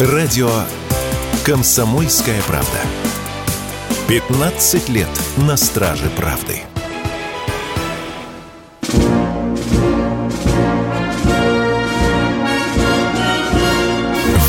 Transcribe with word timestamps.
Радио 0.00 0.50
«Комсомольская 1.44 2.42
правда». 2.48 2.80
15 4.08 4.88
лет 4.88 5.08
на 5.36 5.56
страже 5.56 6.10
правды. 6.16 6.62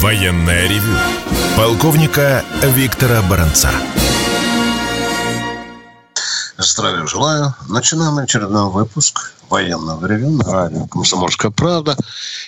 Военная 0.02 0.68
ревю. 0.68 0.98
Полковника 1.56 2.44
Виктора 2.64 3.22
Баранца. 3.30 3.70
Здравия 6.58 7.06
желаю. 7.06 7.54
Начинаем 7.70 8.18
очередной 8.18 8.72
выпуск 8.72 9.36
военного 9.52 10.08
ревю 10.08 10.32
на 10.32 10.52
радио 10.52 10.88
«Комсомольская 10.88 11.52
правда». 11.52 11.96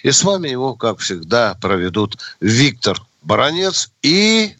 И 0.03 0.11
с 0.11 0.23
вами 0.23 0.49
его, 0.49 0.75
как 0.75 0.99
всегда, 0.99 1.55
проведут 1.55 2.17
Виктор 2.39 2.99
Баранец 3.21 3.91
и... 4.01 4.55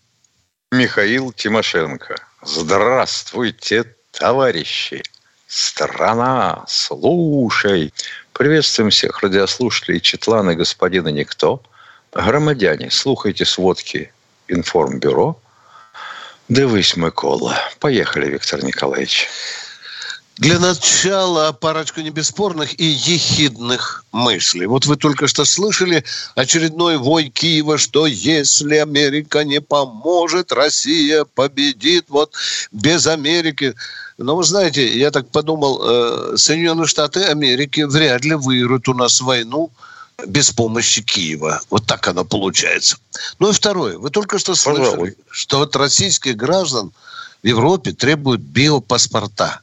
Михаил 0.72 1.32
Тимошенко. 1.32 2.16
Здравствуйте, 2.44 3.86
товарищи! 4.12 5.02
Страна, 5.48 6.66
слушай! 6.68 7.94
Приветствуем 8.34 8.90
всех 8.90 9.22
радиослушателей 9.23 10.02
Четлана 10.02 10.55
господина 10.55 11.08
Никто. 11.08 11.64
Громадяне, 12.12 12.92
слухайте 12.92 13.45
сводки 13.45 14.12
Информбюро. 14.48 15.40
Дивись, 16.50 16.98
Микола. 16.98 17.58
Поехали, 17.80 18.30
Виктор 18.30 18.64
Николаевич. 18.64 19.28
Для 20.38 20.59
начала 20.59 21.52
парочку 21.52 22.02
небесспорных 22.02 22.80
и 22.80 22.86
ехидных 22.86 24.05
мыслей. 24.12 24.68
Вот 24.68 24.86
вы 24.86 24.95
только 24.95 25.28
что 25.28 25.45
слышали 25.45 26.04
очередной 26.36 26.98
вой 26.98 27.30
Киева, 27.30 27.80
что 27.80 28.05
если 28.05 28.76
Америка 28.76 29.44
не 29.44 29.62
поможет, 29.62 30.52
Россия 30.52 31.26
победит. 31.26 32.06
Вот 32.09 32.34
без 32.72 33.08
Америки. 33.08 33.73
Но 34.20 34.36
вы 34.36 34.44
знаете, 34.44 34.98
я 34.98 35.09
так 35.09 35.28
подумал, 35.30 35.81
э, 35.81 36.38
Соединенные 36.38 36.86
Штаты 36.86 37.23
Америки 37.23 37.81
вряд 37.81 38.23
ли 38.23 38.36
выиграют 38.36 38.88
у 38.88 38.94
нас 38.94 39.22
войну 39.22 39.72
без 40.28 40.52
помощи 40.52 41.02
Киева. 41.02 41.61
Вот 41.72 41.88
так 41.88 42.08
оно 42.08 42.26
получается. 42.26 42.98
Ну 43.39 43.50
и 43.50 43.54
второе. 43.54 43.98
Вы 43.98 44.11
только 44.11 44.38
что 44.38 44.54
слышали, 44.54 44.86
Пожалуй. 44.86 45.16
что 45.31 45.58
вот 45.59 45.76
российских 45.76 46.36
граждан 46.36 46.92
в 47.42 47.48
Европе 47.48 47.92
требуют 47.92 48.42
биопаспорта. 48.42 49.61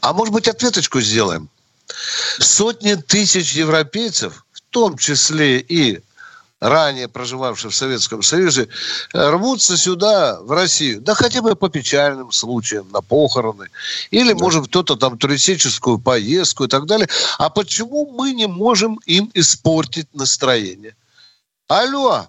А 0.00 0.12
может 0.12 0.32
быть, 0.32 0.48
ответочку 0.48 1.00
сделаем? 1.00 1.48
Сотни 2.38 2.94
тысяч 2.94 3.52
европейцев, 3.52 4.44
в 4.52 4.60
том 4.70 4.96
числе 4.96 5.58
и 5.58 6.00
ранее 6.60 7.08
проживавшие 7.08 7.70
в 7.70 7.74
Советском 7.74 8.22
Союзе, 8.22 8.68
рвутся 9.12 9.76
сюда, 9.76 10.40
в 10.42 10.52
Россию, 10.52 11.00
да 11.00 11.14
хотя 11.14 11.40
бы 11.42 11.56
по 11.56 11.68
печальным 11.68 12.30
случаям, 12.32 12.88
на 12.92 13.00
похороны, 13.00 13.68
или, 14.10 14.32
да. 14.32 14.38
может, 14.38 14.66
кто-то 14.66 14.96
там 14.96 15.18
туристическую 15.18 15.98
поездку 15.98 16.64
и 16.64 16.68
так 16.68 16.86
далее. 16.86 17.08
А 17.38 17.48
почему 17.48 18.12
мы 18.12 18.32
не 18.32 18.46
можем 18.46 19.00
им 19.06 19.30
испортить 19.34 20.14
настроение? 20.14 20.94
Алло, 21.66 22.26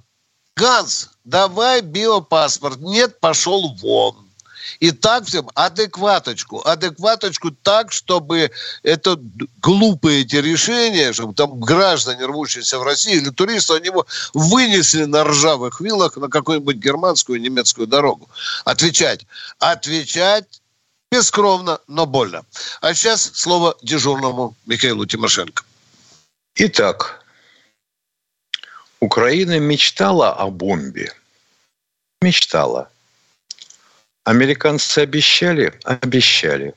Ганс, 0.56 1.09
давай 1.25 1.81
биопаспорт. 1.81 2.80
Нет, 2.80 3.19
пошел 3.19 3.75
вон. 3.81 4.30
И 4.79 4.91
так 4.91 5.25
всем 5.25 5.49
адекваточку. 5.55 6.61
Адекваточку 6.65 7.51
так, 7.51 7.91
чтобы 7.91 8.51
это 8.83 9.19
глупые 9.61 10.21
эти 10.21 10.35
решения, 10.35 11.13
чтобы 11.13 11.33
там 11.33 11.59
граждане, 11.59 12.25
рвущиеся 12.25 12.79
в 12.79 12.83
России, 12.83 13.15
или 13.15 13.29
туристы, 13.29 13.73
они 13.73 13.87
его 13.87 14.05
вынесли 14.33 15.05
на 15.05 15.23
ржавых 15.23 15.81
вилах 15.81 16.17
на 16.17 16.29
какую-нибудь 16.29 16.77
германскую, 16.77 17.41
немецкую 17.41 17.87
дорогу. 17.87 18.29
Отвечать. 18.65 19.25
Отвечать 19.59 20.61
бескровно, 21.11 21.79
но 21.87 22.05
больно. 22.05 22.44
А 22.81 22.94
сейчас 22.94 23.31
слово 23.33 23.75
дежурному 23.81 24.55
Михаилу 24.66 25.05
Тимошенко. 25.05 25.63
Итак, 26.55 27.23
Украина 29.00 29.59
мечтала 29.59 30.31
о 30.33 30.50
бомбе. 30.50 31.13
Мечтала. 32.21 32.91
Американцы 34.23 34.99
обещали? 34.99 35.73
Обещали. 35.83 36.73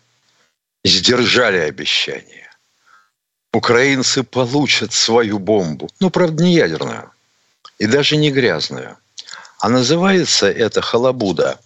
Сдержали 0.85 1.59
обещание. 1.59 2.51
Украинцы 3.53 4.23
получат 4.23 4.93
свою 4.93 5.39
бомбу. 5.39 5.89
Ну, 6.01 6.11
правда, 6.11 6.43
не 6.43 6.55
ядерную. 6.55 7.11
И 7.79 7.87
даже 7.87 8.17
не 8.17 8.31
грязную. 8.31 8.97
А 9.61 9.69
называется 9.69 10.51
это 10.51 10.81
халабуда. 10.81 11.61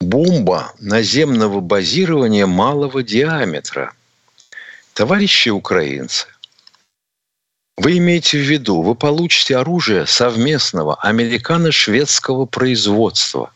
Бомба 0.00 0.74
наземного 0.78 1.60
базирования 1.60 2.46
малого 2.46 3.02
диаметра. 3.02 3.94
Товарищи 4.92 5.48
украинцы, 5.48 6.26
вы 7.76 7.98
имеете 7.98 8.38
в 8.38 8.42
виду, 8.42 8.82
вы 8.82 8.94
получите 8.94 9.56
оружие 9.56 10.06
совместного 10.06 10.96
американо-шведского 10.96 12.46
производства. 12.46 13.52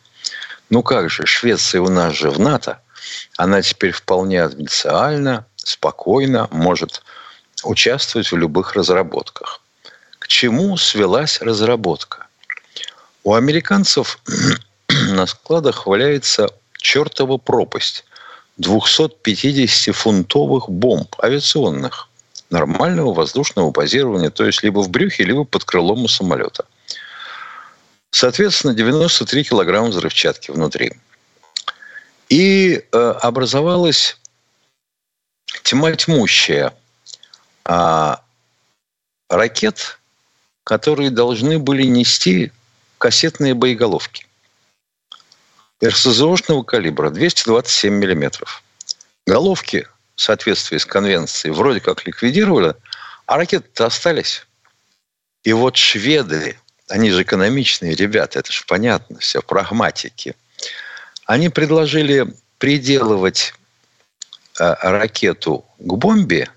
Ну 0.71 0.83
как 0.85 1.11
же, 1.11 1.27
Швеция 1.27 1.81
у 1.81 1.89
нас 1.89 2.15
же 2.15 2.31
в 2.31 2.39
НАТО. 2.39 2.81
Она 3.37 3.61
теперь 3.61 3.91
вполне 3.91 4.45
официально, 4.45 5.45
спокойно 5.57 6.47
может 6.53 7.03
участвовать 7.65 8.31
в 8.31 8.37
любых 8.37 8.75
разработках. 8.75 9.61
К 10.21 10.29
чему 10.29 10.77
свелась 10.77 11.43
разработка? 11.43 12.29
У 13.25 13.35
американцев 13.35 14.21
на 14.89 15.27
складах 15.27 15.87
валяется 15.87 16.49
чертова 16.79 17.37
пропасть 17.37 18.05
250-фунтовых 18.61 20.67
бомб 20.69 21.17
авиационных 21.21 22.09
нормального 22.49 23.13
воздушного 23.13 23.73
базирования, 23.73 24.31
то 24.31 24.45
есть 24.45 24.63
либо 24.63 24.79
в 24.81 24.89
брюхе, 24.89 25.25
либо 25.25 25.43
под 25.45 25.65
крылом 25.65 26.05
у 26.05 26.09
самолета– 26.09 26.65
Соответственно, 28.11 28.75
93 28.75 29.45
килограмма 29.45 29.89
взрывчатки 29.89 30.51
внутри. 30.51 30.93
И 32.29 32.85
э, 32.93 32.99
образовалась 33.23 34.19
тьма 35.63 35.93
тьмущая 35.93 36.75
а, 37.65 38.23
ракет, 39.29 39.99
которые 40.65 41.11
должны 41.11 41.59
были 41.59 41.85
нести 41.85 42.53
кассетные 42.99 43.55
боеголовки. 43.55 44.27
РСЗОшного 45.83 46.63
калибра 46.63 47.11
227 47.11 47.95
миллиметров. 47.95 48.63
Головки 49.27 49.89
в 50.15 50.21
соответствии 50.21 50.77
с 50.77 50.85
конвенцией 50.85 51.53
вроде 51.53 51.81
как 51.81 52.07
ликвидировали, 52.07 52.75
а 53.27 53.37
ракеты-то 53.37 53.87
остались. 53.87 54.47
И 55.45 55.53
вот 55.53 55.77
шведы 55.77 56.59
они 56.91 57.11
же 57.11 57.23
экономичные 57.23 57.95
ребята, 57.95 58.41
это 58.41 58.53
же 58.53 58.65
понятно, 58.67 59.19
все, 59.21 59.41
прагматики. 59.41 60.35
Они 61.25 61.49
предложили 61.49 62.27
приделывать 62.59 63.55
э, 64.59 64.75
ракету 64.83 65.65
к 65.79 65.95
бомбе, 65.95 66.51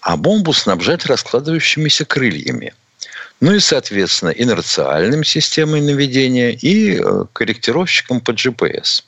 а 0.00 0.16
бомбу 0.16 0.52
снабжать 0.52 1.06
раскладывающимися 1.06 2.04
крыльями. 2.04 2.74
Ну 3.40 3.52
и, 3.54 3.60
соответственно, 3.60 4.30
инерциальным 4.30 5.22
системой 5.22 5.80
наведения 5.80 6.50
и 6.50 6.98
э, 6.98 7.24
корректировщиком 7.32 8.20
по 8.20 8.32
GPS. 8.32 9.04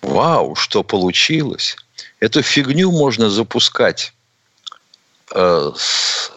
Вау, 0.00 0.54
что 0.54 0.82
получилось! 0.82 1.76
Эту 2.18 2.42
фигню 2.42 2.90
можно 2.90 3.28
запускать 3.28 4.14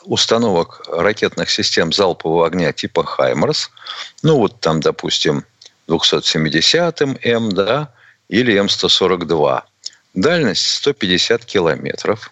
установок 0.04 0.82
ракетных 0.88 1.50
систем 1.50 1.92
залпового 1.92 2.48
огня 2.48 2.72
типа 2.72 3.04
«Хаймерс», 3.04 3.70
ну 4.24 4.38
вот 4.38 4.60
там, 4.60 4.80
допустим, 4.80 5.44
270-м 5.88 7.18
М, 7.22 7.52
да, 7.52 7.94
или 8.30 8.60
М142. 8.60 9.62
Дальность 10.14 10.66
150 10.68 11.46
километров. 11.46 12.32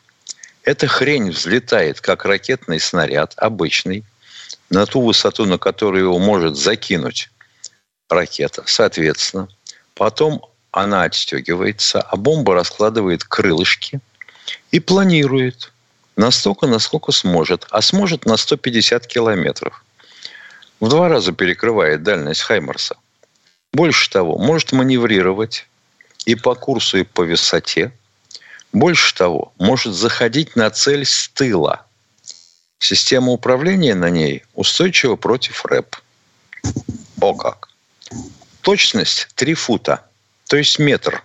Эта 0.64 0.88
хрень 0.88 1.30
взлетает, 1.30 2.02
как 2.02 2.26
ракетный 2.26 2.80
снаряд, 2.80 3.34
обычный, 3.38 4.04
на 4.70 4.86
ту 4.86 5.02
высоту, 5.02 5.46
на 5.46 5.58
которую 5.58 6.06
его 6.06 6.20
может 6.20 6.58
закинуть 6.58 7.30
ракета. 8.10 8.64
Соответственно, 8.66 9.48
потом 9.94 10.44
она 10.72 11.04
отстегивается, 11.04 12.02
а 12.02 12.18
бомба 12.18 12.56
раскладывает 12.56 13.24
крылышки 13.24 14.00
и 14.72 14.80
планирует– 14.80 15.72
Настолько, 16.16 16.68
насколько 16.68 17.12
сможет. 17.12 17.68
А 17.70 17.82
сможет 17.82 18.26
на 18.26 18.38
150 18.38 19.06
километров. 19.08 19.84
В 20.80 20.90
два 20.90 21.10
раза 21.10 21.32
перекрывает 21.32 22.04
дальность 22.04 22.42
Хаймерса. 22.42 22.96
Больше 23.74 24.10
того, 24.10 24.38
может 24.38 24.72
маневрировать 24.72 25.68
и 26.26 26.36
по 26.36 26.56
курсу, 26.56 27.00
и 27.00 27.04
по 27.04 27.24
высоте. 27.24 27.92
Больше 28.72 29.14
того, 29.16 29.54
может 29.58 29.94
заходить 29.94 30.56
на 30.56 30.70
цель 30.70 31.06
с 31.06 31.30
тыла. 31.30 31.86
Система 32.80 33.32
управления 33.32 33.96
на 33.96 34.10
ней 34.10 34.44
устойчива 34.54 35.16
против 35.16 35.66
рэп. 35.66 35.96
О 37.22 37.34
как! 37.34 37.70
Точность 38.62 39.28
3 39.36 39.54
фута, 39.54 40.06
то 40.48 40.58
есть 40.58 40.80
метр. 40.80 41.24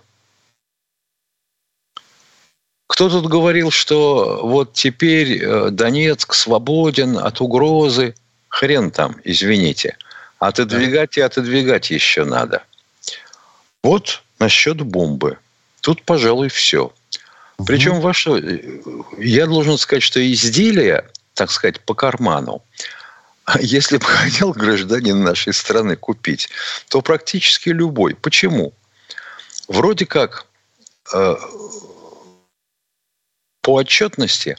Кто 2.91 3.09
тут 3.09 3.27
говорил, 3.27 3.71
что 3.71 4.41
вот 4.43 4.73
теперь 4.73 5.41
э, 5.41 5.69
Донецк 5.71 6.33
свободен 6.33 7.17
от 7.17 7.39
угрозы? 7.39 8.15
Хрен 8.49 8.91
там, 8.91 9.15
извините. 9.23 9.95
Отодвигать 10.39 11.15
и 11.15 11.21
отодвигать 11.21 11.89
еще 11.89 12.25
надо. 12.25 12.63
Вот 13.81 14.21
насчет 14.39 14.81
бомбы. 14.81 15.37
Тут, 15.79 16.03
пожалуй, 16.03 16.49
все. 16.49 16.91
Причем 17.65 18.01
ваше, 18.01 18.81
я 19.17 19.45
должен 19.47 19.77
сказать, 19.77 20.03
что 20.03 20.19
изделие, 20.29 21.07
так 21.33 21.49
сказать, 21.49 21.79
по 21.79 21.93
карману, 21.93 22.61
если 23.61 23.99
бы 23.99 24.05
хотел 24.05 24.51
гражданин 24.51 25.23
нашей 25.23 25.53
страны 25.53 25.95
купить, 25.95 26.49
то 26.89 27.01
практически 27.01 27.69
любой. 27.69 28.15
Почему? 28.15 28.73
Вроде 29.69 30.05
как 30.05 30.45
э, 31.13 31.35
по 33.61 33.73
отчетности 33.73 34.57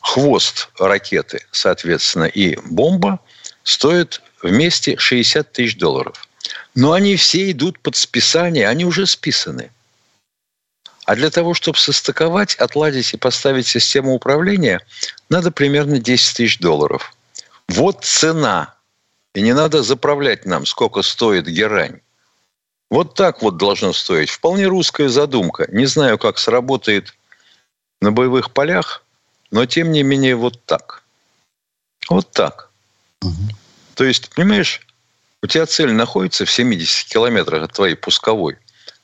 хвост 0.00 0.68
ракеты, 0.78 1.44
соответственно, 1.50 2.24
и 2.24 2.56
бомба 2.56 3.20
стоят 3.62 4.22
вместе 4.42 4.96
60 4.96 5.52
тысяч 5.52 5.76
долларов. 5.76 6.26
Но 6.74 6.92
они 6.92 7.16
все 7.16 7.50
идут 7.50 7.78
под 7.80 7.96
списание, 7.96 8.68
они 8.68 8.84
уже 8.84 9.06
списаны. 9.06 9.70
А 11.04 11.16
для 11.16 11.30
того, 11.30 11.54
чтобы 11.54 11.78
состыковать, 11.78 12.54
отладить 12.54 13.12
и 13.14 13.16
поставить 13.16 13.66
систему 13.66 14.14
управления, 14.14 14.80
надо 15.28 15.50
примерно 15.50 15.98
10 15.98 16.36
тысяч 16.36 16.58
долларов. 16.58 17.14
Вот 17.68 18.04
цена. 18.04 18.74
И 19.34 19.42
не 19.42 19.52
надо 19.52 19.82
заправлять 19.82 20.44
нам, 20.44 20.66
сколько 20.66 21.02
стоит 21.02 21.46
герань. 21.46 22.00
Вот 22.90 23.14
так 23.14 23.42
вот 23.42 23.56
должно 23.56 23.92
стоить. 23.92 24.30
Вполне 24.30 24.66
русская 24.66 25.08
задумка. 25.08 25.66
Не 25.70 25.86
знаю, 25.86 26.18
как 26.18 26.38
сработает 26.38 27.14
на 28.00 28.12
боевых 28.12 28.52
полях, 28.52 29.02
но 29.50 29.66
тем 29.66 29.92
не 29.92 30.02
менее 30.02 30.36
вот 30.36 30.64
так. 30.64 31.02
Вот 32.08 32.30
так. 32.30 32.70
Угу. 33.22 33.56
То 33.94 34.04
есть, 34.04 34.30
понимаешь, 34.34 34.86
у 35.42 35.46
тебя 35.46 35.66
цель 35.66 35.92
находится 35.92 36.44
в 36.44 36.50
70 36.50 37.08
километрах 37.08 37.64
от 37.64 37.72
твоей 37.72 37.94
пусковой, 37.94 38.58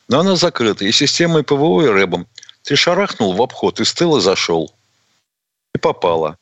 но 0.08 0.20
она 0.20 0.36
закрыта 0.36 0.84
и 0.84 0.92
системой 0.92 1.42
ПВО, 1.42 1.82
и 1.82 1.88
РЭБом. 1.88 2.26
Ты 2.62 2.76
шарахнул 2.76 3.32
в 3.32 3.42
обход, 3.42 3.80
и 3.80 3.84
с 3.84 3.92
тыла 3.92 4.20
зашел. 4.20 4.74
И 5.74 5.78
попала. 5.78 6.36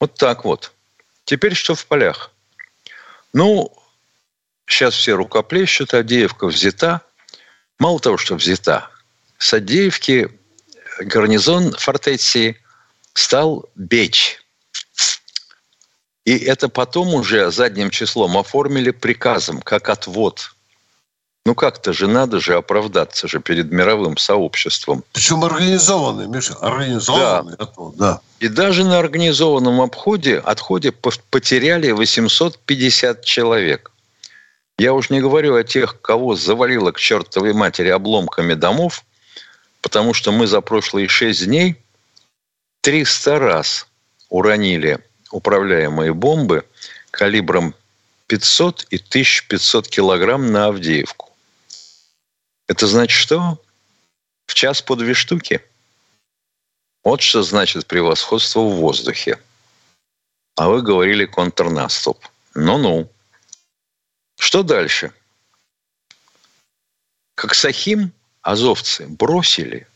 Вот 0.00 0.14
так 0.14 0.44
вот. 0.44 0.72
Теперь 1.24 1.54
что 1.54 1.74
в 1.74 1.86
полях? 1.86 2.30
Ну, 3.32 3.72
сейчас 4.66 4.94
все 4.94 5.14
рукоплещут, 5.14 5.94
Адеевка 5.94 6.46
взята. 6.46 7.02
Мало 7.78 8.00
того, 8.00 8.16
что 8.16 8.34
взята, 8.34 8.90
с 9.38 9.52
Адеевки 9.52 10.30
гарнизон 10.98 11.72
фортеции 11.72 12.56
стал 13.14 13.66
бечь. 13.74 14.38
И 16.24 16.36
это 16.36 16.68
потом 16.68 17.14
уже 17.14 17.50
задним 17.50 17.90
числом 17.90 18.36
оформили 18.36 18.90
приказом, 18.90 19.60
как 19.60 19.88
отвод. 19.88 20.54
Ну 21.46 21.54
как-то 21.54 21.92
же 21.92 22.06
надо 22.06 22.38
же 22.38 22.54
оправдаться 22.54 23.26
же 23.26 23.40
перед 23.40 23.72
мировым 23.72 24.18
сообществом. 24.18 25.02
Причем 25.12 25.42
организованный, 25.42 26.28
Миша, 26.28 26.54
организованный 26.54 27.56
да. 27.56 27.64
отвод, 27.64 27.96
да. 27.96 28.20
И 28.40 28.48
даже 28.48 28.84
на 28.84 28.98
организованном 28.98 29.80
обходе, 29.80 30.38
отходе 30.38 30.92
потеряли 30.92 31.90
850 31.92 33.24
человек. 33.24 33.90
Я 34.78 34.92
уж 34.92 35.10
не 35.10 35.20
говорю 35.20 35.56
о 35.56 35.64
тех, 35.64 36.00
кого 36.00 36.36
завалило 36.36 36.92
к 36.92 36.98
чертовой 36.98 37.54
матери 37.54 37.88
обломками 37.88 38.54
домов, 38.54 39.04
потому 39.80 40.14
что 40.14 40.32
мы 40.32 40.46
за 40.46 40.60
прошлые 40.60 41.08
шесть 41.08 41.44
дней 41.44 41.76
300 42.82 43.38
раз 43.38 43.86
уронили 44.28 45.04
управляемые 45.30 46.14
бомбы 46.14 46.66
калибром 47.10 47.74
500 48.26 48.86
и 48.90 48.96
1500 48.96 49.88
килограмм 49.88 50.52
на 50.52 50.66
Авдеевку. 50.66 51.30
Это 52.68 52.86
значит 52.86 53.18
что? 53.18 53.60
В 54.46 54.54
час 54.54 54.82
по 54.82 54.96
две 54.96 55.14
штуки. 55.14 55.60
Вот 57.02 57.20
что 57.22 57.42
значит 57.42 57.86
превосходство 57.86 58.60
в 58.60 58.76
воздухе. 58.76 59.40
А 60.56 60.68
вы 60.68 60.82
говорили 60.82 61.24
контрнаступ. 61.24 62.28
Ну-ну. 62.54 63.10
Что 64.38 64.62
дальше? 64.62 65.12
Как 67.34 67.54
Сахим 67.54 68.12
азовцы 68.50 69.06
бросили. 69.06 69.86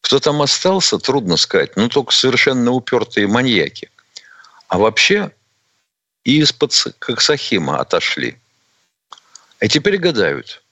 Кто 0.00 0.18
там 0.18 0.42
остался, 0.42 0.98
трудно 0.98 1.36
сказать. 1.36 1.76
Ну, 1.76 1.88
только 1.88 2.12
совершенно 2.12 2.72
упертые 2.72 3.26
маньяки. 3.26 3.90
А 4.68 4.78
вообще 4.78 5.32
и 6.24 6.40
из-под 6.40 6.72
Коксахима 6.98 7.78
отошли. 7.78 8.38
И 9.60 9.68
теперь 9.68 9.98
гадают. 9.98 10.62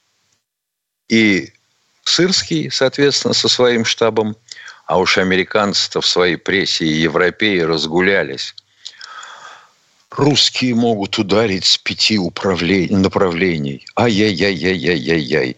И 1.09 1.53
Сырский, 2.05 2.71
соответственно, 2.71 3.35
со 3.35 3.49
своим 3.49 3.85
штабом, 3.85 4.37
а 4.87 4.99
уж 4.99 5.19
американцы-то 5.19 6.01
в 6.01 6.07
своей 6.07 6.37
прессе 6.37 6.87
и 6.87 7.03
европеи 7.03 7.61
разгулялись. 7.61 8.55
Русские 10.11 10.75
могут 10.75 11.19
ударить 11.19 11.67
с 11.67 11.77
пяти 11.77 12.19
направлений. 12.19 13.87
Ай-яй-яй-яй-яй-яй-яй. 13.97 15.57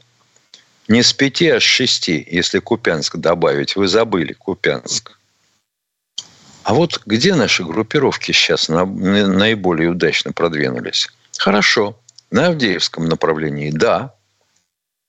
Не 0.91 1.05
с 1.05 1.13
пяти, 1.13 1.49
а 1.49 1.61
с 1.61 1.63
шести, 1.63 2.27
если 2.29 2.59
Купянск 2.59 3.15
добавить. 3.17 3.77
Вы 3.77 3.87
забыли 3.87 4.33
Купянск. 4.33 5.17
А 6.65 6.75
вот 6.75 7.03
где 7.07 7.37
наши 7.37 7.65
группировки 7.65 8.33
сейчас 8.33 8.69
наиболее 8.69 9.91
удачно 9.91 10.33
продвинулись? 10.33 11.09
Хорошо. 11.39 11.97
На 12.33 12.49
Авдеевском 12.49 13.05
направлении– 13.05 13.71
да. 13.73 14.17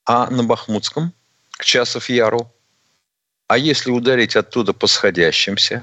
А 0.04 0.30
на 0.30 0.44
Бахмутском? 0.44 1.12
К 1.50 1.64
Часов 1.64 2.08
Яру? 2.08 2.48
А 3.48 3.58
если 3.58 3.90
ударить 3.90 4.36
оттуда 4.36 4.72
по 4.72 4.86
сходящимся? 4.86 5.82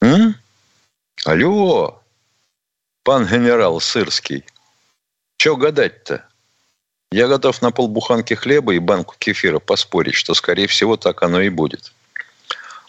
М? 0.00 0.34
Алло, 1.24 2.02
пан 3.04 3.24
генерал 3.26 3.80
Сырский. 3.80 4.44
Че 5.36 5.56
гадать-то? 5.56 6.29
Я 7.12 7.26
готов 7.26 7.60
на 7.60 7.72
полбуханки 7.72 8.34
хлеба 8.34 8.72
и 8.74 8.78
банку 8.78 9.16
кефира 9.18 9.58
поспорить, 9.58 10.14
что, 10.14 10.34
скорее 10.34 10.68
всего, 10.68 10.96
так 10.96 11.24
оно 11.24 11.40
и 11.40 11.48
будет. 11.48 11.92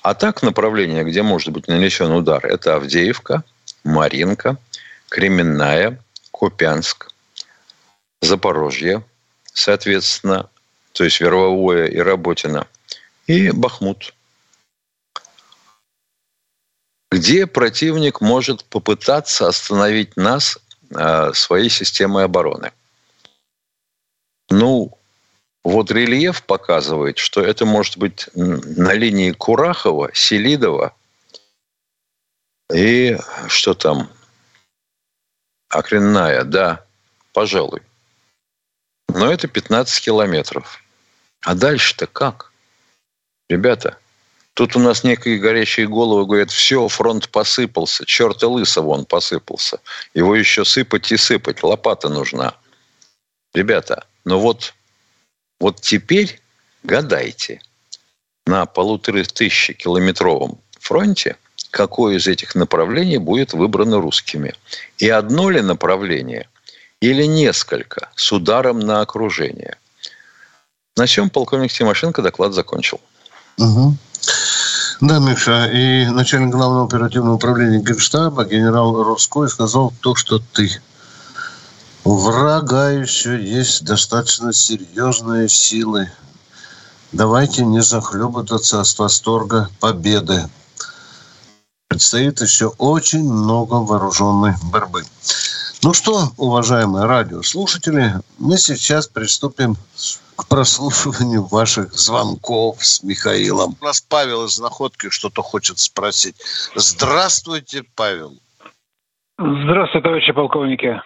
А 0.03 0.13
так 0.13 0.43
направление, 0.43 1.03
где 1.03 1.23
может 1.23 1.49
быть 1.49 1.67
нанесен 1.67 2.11
удар, 2.11 2.45
это 2.45 2.75
Авдеевка, 2.75 3.43
Маринка, 3.83 4.57
Кременная, 5.09 5.99
Купянск, 6.29 7.09
Запорожье, 8.21 9.03
соответственно, 9.53 10.49
то 10.91 11.03
есть 11.03 11.19
Вервовое 11.19 11.87
и 11.87 11.97
Работино, 11.97 12.67
и 13.25 13.49
Бахмут. 13.49 14.13
Где 17.11 17.47
противник 17.47 18.21
может 18.21 18.65
попытаться 18.65 19.47
остановить 19.47 20.15
нас 20.15 20.59
а, 20.93 21.33
своей 21.33 21.69
системой 21.69 22.25
обороны– 22.25 22.71
ну, 24.51 24.97
вот 25.63 25.91
рельеф 25.91 26.43
показывает, 26.43 27.17
что 27.17 27.41
это 27.41 27.65
может 27.65 27.97
быть 27.97 28.29
на 28.35 28.93
линии 28.93 29.31
Курахова, 29.31 30.11
Селидова 30.13 30.93
и 32.73 33.17
что 33.47 33.73
там? 33.73 34.09
Окренная, 35.69 36.43
да, 36.43 36.83
пожалуй. 37.33 37.81
Но 39.07 39.31
это 39.31 39.47
15 39.47 40.03
километров. 40.03 40.83
А 41.41 41.55
дальше-то 41.55 42.07
как? 42.07 42.51
Ребята, 43.49 43.97
тут 44.53 44.75
у 44.75 44.79
нас 44.79 45.03
некие 45.03 45.39
горячие 45.39 45.87
головы 45.87 46.25
говорят, 46.25 46.51
все, 46.51 46.87
фронт 46.87 47.29
посыпался, 47.29 48.05
черта 48.05 48.47
лысого 48.47 48.89
он 48.89 49.05
посыпался. 49.05 49.79
Его 50.13 50.35
еще 50.35 50.63
сыпать 50.63 51.11
и 51.11 51.17
сыпать, 51.17 51.63
лопата 51.63 52.09
нужна. 52.09 52.55
Ребята, 53.53 54.05
но 54.25 54.39
вот, 54.39 54.73
вот 55.59 55.81
теперь 55.81 56.39
гадайте 56.83 57.61
на 58.45 58.65
полутора 58.65 59.23
тысячи 59.23 59.73
километровом 59.73 60.59
фронте, 60.79 61.37
какое 61.69 62.17
из 62.17 62.27
этих 62.27 62.55
направлений 62.55 63.17
будет 63.17 63.53
выбрано 63.53 64.01
русскими. 64.01 64.53
И 64.97 65.09
одно 65.09 65.49
ли 65.49 65.61
направление 65.61 66.47
или 67.01 67.25
несколько 67.25 68.09
с 68.15 68.31
ударом 68.31 68.79
на 68.79 69.01
окружение. 69.01 69.77
На 70.97 71.05
всем 71.05 71.29
полковник 71.29 71.71
Тимошенко 71.71 72.21
доклад 72.21 72.53
закончил. 72.53 72.99
Угу. 73.57 73.97
Да, 75.01 75.17
Миша, 75.19 75.65
и 75.73 76.05
начальник 76.05 76.51
главного 76.51 76.85
оперативного 76.85 77.35
управления 77.35 77.79
Генштаба, 77.79 78.45
генерал 78.45 79.03
Роской, 79.03 79.49
сказал 79.49 79.93
то, 80.01 80.15
что 80.15 80.39
ты. 80.39 80.69
У 82.03 82.17
врага 82.17 82.89
еще 82.89 83.39
есть 83.39 83.85
достаточно 83.85 84.53
серьезные 84.53 85.47
силы. 85.47 86.11
Давайте 87.11 87.63
не 87.63 87.81
захлебываться 87.81 88.81
от 88.81 88.97
восторга 88.97 89.69
победы. 89.79 90.49
Предстоит 91.89 92.41
еще 92.41 92.67
очень 92.79 93.23
много 93.23 93.75
вооруженной 93.75 94.53
борьбы. 94.71 95.03
Ну 95.83 95.93
что, 95.93 96.29
уважаемые 96.37 97.05
радиослушатели, 97.05 98.13
мы 98.39 98.57
сейчас 98.57 99.07
приступим 99.07 99.75
к 100.35 100.47
прослушиванию 100.47 101.43
ваших 101.43 101.93
звонков 101.93 102.83
с 102.83 103.03
Михаилом. 103.03 103.75
У 103.79 103.85
нас 103.85 104.01
Павел 104.01 104.45
из 104.45 104.59
Находки 104.59 105.09
что-то 105.09 105.43
хочет 105.43 105.77
спросить. 105.77 106.35
Здравствуйте, 106.75 107.83
Павел. 107.95 108.37
Здравствуйте, 109.37 110.03
товарищи 110.03 110.31
полковники. 110.31 111.01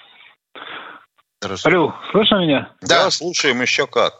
Здравствуйте. 1.46 1.78
Алло, 1.78 1.96
слышно 2.12 2.36
меня? 2.38 2.70
Да, 2.82 3.10
слушаем 3.12 3.62
еще 3.62 3.88
как. 3.88 4.14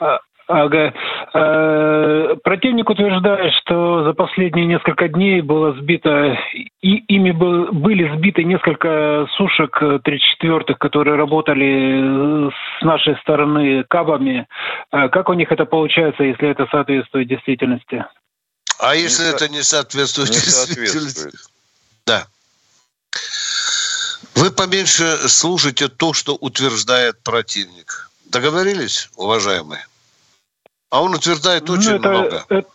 А, 0.00 0.18
Ага. 0.48 0.94
Э, 1.34 2.36
противник 2.44 2.88
утверждает, 2.88 3.52
что 3.54 4.04
за 4.04 4.12
последние 4.12 4.66
несколько 4.66 5.08
дней 5.08 5.40
было 5.40 5.72
сбито, 5.74 6.38
и 6.54 6.96
ими 7.08 7.32
был, 7.32 7.72
были 7.72 8.16
сбиты 8.16 8.44
несколько 8.44 9.26
сушек 9.36 9.76
34-х, 9.82 10.74
которые 10.74 11.16
работали 11.16 12.48
с 12.50 12.84
нашей 12.84 13.16
стороны 13.22 13.84
кабами. 13.88 14.46
Э, 14.92 15.08
как 15.08 15.28
у 15.28 15.32
них 15.32 15.50
это 15.50 15.64
получается, 15.64 16.22
если 16.22 16.48
это 16.48 16.68
соответствует 16.70 17.28
действительности? 17.28 18.04
А 18.78 18.94
если 18.94 19.24
не 19.24 19.30
это 19.30 19.48
не 19.48 19.62
соответствует 19.62 20.28
не 20.28 20.36
действительности? 20.36 21.38
Да. 22.06 22.26
Вы 24.36 24.50
поменьше 24.50 25.28
слушайте 25.28 25.88
то, 25.88 26.12
что 26.12 26.34
утверждает 26.34 27.22
противник. 27.22 28.10
Договорились, 28.26 29.08
уважаемые? 29.16 29.86
А 30.90 31.02
он 31.02 31.14
утверждает 31.14 31.68
ну, 31.68 31.74
очень 31.74 31.90
ну, 31.90 31.96
это, 31.96 32.08
много. 32.10 32.44
Это, 32.50 32.68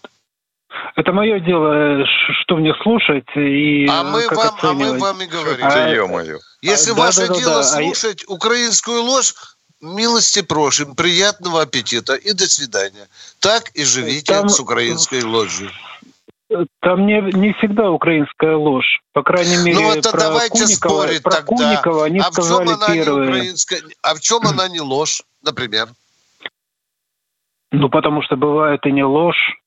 это 0.95 1.11
мое 1.13 1.39
дело, 1.39 2.03
что 2.41 2.57
мне 2.57 2.73
слушать 2.81 3.27
и 3.35 3.85
а 3.87 4.03
мы 4.03 4.23
как 4.23 4.63
вам, 4.63 4.71
А 4.71 4.73
мы 4.73 4.97
вам 4.97 5.21
и 5.21 5.27
говорим. 5.27 5.65
А, 5.65 5.87
ё 5.89 6.39
Если 6.63 6.91
а, 6.91 6.95
ваше 6.95 7.27
да, 7.27 7.33
да, 7.33 7.39
дело 7.39 7.55
да, 7.57 7.63
слушать 7.63 8.23
а... 8.27 8.33
украинскую 8.33 9.03
ложь, 9.03 9.35
милости 9.81 10.41
просим, 10.41 10.95
приятного 10.95 11.61
аппетита 11.61 12.15
и 12.15 12.33
до 12.33 12.49
свидания. 12.49 13.07
Так 13.39 13.69
и 13.75 13.83
живите 13.83 14.33
Там... 14.33 14.49
с 14.49 14.59
украинской 14.59 15.23
ложью. 15.23 15.69
Там 16.81 17.05
не, 17.05 17.21
не 17.33 17.53
всегда 17.53 17.91
украинская 17.91 18.55
ложь. 18.55 19.01
По 19.13 19.23
крайней 19.23 19.57
мере, 19.57 19.79
ну, 19.79 19.91
это 19.91 20.11
про 20.11 20.19
давайте 20.19 20.65
Куникова, 20.65 21.03
спорить 21.03 21.23
про 21.23 21.31
тогда. 21.31 21.45
Куникова 21.45 22.05
они 22.05 22.19
а 22.19 22.31
сказали 22.31 22.65
в 22.65 22.67
чем 22.67 22.75
она 22.75 22.87
первые. 22.87 23.25
Не 23.25 23.29
украинская, 23.29 23.81
а 24.01 24.15
в 24.15 24.19
чем 24.19 24.47
она 24.47 24.67
не 24.67 24.81
ложь, 24.81 25.23
например? 25.43 25.87
Ну, 27.71 27.89
потому 27.89 28.21
что 28.21 28.35
бывает 28.35 28.85
и 28.85 28.91
не 28.91 29.03
ложь. 29.03 29.57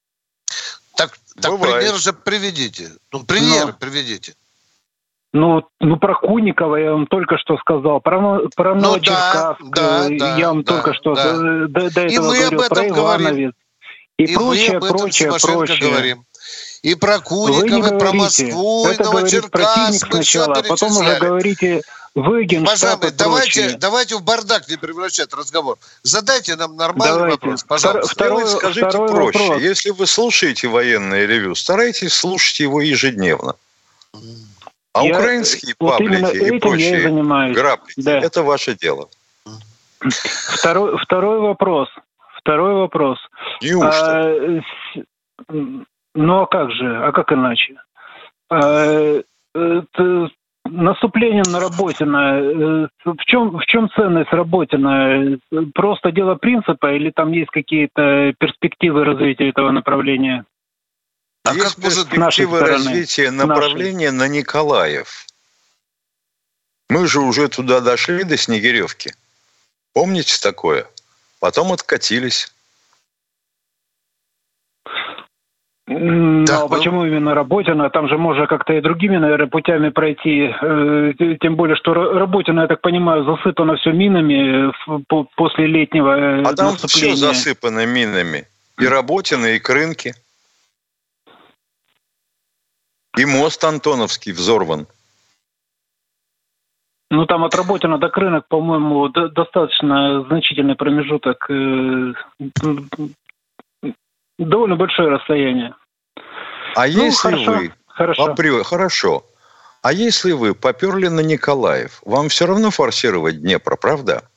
Так, 0.96 1.16
так 1.40 1.58
пример 1.58 1.94
же 1.94 2.12
приведите. 2.12 2.90
Ну, 3.12 3.24
пример 3.24 3.66
Но... 3.66 3.72
приведите. 3.72 4.34
Ну, 5.32 5.64
ну, 5.80 5.96
про 5.96 6.14
Куникова 6.14 6.76
я 6.76 6.92
вам 6.92 7.06
только 7.08 7.38
что 7.38 7.56
сказал. 7.56 8.00
Про, 8.00 8.48
про 8.54 8.74
ну, 8.76 9.00
да, 9.00 9.56
да, 9.60 10.06
да, 10.08 10.36
я 10.36 10.48
вам 10.48 10.62
да, 10.62 10.74
только 10.74 10.94
что 10.94 11.14
да. 11.14 11.32
до, 11.32 11.90
до 11.90 12.00
этого 12.00 12.06
и 12.06 12.18
мы 12.18 12.24
говорил. 12.24 12.46
Об 12.46 12.60
этом 12.60 12.88
про 12.88 12.94
говорим. 12.94 13.52
И, 14.16 14.24
и 14.24 14.34
прочее, 14.34 14.70
мы 14.70 14.76
об 14.76 14.84
этом 14.84 14.98
прочее, 14.98 15.32
прочее. 15.40 15.78
говорим. 15.80 16.24
И 16.84 16.94
про 16.96 17.18
Куникова, 17.18 17.94
и 17.94 17.98
про 17.98 18.12
Москву, 18.12 18.86
Это 18.86 19.04
и 19.04 19.06
Новочеркасск. 19.06 20.06
Мы 20.12 20.22
сначала, 20.22 20.52
а 20.52 20.62
потом 20.62 20.94
уже 20.94 21.18
говорите 21.18 21.80
вы, 22.14 22.44
Генштаб 22.44 23.00
Уважаемые, 23.00 23.10
давайте, 23.10 23.76
давайте 23.78 24.16
в 24.16 24.22
бардак 24.22 24.68
не 24.68 24.76
превращать 24.76 25.32
разговор. 25.32 25.78
Задайте 26.02 26.56
нам 26.56 26.76
нормальный 26.76 27.16
давайте. 27.16 27.38
вопрос, 27.40 27.64
пожалуйста. 27.64 28.14
Второй, 28.14 28.46
скажите 28.46 28.86
второй 28.86 29.08
проще. 29.08 29.38
Вопрос. 29.38 29.62
Если 29.62 29.90
вы 29.90 30.06
слушаете 30.06 30.68
военное 30.68 31.24
ревю, 31.24 31.54
старайтесь 31.54 32.12
слушать 32.12 32.60
его 32.60 32.82
ежедневно. 32.82 33.56
А 34.92 35.04
я, 35.04 35.16
украинские 35.16 35.74
вот 35.80 35.98
паблики 35.98 36.36
и 36.36 36.58
прочие 36.58 37.52
граблики 37.54 38.02
да.– 38.02 38.18
это 38.22 38.42
ваше 38.42 38.76
дело. 38.76 39.08
Второй, 40.00 40.98
второй 41.02 41.40
вопрос. 41.40 41.88
Второй 42.38 42.74
вопрос. 42.74 43.18
Неужто? 43.62 44.60
А, 45.48 45.84
ну 46.14 46.42
а 46.42 46.46
как 46.46 46.70
же? 46.72 47.04
А 47.04 47.12
как 47.12 47.32
иначе? 47.32 47.76
А, 48.50 49.20
наступление 50.64 51.42
на 51.46 51.60
Работина, 51.60 52.40
э, 52.40 52.88
в 53.04 53.24
чем, 53.26 53.58
в 53.58 53.64
чем 53.66 53.90
ценность 53.90 54.32
Работина? 54.32 55.38
Просто 55.74 56.10
дело 56.10 56.34
принципа 56.36 56.94
или 56.94 57.10
там 57.10 57.32
есть 57.32 57.50
какие-то 57.50 58.32
перспективы 58.38 59.04
развития 59.04 59.50
этого 59.50 59.70
направления? 59.70 60.44
А 61.44 61.54
есть 61.54 61.74
как 61.74 61.84
перспективы 61.84 62.60
развития 62.60 63.30
направления 63.30 64.10
нашей. 64.10 64.30
на 64.30 64.34
Николаев? 64.34 65.26
Мы 66.88 67.06
же 67.06 67.20
уже 67.20 67.48
туда 67.48 67.80
дошли 67.80 68.24
до 68.24 68.36
Снегиревки. 68.36 69.12
Помните 69.92 70.38
такое? 70.40 70.86
Потом 71.40 71.72
откатились. 71.72 72.52
Ну, 75.86 76.44
а 76.50 76.68
почему 76.68 77.04
именно 77.04 77.34
Работина? 77.34 77.90
Там 77.90 78.08
же 78.08 78.16
можно 78.16 78.46
как-то 78.46 78.72
и 78.72 78.80
другими, 78.80 79.18
наверное, 79.18 79.48
путями 79.48 79.90
пройти. 79.90 80.48
Э, 80.48 81.12
тем 81.40 81.56
более, 81.56 81.76
что 81.76 81.92
Работина, 81.92 82.62
я 82.62 82.66
так 82.68 82.80
понимаю, 82.80 83.24
засыпано 83.24 83.76
все 83.76 83.92
минами 83.92 84.72
после 85.36 85.66
летнего 85.66 86.18
э, 86.18 86.42
А 86.42 86.54
там 86.54 86.76
все 86.76 87.14
засыпано 87.14 87.84
минами. 87.84 88.46
И 88.78 88.86
Работина, 88.86 89.46
и 89.46 89.58
Крынки. 89.58 90.14
И 93.18 93.26
мост 93.26 93.62
Антоновский 93.62 94.32
взорван. 94.32 94.86
Ну, 97.10 97.26
там 97.26 97.44
от 97.44 97.54
Работина 97.54 97.98
до 97.98 98.08
Крынок, 98.08 98.48
по-моему, 98.48 99.08
достаточно 99.10 100.24
значительный 100.24 100.76
промежуток 100.76 101.48
э, 101.50 102.14
довольно 104.38 104.76
большое 104.76 105.08
расстояние. 105.08 105.74
А 106.74 106.86
ну, 106.86 107.04
если 107.04 107.28
хорошо, 107.28 107.52
вы... 107.52 107.72
Хорошо. 107.86 108.24
Апри... 108.24 108.62
хорошо. 108.64 109.24
А 109.82 109.92
если 109.92 110.32
вы 110.32 110.54
поперли 110.54 111.08
на 111.08 111.20
Николаев, 111.20 112.00
вам 112.04 112.28
все 112.28 112.46
равно 112.46 112.70
форсировать 112.70 113.40
Днепр, 113.40 113.76
правда? 113.76 114.28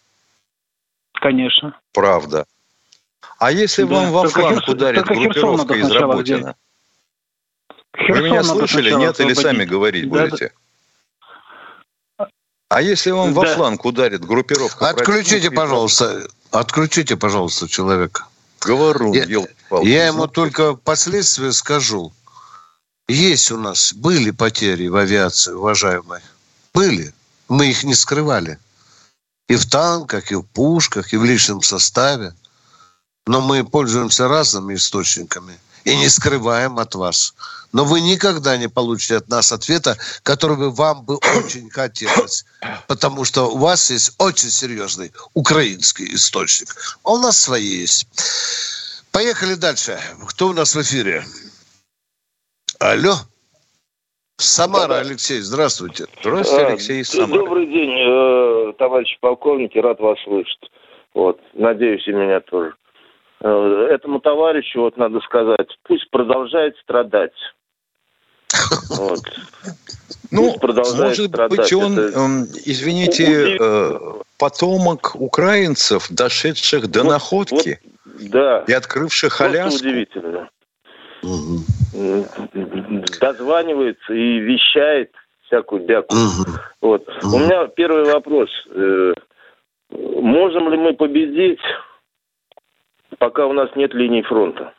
Конечно. 1.14 1.80
Правда. 1.94 2.46
А 3.40 3.52
если 3.52 3.84
да. 3.84 3.96
вам 3.96 4.12
во 4.12 4.24
только 4.24 4.40
фланг 4.42 4.60
Херсон, 4.60 4.76
ударит 4.76 5.06
группировка 5.06 5.74
из 5.74 5.92
Работина? 5.92 6.56
Вы 8.10 8.22
меня 8.22 8.44
слышали? 8.44 8.94
Нет, 8.94 9.20
или 9.20 9.34
сами 9.34 9.66
говорить 9.66 10.10
да, 10.10 10.26
будете? 10.26 10.52
А 12.70 12.82
если 12.82 13.12
вам 13.12 13.34
да. 13.34 13.40
во 13.42 13.46
фланг 13.48 13.86
ударит 13.86 14.26
группировка? 14.26 14.90
Отключите, 14.90 15.50
пожалуйста, 15.50 16.28
отключите, 16.52 17.16
пожалуйста, 17.16 17.68
человека. 17.68 18.26
Говору, 18.60 19.14
я, 19.14 19.26
я 19.72 20.08
ему 20.08 20.28
только 20.28 20.76
последствия 20.76 21.52
скажу. 21.52 22.14
Есть 23.08 23.52
у 23.52 23.58
нас, 23.58 23.94
были 23.94 24.32
потери 24.32 24.88
в 24.88 24.96
авиации, 24.96 25.54
уважаемые. 25.54 26.22
Были. 26.74 27.14
Мы 27.48 27.70
их 27.70 27.84
не 27.84 27.96
скрывали. 27.96 28.60
И 29.48 29.56
в 29.56 29.66
танках, 29.70 30.32
и 30.32 30.36
в 30.36 30.44
пушках, 30.44 31.14
и 31.14 31.18
в 31.18 31.24
личном 31.24 31.62
составе. 31.62 32.34
Но 33.26 33.40
мы 33.40 33.64
пользуемся 33.64 34.28
разными 34.28 34.76
источниками 34.76 35.58
и 35.86 35.96
не 35.96 36.10
скрываем 36.10 36.80
от 36.80 36.96
вас. 36.96 37.34
Но 37.72 37.86
вы 37.86 38.02
никогда 38.02 38.58
не 38.58 38.68
получите 38.68 39.18
от 39.18 39.30
нас 39.30 39.52
ответа, 39.54 39.98
который 40.24 40.58
бы 40.58 40.70
вам 40.70 41.04
бы 41.04 41.16
очень 41.16 41.70
хотелось. 41.70 42.46
Потому 42.88 43.24
что 43.24 43.52
у 43.52 43.58
вас 43.58 43.90
есть 43.90 44.14
очень 44.18 44.52
серьезный 44.52 45.14
украинский 45.34 46.14
источник. 46.14 46.76
А 47.04 47.12
у 47.12 47.18
нас 47.20 47.38
свои 47.38 47.66
есть. 47.66 48.08
Поехали 49.18 49.56
дальше. 49.56 49.98
Кто 50.30 50.50
у 50.50 50.54
нас 50.54 50.76
в 50.76 50.82
эфире? 50.84 51.24
Алло. 52.80 53.16
Самара, 54.38 54.90
да, 54.90 55.00
Алексей, 55.00 55.40
здравствуйте. 55.40 56.06
Здравствуйте, 56.22 56.66
а, 56.66 56.68
Алексей 56.68 57.02
из 57.02 57.10
Самары. 57.10 57.40
Добрый 57.40 57.66
день, 57.66 57.94
э, 57.98 58.74
товарищи 58.78 59.18
полковники, 59.20 59.80
рад 59.80 60.00
вас 60.00 60.20
слышать. 60.24 60.70
Вот, 61.16 61.40
надеюсь, 61.56 62.08
и 62.08 62.12
меня 62.12 62.42
тоже. 62.42 62.76
Э, 63.42 63.88
этому 63.90 64.20
товарищу, 64.20 64.82
вот 64.82 64.98
надо 64.98 65.20
сказать, 65.22 65.68
пусть 65.86 66.08
продолжает 66.12 66.76
страдать. 66.84 67.34
Вот. 69.00 69.22
Ну, 70.30 70.56
может 70.62 71.30
страдать. 71.30 71.58
быть, 71.58 71.74
он, 71.74 71.98
Это... 71.98 72.20
Эм, 72.20 72.44
извините, 72.66 73.58
э, 73.60 74.00
потомок 74.38 75.16
украинцев, 75.16 76.06
дошедших 76.12 76.92
до 76.92 77.02
вот, 77.02 77.10
находки 77.10 77.80
вот, 77.84 77.97
да. 78.20 78.64
и 78.68 78.74
открывших 78.74 79.38
Просто 79.38 79.62
Аляску. 79.62 79.88
удивительно. 79.88 80.50
Угу. 81.24 83.04
дозванивается 83.20 84.14
и 84.14 84.40
вещает 84.40 85.12
всякую 85.48 85.86
бяку. 85.86 86.16
Мгм. 86.16 86.60
Вот. 86.82 87.08
Мгм. 87.24 87.34
У 87.34 87.40
меня 87.40 87.68
первый 87.68 88.04
вопрос. 88.06 88.50
Э, 88.70 89.14
Можем 89.90 90.70
ли 90.70 90.78
мы 90.78 90.94
победить, 90.94 91.62
пока 93.18 93.46
у 93.46 93.54
нас 93.54 93.70
нет 93.76 93.94
линии 93.94 94.22
фронта? 94.22 94.74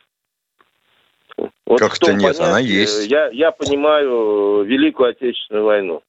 Вот 1.65 1.79
Как 1.79 1.93
в 1.93 1.99
том 1.99 2.11
это 2.11 2.19
нет? 2.19 2.39
Она 2.39 2.53
понятии, 2.53 2.73
есть. 2.73 3.07
Я, 3.07 3.29
я 3.29 3.51
понимаю 3.51 4.63
Великую 4.63 5.09
Отечественную 5.09 5.65
войну. 5.65 6.03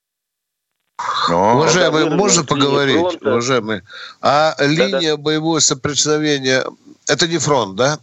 Но 1.29 1.57
Уважаемые, 1.57 2.05
Когда 2.05 2.17
можно 2.17 2.43
выровнять 2.43 2.51
линии 2.51 2.65
поговорить, 2.65 3.01
фронта. 3.01 3.31
уважаемые? 3.31 3.83
А 4.21 4.55
линия 4.59 5.17
боевого 5.17 5.59
соприкосновения, 5.61 6.65
это 7.09 7.29
не 7.29 7.39
фронт, 7.39 7.77
да? 7.77 7.99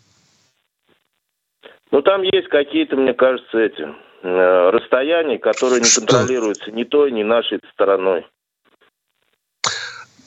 Ну, 1.91 2.01
там 2.01 2.21
есть 2.21 2.49
какие-то, 2.49 2.95
мне 2.95 3.13
кажется, 3.13 3.57
эти 3.57 3.81
э, 4.23 4.69
расстояния, 4.71 5.37
которые 5.39 5.81
не 5.81 5.87
Что? 5.87 6.01
контролируются 6.01 6.71
ни 6.71 6.83
той, 6.83 7.11
ни 7.11 7.23
нашей 7.23 7.59
стороной. 7.73 8.25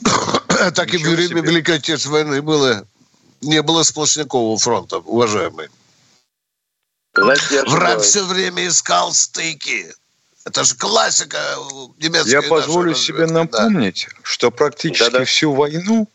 Так 0.75 0.93
и 0.93 0.99
в 0.99 1.03
время. 1.03 1.41
Великой 1.43 1.77
Отечественной 1.77 2.25
войны 2.25 2.43
было, 2.43 2.87
не 3.41 3.63
было 3.63 3.83
сплошнякового 3.83 4.59
фронта, 4.59 4.99
уважаемые. 4.99 5.71
Значит, 7.15 7.69
Враг 7.69 8.01
все 8.01 8.25
время 8.25 8.67
искал 8.67 9.13
стыки. 9.13 9.87
Это 10.45 10.65
же 10.65 10.75
классика 10.75 11.37
э, 11.37 12.03
немецкой 12.03 12.31
Я 12.31 12.43
позволю 12.43 12.95
себе 12.95 13.23
разведки, 13.25 13.53
да. 13.53 13.63
напомнить, 13.65 14.09
что 14.23 14.51
практически 14.51 15.11
Да-да. 15.11 15.25
всю 15.25 15.53
войну 15.53 16.09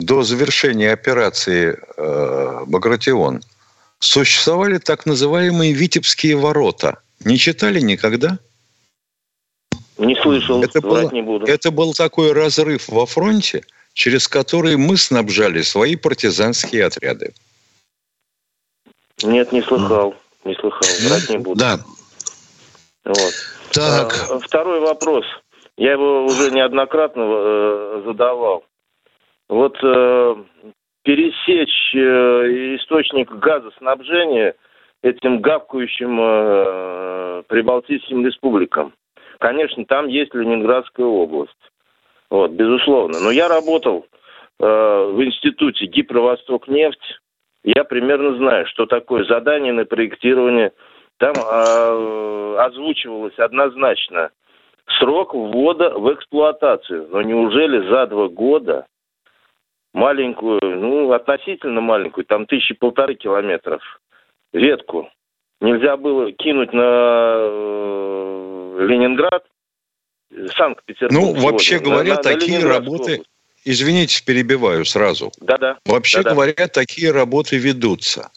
до 0.00 0.22
завершения 0.22 0.92
операции 0.92 1.78
э, 1.96 2.64
«Багратион» 2.66 3.42
существовали 3.98 4.78
так 4.78 5.06
называемые 5.06 5.72
«Витебские 5.72 6.36
ворота». 6.36 6.98
Не 7.24 7.36
читали 7.36 7.80
никогда? 7.80 8.38
Не 9.98 10.14
слышал, 10.22 10.62
Это 10.62 10.80
было- 10.80 11.10
не 11.12 11.22
буду. 11.22 11.46
Это 11.46 11.70
был 11.70 11.92
такой 11.92 12.32
разрыв 12.32 12.88
во 12.88 13.04
фронте, 13.06 13.64
через 13.92 14.28
который 14.28 14.76
мы 14.76 14.96
снабжали 14.96 15.62
свои 15.62 15.96
партизанские 15.96 16.84
отряды. 16.86 17.34
Нет, 19.24 19.50
не 19.52 19.60
слыхал. 19.62 20.14
Не 20.44 20.54
слыхал, 20.54 20.88
врать 21.08 21.28
не 21.28 21.38
буду. 21.38 21.58
Да. 21.58 21.80
Вот. 23.04 23.34
Так, 23.72 24.12
А, 24.30 24.38
Второй 24.40 24.80
вопрос. 24.80 25.24
Я 25.76 25.92
его 25.92 26.24
уже 26.24 26.50
неоднократно 26.50 27.22
э, 27.22 28.02
задавал. 28.06 28.64
Вот 29.48 29.76
э, 29.82 30.36
пересечь 31.04 31.94
э, 31.94 32.76
источник 32.76 33.30
газоснабжения 33.30 34.54
этим 35.02 35.40
гавкающим 35.40 37.44
прибалтийским 37.46 38.26
республикам. 38.26 38.92
Конечно, 39.38 39.84
там 39.84 40.08
есть 40.08 40.34
Ленинградская 40.34 41.06
область. 41.06 41.52
Вот, 42.30 42.50
безусловно. 42.52 43.20
Но 43.20 43.30
я 43.30 43.48
работал 43.48 44.06
э, 44.58 44.64
в 44.64 45.22
институте 45.22 45.86
Гипровосток 45.86 46.68
нефть. 46.68 47.20
Я 47.64 47.84
примерно 47.84 48.36
знаю, 48.36 48.66
что 48.66 48.86
такое 48.86 49.24
задание 49.24 49.72
на 49.72 49.84
проектирование. 49.84 50.72
Там 51.18 51.34
э, 51.36 52.56
озвучивалось 52.60 53.38
однозначно 53.38 54.30
срок 54.98 55.34
ввода 55.34 55.90
в 55.90 56.14
эксплуатацию. 56.14 57.08
Но 57.10 57.22
неужели 57.22 57.88
за 57.88 58.06
два 58.06 58.28
года 58.28 58.86
маленькую, 59.92 60.60
ну, 60.62 61.12
относительно 61.12 61.80
маленькую, 61.80 62.24
там 62.24 62.46
тысячи 62.46 62.74
полторы 62.74 63.16
километров, 63.16 63.82
ветку 64.52 65.10
нельзя 65.60 65.96
было 65.96 66.30
кинуть 66.32 66.72
на 66.72 66.82
э, 67.40 68.86
Ленинград, 68.88 69.44
Санкт-Петербург? 70.56 71.12
Ну, 71.12 71.26
сегодня, 71.32 71.50
вообще 71.50 71.78
говоря, 71.80 72.14
на- 72.14 72.22
такие 72.22 72.60
работы- 72.64 73.14
область? 73.14 73.30
Извините, 73.64 74.24
перебиваю 74.24 74.84
сразу. 74.84 75.32
Да-да. 75.40 75.78
Вообще 75.84 76.18
Да-да. 76.18 76.30
говоря, 76.30 76.68
такие 76.68 77.10
работы 77.10 77.56
ведутся. 77.58 78.30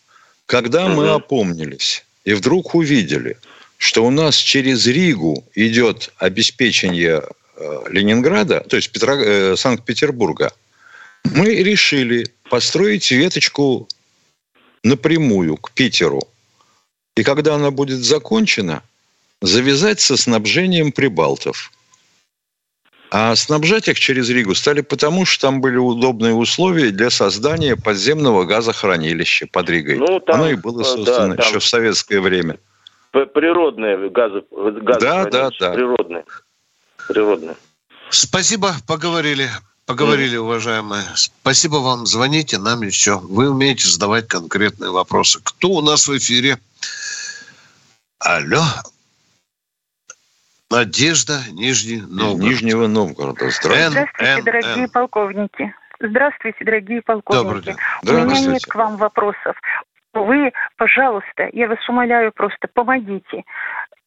Когда 0.48 0.88
мы 0.90 1.06
Мгм. 1.06 1.14
опомнились 1.18 2.06
и 2.24 2.34
вдруг 2.34 2.76
увидели, 2.76 3.38
что 3.78 4.06
у 4.06 4.12
нас 4.12 4.36
через 4.36 4.86
Ригу 4.86 5.44
идет 5.56 6.14
обеспечение 6.18 7.24
э, 7.56 7.84
Ленинграда, 7.90 8.62
то 8.62 8.76
есть 8.76 8.92
Петро- 8.96 9.24
э, 9.24 9.56
Санкт-Петербурга, 9.58 10.54
мы 11.24 11.56
решили 11.56 12.28
построить 12.50 13.10
веточку 13.12 13.88
напрямую 14.84 15.58
к 15.58 15.72
Питеру. 15.72 16.22
И 17.16 17.24
когда 17.24 17.56
она 17.56 17.72
будет 17.72 18.00
закончена, 18.00 18.84
завязать 19.42 20.00
со 20.00 20.18
снабжением 20.18 20.92
прибалтов. 20.92 21.72
А 23.14 23.36
снабжать 23.36 23.90
их 23.90 24.00
через 24.00 24.30
Ригу 24.30 24.56
стали 24.56 24.80
потому, 24.80 25.26
что 25.26 25.48
там 25.48 25.60
были 25.60 25.76
удобные 25.76 26.34
условия 26.34 26.92
для 26.92 27.10
создания 27.10 27.76
подземного 27.76 28.46
газохранилища 28.46 29.48
под 29.52 29.70
Ригой. 29.70 29.98
Ну, 29.98 30.22
там, 30.22 30.36
Оно 30.36 30.50
и 30.50 30.56
было 30.56 30.80
э, 30.82 30.86
создано 30.86 31.36
да, 31.36 31.36
там- 31.36 31.46
еще 31.46 31.60
в 31.60 31.66
советское 31.66 32.22
время. 32.22 32.58
П- 33.12 33.26
Природные 33.26 34.10
газы, 34.10 34.44
газохранилища, 34.50 35.30
да, 35.30 35.50
да. 35.60 35.72
Природные. 35.74 36.24
Природные. 37.10 37.56
спасибо, 38.10 38.76
поговорили. 38.88 39.50
Поговорили, 39.86 40.38
уважаемые. 40.38 41.04
Спасибо 41.16 41.78
вам. 41.78 42.06
Звоните 42.06 42.60
нам 42.60 42.82
еще. 42.82 43.20
Вы 43.20 43.50
умеете 43.50 43.90
задавать 43.90 44.30
конкретные 44.30 44.92
вопросы. 44.92 45.42
Кто 45.44 45.68
у 45.72 45.82
нас 45.82 46.08
в 46.08 46.18
эфире? 46.18 46.60
Алло. 48.20 48.64
Надежда, 50.72 51.40
Нижний 51.52 52.02
Новгород. 52.02 52.40
Нижнего 52.40 52.88
Новгорода. 52.88 53.50
Здравствуйте. 53.50 53.86
Н, 53.86 53.92
Здравствуйте, 53.92 54.32
Н, 54.40 54.44
дорогие 54.44 54.84
Н. 54.86 54.90
полковники. 54.90 55.76
Здравствуйте, 56.00 56.66
дорогие 56.66 57.02
Добрый 57.06 57.22
полковники. 57.24 57.66
день. 57.66 57.76
У 58.04 58.14
меня 58.26 58.40
нет 58.40 58.66
к 58.66 58.76
вам 58.76 58.98
вопросов. 58.98 59.56
Вы, 60.14 60.52
пожалуйста, 60.78 61.50
я 61.54 61.68
вас 61.68 61.78
умоляю, 61.88 62.32
просто 62.34 62.68
помогите. 62.74 63.44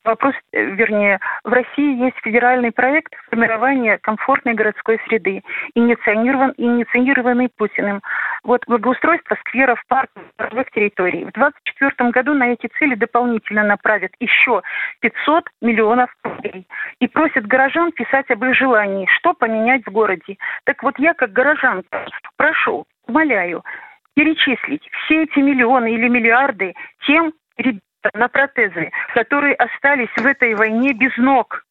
Вопрос, 0.05 0.35
э, 0.53 0.63
вернее, 0.63 1.19
в 1.45 1.53
России 1.53 2.05
есть 2.05 2.17
федеральный 2.23 2.73
проект 2.73 3.15
формирования 3.31 3.99
комфортной 4.03 4.53
городской 4.53 5.01
среды, 5.07 5.43
инициирован, 5.75 6.53
инициированный 6.59 7.49
Путиным. 7.57 8.03
Вот 8.43 8.63
благоустройство 8.67 9.35
скверов, 9.41 9.83
парков, 9.89 10.23
городских 10.37 10.75
территорий. 10.75 11.25
В 11.25 11.33
2024 11.33 12.11
году 12.11 12.35
на 12.35 12.53
эти 12.53 12.69
цели 12.79 12.95
дополнительно 12.97 13.65
направят 13.65 14.13
еще 14.21 14.61
500 15.01 15.49
миллионов 15.63 16.15
рублей. 16.23 16.67
И 17.01 17.09
просят 17.09 17.47
горожан 17.47 17.91
писать 17.93 18.31
об 18.31 18.45
их 18.45 18.55
желании, 18.55 19.07
что 19.19 19.33
поменять 19.33 19.87
в 19.87 19.91
городе. 19.91 20.37
Так 20.65 20.83
вот 20.83 20.99
я, 20.99 21.15
как 21.15 21.33
горожанка, 21.33 22.07
прошу, 22.37 22.85
умоляю, 23.07 23.65
перечислить 24.15 24.87
все 25.05 25.23
эти 25.23 25.39
миллионы 25.39 25.95
или 25.95 26.09
миллиарды 26.09 26.75
тем 27.07 27.33
ребятам 27.57 27.81
на 28.13 28.29
протезы, 28.29 28.91
которые 29.15 29.55
остались 29.55 30.11
в 30.17 30.27
этой 30.27 30.55
войне 30.55 30.93
без 30.93 31.17
ног. 31.17 31.65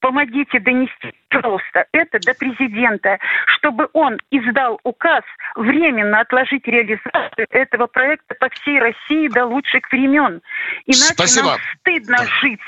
Помогите 0.00 0.60
донести, 0.60 1.12
пожалуйста, 1.28 1.86
это 1.92 2.20
до 2.20 2.32
президента, 2.34 3.18
чтобы 3.56 3.88
он 3.92 4.18
издал 4.30 4.78
указ 4.84 5.24
временно 5.56 6.20
отложить 6.20 6.66
реализацию 6.66 7.48
этого 7.50 7.88
проекта 7.88 8.36
по 8.38 8.48
всей 8.48 8.78
России 8.78 9.28
до 9.28 9.46
лучших 9.46 9.90
времен. 9.90 10.40
Иначе 10.86 11.14
Спасибо. 11.14 11.46
нам 11.46 11.58
стыдно 11.80 12.18
жить. 12.40 12.60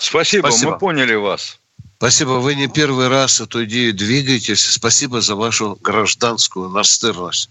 Спасибо, 0.00 0.48
Спасибо. 0.48 0.72
мы 0.72 0.78
поняли 0.78 1.14
вас. 1.14 1.60
Спасибо. 1.98 2.32
Вы 2.40 2.56
не 2.56 2.66
первый 2.66 3.08
раз 3.08 3.40
эту 3.40 3.64
идею 3.64 3.94
двигаетесь. 3.94 4.72
Спасибо 4.72 5.20
за 5.20 5.36
вашу 5.36 5.78
гражданскую 5.80 6.68
настырность. 6.70 7.50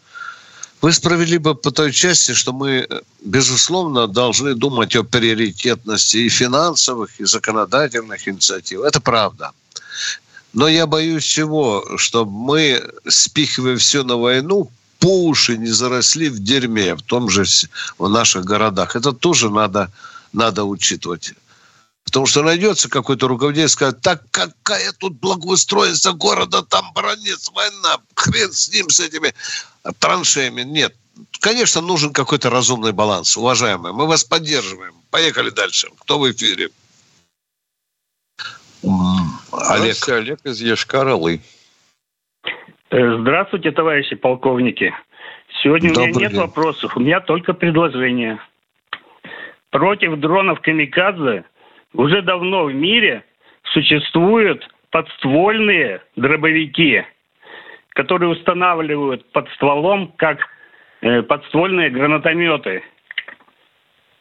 Вы 0.83 0.91
справедливы 0.91 1.55
по 1.55 1.71
той 1.71 1.93
части, 1.93 2.33
что 2.33 2.51
мы, 2.51 2.69
э, 2.69 3.01
безусловно, 3.23 4.07
должны 4.07 4.53
думать 4.53 4.97
о 4.97 5.03
приоритетности 5.03 6.17
и 6.17 6.29
финансовых, 6.29 7.21
и 7.21 7.25
законодательных 7.25 8.27
инициатив. 8.27 8.81
Это 8.81 8.99
правда. 8.99 9.51
Но 10.51 10.67
я 10.67 10.85
боюсь 10.85 11.23
чего? 11.23 11.85
Что 11.95 12.25
мы, 12.25 12.83
спихивая 13.07 13.77
все 13.77 14.03
на 14.03 14.17
войну, 14.17 14.69
по 14.99 15.25
уши 15.25 15.57
не 15.57 15.71
заросли 15.71 16.27
в 16.29 16.43
дерьме, 16.43 16.95
в 16.95 17.01
том 17.01 17.29
же, 17.29 17.45
в 17.97 18.09
наших 18.09 18.43
городах. 18.43 18.97
Это 18.97 19.13
тоже 19.13 19.49
надо, 19.49 19.89
надо 20.33 20.65
учитывать. 20.65 21.33
Потому 22.13 22.27
что 22.27 22.43
найдется 22.43 22.91
какой-то 22.91 23.27
руководитель 23.27 23.65
и 23.65 23.69
скажет, 23.69 24.01
так 24.01 24.21
какая 24.29 24.91
тут 24.99 25.19
благоустройство 25.19 26.11
города, 26.11 26.61
там 26.61 26.93
бронец, 26.93 27.49
война, 27.51 27.97
хрен 28.13 28.51
с 28.51 28.71
ним, 28.71 28.87
с 28.89 28.99
этими 28.99 29.33
траншеями. 29.97 30.61
Нет. 30.61 30.95
Конечно, 31.39 31.81
нужен 31.81 32.13
какой-то 32.13 32.51
разумный 32.51 32.91
баланс. 32.91 33.35
Уважаемые, 33.35 33.93
мы 33.93 34.05
вас 34.05 34.23
поддерживаем. 34.23 34.93
Поехали 35.09 35.49
дальше. 35.49 35.87
Кто 36.01 36.19
в 36.19 36.31
эфире? 36.31 36.69
Олег. 38.83 39.95
Здравствуйте, 39.95 40.13
Олег 40.13 40.39
из 40.43 40.61
Ешкар-Олы. 40.61 41.41
Э, 42.91 43.17
Здравствуйте, 43.21 43.71
товарищи 43.71 44.15
полковники. 44.15 44.93
Сегодня 45.63 45.89
у 45.89 45.93
Добрый 45.95 46.09
меня 46.11 46.19
нет 46.21 46.31
день. 46.33 46.41
вопросов, 46.41 46.95
у 46.95 46.99
меня 46.99 47.21
только 47.21 47.53
предложение. 47.53 48.39
против 49.71 50.19
дронов 50.19 50.61
«Камикадзе» 50.61 51.45
уже 51.93 52.21
давно 52.21 52.65
в 52.65 52.73
мире 52.73 53.23
существуют 53.73 54.67
подствольные 54.91 56.01
дробовики, 56.15 57.03
которые 57.89 58.29
устанавливают 58.29 59.31
под 59.31 59.49
стволом 59.51 60.13
как 60.17 60.39
э, 61.01 61.21
подствольные 61.23 61.89
гранатометы. 61.89 62.83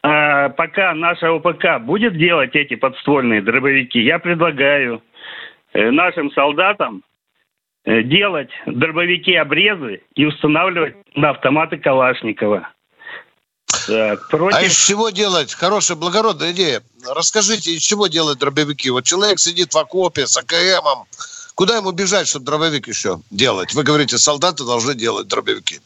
А 0.03 0.49
пока 0.51 0.95
наша 0.95 1.31
ОПК 1.31 1.81
будет 1.81 2.17
делать 2.17 2.57
эти 2.57 2.75
подствольные 2.75 3.41
дробовики, 3.41 4.01
я 4.01 4.19
предлагаю 4.19 5.03
э, 5.73 5.91
нашим 5.91 6.31
солдатам 6.33 7.03
э, 7.85 8.03
делать 8.03 8.51
дробовики-обрезы 8.67 10.03
и 10.15 10.27
устанавливать 10.27 10.97
на 11.15 11.31
автоматы 11.31 11.77
Калашникова. 11.79 12.69
Так, 13.87 14.29
против... 14.29 14.57
А 14.57 14.62
из 14.62 14.75
чего 14.75 15.11
делать? 15.11 15.55
Хорошая, 15.55 15.97
благородная 15.97 16.53
идея. 16.53 16.83
Расскажите, 17.09 17.73
из 17.73 17.83
чего 17.83 18.07
делать 18.07 18.38
дробовики? 18.38 18.90
Вот 18.90 19.05
человек 19.05 19.38
сидит 19.38 19.73
в 19.73 19.79
окопе 19.79 20.27
с 20.27 20.37
АКМом. 20.37 21.07
Куда 21.55 21.77
ему 21.77 21.92
бежать, 21.92 22.29
чтобы 22.29 22.47
дробовик 22.47 22.88
еще 22.88 23.21
делать? 23.31 23.75
Вы 23.75 23.83
говорите, 23.83 24.18
солдаты 24.18 24.64
должны 24.64 24.95
делать 24.95 25.29
дробовики. 25.29 25.81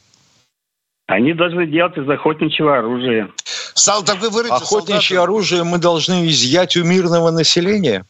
Они 1.06 1.32
должны 1.35 1.66
делать 1.66 1.96
из 1.96 2.09
охотничьего 2.09 2.78
оружия. 2.78 3.30
Сал, 3.74 4.02
так 4.02 4.20
вы 4.20 4.30
говорите, 4.30 4.54
Охотничье 4.54 5.16
солдаты... 5.16 5.22
оружие 5.22 5.64
мы 5.64 5.78
должны 5.78 6.26
изъять 6.28 6.76
у 6.76 6.85
мирного 6.85 7.30
населения? 7.30 8.04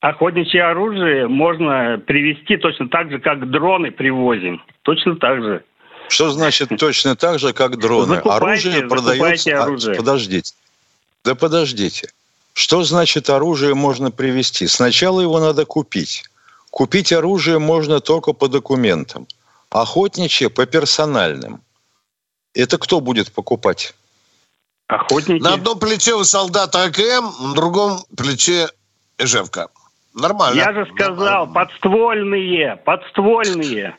Охотничье 0.00 0.62
оружие 0.62 1.28
можно 1.28 1.98
привезти 2.06 2.58
точно 2.58 2.88
так 2.88 3.10
же, 3.10 3.18
как 3.18 3.50
дроны 3.50 3.90
привозим. 3.90 4.62
Точно 4.82 5.16
так 5.16 5.42
же. 5.42 5.64
Что 6.08 6.30
значит 6.30 6.70
точно 6.78 7.16
так 7.16 7.38
же, 7.38 7.52
как 7.52 7.78
дроны? 7.78 8.16
Закупайте, 8.16 8.68
оружие 8.68 8.88
продается... 8.88 9.62
Оружие. 9.62 9.94
А, 9.94 9.96
подождите. 9.96 10.54
Да 11.24 11.34
подождите. 11.34 12.10
Что 12.52 12.82
значит 12.84 13.28
оружие 13.28 13.74
можно 13.74 14.10
привезти? 14.10 14.66
Сначала 14.66 15.20
его 15.20 15.40
надо 15.40 15.64
купить. 15.64 16.24
Купить 16.70 17.12
оружие 17.12 17.58
можно 17.58 18.00
только 18.00 18.32
по 18.32 18.48
документам. 18.48 19.26
Охотничье 19.70 20.48
по 20.48 20.66
персональным. 20.66 21.60
Это 22.54 22.78
кто 22.78 23.00
будет 23.00 23.32
покупать? 23.32 23.94
Охотники. 24.86 25.42
На 25.42 25.54
одном 25.54 25.78
плече 25.78 26.14
у 26.14 26.24
солдата 26.24 26.84
АКМ, 26.84 27.48
на 27.48 27.54
другом 27.54 27.98
плече 28.16 28.68
Ижевка. 29.18 29.68
Нормально. 30.14 30.56
Я 30.56 30.72
же 30.72 30.86
сказал, 30.94 31.46
Нормально. 31.46 31.54
подствольные, 31.54 32.76
подствольные. 32.76 33.98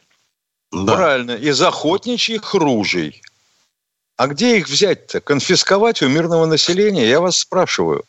Да. 0.86 0.96
Правильно, 0.96 1.32
из 1.32 1.62
охотничьих 1.62 2.54
ружей. 2.54 3.22
А 4.18 4.28
где 4.28 4.58
их 4.58 4.68
взять-то? 4.68 5.22
Конфисковать 5.22 6.02
у 6.02 6.10
мирного 6.10 6.46
населения? 6.46 7.08
Я 7.08 7.22
вас 7.22 7.38
спрашиваю. 7.38 8.04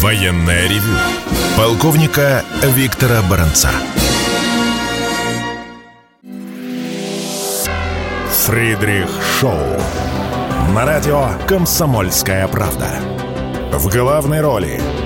Военная 0.00 0.68
ревю. 0.68 0.96
Полковника 1.56 2.44
Виктора 2.62 3.22
Баранца. 3.22 3.70
Фридрих 8.46 9.08
Шоу. 9.40 9.80
На 10.74 10.84
радио 10.84 11.30
«Комсомольская 11.48 12.46
правда». 12.48 12.88
В 13.72 13.88
главной 13.90 14.40
роли– 14.40 14.80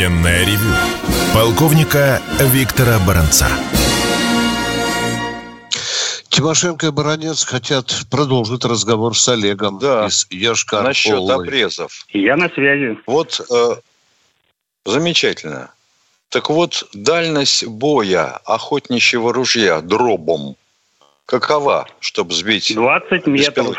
Военное 0.00 0.46
ревю 0.46 0.72
полковника 1.34 2.22
Виктора 2.38 2.98
Баранца. 3.06 3.48
Тимошенко 6.30 6.86
и 6.86 6.90
Баранец 6.90 7.44
хотят 7.44 8.06
продолжить 8.10 8.64
разговор 8.64 9.14
с 9.14 9.28
Олегом 9.28 9.78
да. 9.78 10.06
из 10.06 10.26
Яшкар 10.30 10.84
Насчет 10.84 11.28
обрезов. 11.28 12.06
Я 12.14 12.36
на 12.38 12.48
связи. 12.48 12.98
Вот 13.06 13.42
э, 13.50 13.74
замечательно. 14.86 15.70
Так 16.30 16.48
вот, 16.48 16.88
дальность 16.94 17.66
боя 17.66 18.40
охотничьего 18.46 19.34
ружья 19.34 19.82
дробом 19.82 20.56
какова, 21.26 21.86
чтобы 22.00 22.32
сбить 22.32 22.74
20 22.74 23.26
метров. 23.26 23.76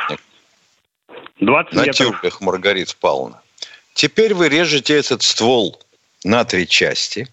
20 1.40 1.74
На 1.74 1.86
метров. 1.86 2.42
Маргарита 2.42 2.94
Павловна. 3.02 3.42
Теперь 3.96 4.36
вы 4.36 4.50
режете 4.50 4.96
этот 5.00 5.24
ствол 5.24 5.82
на 6.24 6.44
три 6.44 6.68
части 6.68 7.28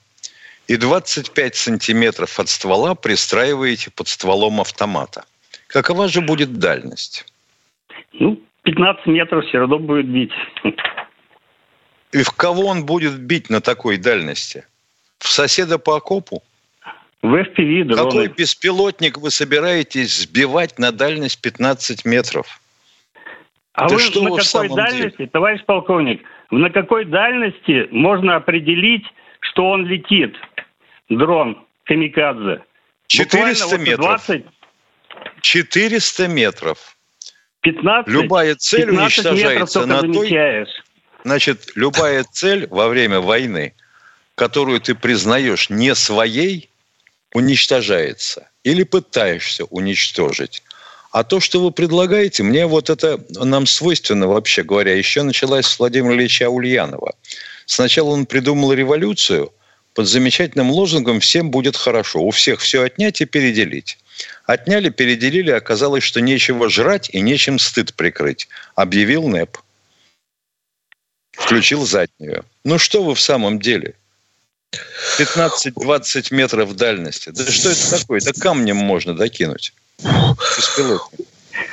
и 0.67 0.77
25 0.77 1.57
сантиметров 1.57 2.39
от 2.39 2.49
ствола 2.49 2.95
пристраиваете 2.95 3.91
под 3.91 4.09
стволом 4.09 4.61
автомата. 4.61 5.25
Какова 5.67 6.09
же 6.09 6.21
будет 6.21 6.59
дальность? 6.59 7.27
Ну, 8.13 8.41
15 8.63 9.07
метров 9.07 9.45
все 9.47 9.59
равно 9.59 9.79
будет 9.79 10.07
бить. 10.07 10.33
И 12.13 12.23
в 12.23 12.31
кого 12.33 12.67
он 12.67 12.87
будет 12.87 13.19
бить 13.19 13.51
на 13.51 13.61
такой 13.61 13.99
дальности? 13.99 14.65
В 15.19 15.29
соседа 15.29 15.79
по 15.79 15.97
окопу? 15.97 16.43
В 17.23 17.35
FPV 17.35 17.85
дроны. 17.85 17.97
Какой 17.97 18.29
беспилотник 18.29 19.19
вы 19.19 19.31
собираетесь 19.31 20.23
сбивать 20.23 20.79
на 20.79 20.93
дальность 20.93 21.41
15 21.41 22.05
метров? 22.05 22.61
А 23.79 23.85
Это 23.85 23.95
вы 23.95 24.01
что 24.01 24.23
на 24.23 24.37
какой 24.37 24.69
дальности, 24.75 25.19
деле? 25.19 25.31
товарищ 25.31 25.65
полковник, 25.65 26.23
на 26.51 26.69
какой 26.69 27.05
дальности 27.05 27.87
можно 27.93 28.35
определить, 28.35 29.05
что 29.39 29.71
он 29.71 29.87
летит, 29.87 30.35
дрон 31.09 31.65
Камикадзе? 31.85 32.65
400 33.07 33.79
метров. 33.79 34.27
20... 34.27 34.45
400 35.43 36.27
метров. 36.27 36.97
15, 37.61 38.13
любая 38.13 38.57
цель 38.57 38.87
15 38.87 38.99
уничтожается 39.27 39.87
на 39.87 40.01
той... 40.01 40.67
Значит, 41.23 41.71
любая 41.77 42.25
цель 42.25 42.67
во 42.71 42.89
время 42.89 43.21
войны, 43.21 43.75
которую 44.35 44.81
ты 44.81 44.97
признаешь 44.97 45.71
не 45.71 45.95
своей, 45.95 46.69
уничтожается. 47.33 48.51
Или 48.65 48.83
пытаешься 48.83 49.67
уничтожить. 49.67 50.65
А 51.11 51.25
то, 51.25 51.41
что 51.41 51.63
вы 51.63 51.71
предлагаете, 51.71 52.43
мне 52.43 52.67
вот 52.67 52.91
это 52.91 53.25
нам 53.31 53.67
свойственно, 53.67 54.29
вообще 54.29 54.63
говоря, 54.63 54.95
еще 54.95 55.23
началось 55.23 55.67
с 55.67 55.79
Владимира 55.79 56.15
Ильича 56.15 56.51
Ульянова. 56.51 57.15
Сначала 57.67 58.11
он 58.11 58.27
придумал 58.27 58.73
революцию 58.73 59.53
под 59.95 60.07
замечательным 60.07 60.71
лозунгом 60.71 61.21
«всем 61.21 61.51
будет 61.51 61.77
хорошо». 61.77 62.21
У 62.21 62.31
всех 62.31 62.61
все 62.61 62.83
отнять 62.83 63.21
и 63.21 63.25
переделить. 63.25 63.99
Отняли, 64.45 64.91
переделили, 64.91 65.51
оказалось, 65.51 66.05
что 66.05 66.21
нечего 66.21 66.69
жрать 66.69 67.11
и 67.11 67.21
нечем 67.21 67.59
стыд 67.59 67.95
прикрыть. 67.95 68.49
Объявил 68.75 69.29
НЭП. 69.29 69.59
Включил 71.33 71.87
заднюю. 71.87 72.45
Ну 72.65 72.79
что 72.79 73.03
вы 73.03 73.15
в 73.15 73.21
самом 73.21 73.61
деле? 73.61 73.95
15-20 75.19 76.35
метров 76.35 76.77
дальности. 76.77 77.31
Да 77.31 77.51
что 77.51 77.71
это 77.71 77.99
такое? 77.99 78.21
Да 78.21 78.33
камнем 78.33 78.77
можно 78.77 79.15
докинуть. 79.15 79.73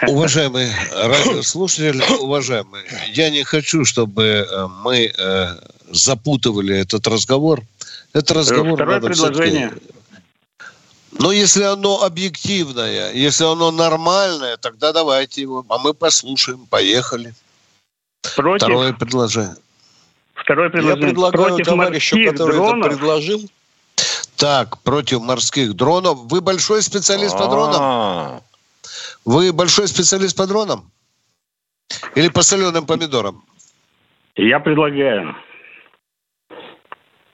Уважаемые 0.07 0.73
радиослушатели, 0.91 2.01
уважаемые, 2.19 2.83
я 3.13 3.29
не 3.29 3.43
хочу, 3.43 3.85
чтобы 3.85 4.23
э, 4.23 4.67
мы 4.83 5.11
э, 5.17 5.47
запутывали 5.91 6.77
этот 6.77 7.07
разговор. 7.07 7.61
Этот 8.13 8.31
разговор 8.31 8.75
Второе 8.75 8.95
надо 8.95 9.07
предложение. 9.07 9.73
Но 11.11 11.31
если 11.31 11.63
оно 11.63 12.03
объективное, 12.03 13.13
если 13.13 13.45
оно 13.45 13.71
нормальное, 13.71 14.57
тогда 14.57 14.91
давайте 14.91 15.41
его. 15.41 15.65
А 15.69 15.77
мы 15.77 15.93
послушаем. 15.93 16.65
Поехали. 16.69 17.33
Против... 18.35 18.67
Второе 18.67 18.93
предложение. 18.93 19.55
Второе 20.33 20.69
предложение. 20.69 21.01
Я 21.01 21.07
предлагаю 21.07 21.49
Против 21.49 21.65
товарищу, 21.65 22.17
который 22.25 22.55
дронов... 22.55 22.88
это 22.88 22.97
предложил, 22.97 23.49
так, 24.38 24.82
против 24.84 25.21
морских 25.21 25.76
дронов. 25.76 26.32
Вы 26.32 26.41
большой 26.41 26.82
специалист 26.82 27.38
по 27.38 27.48
дронам? 27.48 27.82
А. 27.82 28.41
Вы 29.26 29.54
большой 29.54 29.88
специалист 29.88 30.38
по 30.38 30.48
дронам? 30.48 30.91
Или 32.15 32.30
по 32.30 32.41
соленым 32.41 32.86
помидорам? 32.86 33.43
Я 34.36 34.60
предлагаю. 34.60 35.36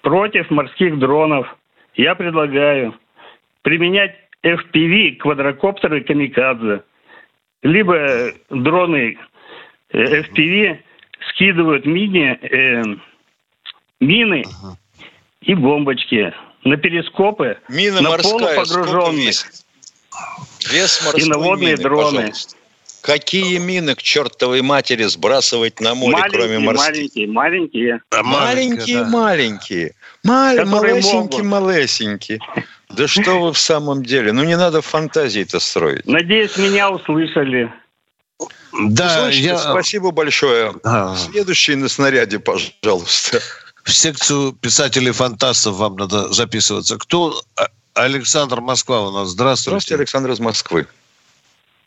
Против 0.01 0.49
морских 0.49 0.99
дронов 0.99 1.47
я 1.95 2.15
предлагаю 2.15 2.95
применять 3.61 4.15
FPV, 4.43 5.17
квадрокоптеры 5.17 6.03
камикадзе 6.03 6.83
либо 7.63 8.33
дроны 8.49 9.17
э, 9.89 10.21
FPV 10.21 10.79
скидывают 11.29 11.85
мини, 11.85 12.37
э, 12.41 12.83
мины 13.99 14.43
и 15.41 15.53
бомбочки 15.53 16.33
на 16.63 16.77
перископы, 16.77 17.57
Мина 17.69 18.01
на 18.01 18.17
полупогруженных 18.17 19.45
Вес 20.69 21.01
и 21.15 21.25
наводные 21.25 21.71
мины, 21.71 21.83
дроны. 21.83 22.17
Пожалуйста. 22.17 22.55
Какие 23.01 23.57
мины 23.57 23.95
к 23.95 24.01
чертовой 24.01 24.61
матери 24.61 25.03
сбрасывать 25.05 25.79
на 25.79 25.95
море, 25.95 26.17
маленькие, 26.17 26.39
кроме 26.39 26.59
морских? 26.59 26.87
Маленькие, 26.87 27.27
маленькие. 27.27 28.01
А 28.11 28.23
маленькие, 28.23 28.97
да. 28.97 29.09
маленькие. 29.09 29.95
Мал, 30.23 30.65
малесенькие, 30.65 31.43
малесенькие. 31.43 32.39
Да 32.89 33.07
что 33.07 33.41
вы 33.41 33.53
в 33.53 33.57
самом 33.57 34.03
деле? 34.03 34.33
Ну, 34.33 34.43
не 34.43 34.55
надо 34.55 34.81
фантазии-то 34.81 35.59
строить. 35.59 36.05
Надеюсь, 36.05 36.55
меня 36.57 36.91
услышали. 36.91 37.73
Да, 38.73 39.21
Услышите, 39.21 39.43
я... 39.43 39.57
спасибо 39.57 40.11
большое. 40.11 40.73
А. 40.83 41.15
Следующий 41.15 41.75
на 41.75 41.89
снаряде, 41.89 42.39
пожалуйста. 42.39 43.41
В 43.83 43.91
секцию 43.91 44.53
писателей-фантастов 44.53 45.75
вам 45.75 45.95
надо 45.95 46.31
записываться. 46.31 46.97
Кто? 46.97 47.33
А, 47.55 47.67
Александр 47.93 48.61
Москва 48.61 49.07
у 49.07 49.11
нас. 49.11 49.29
Здравствуйте. 49.29 49.71
Здравствуйте, 49.71 49.95
Александр 49.99 50.31
из 50.31 50.39
Москвы. 50.39 50.87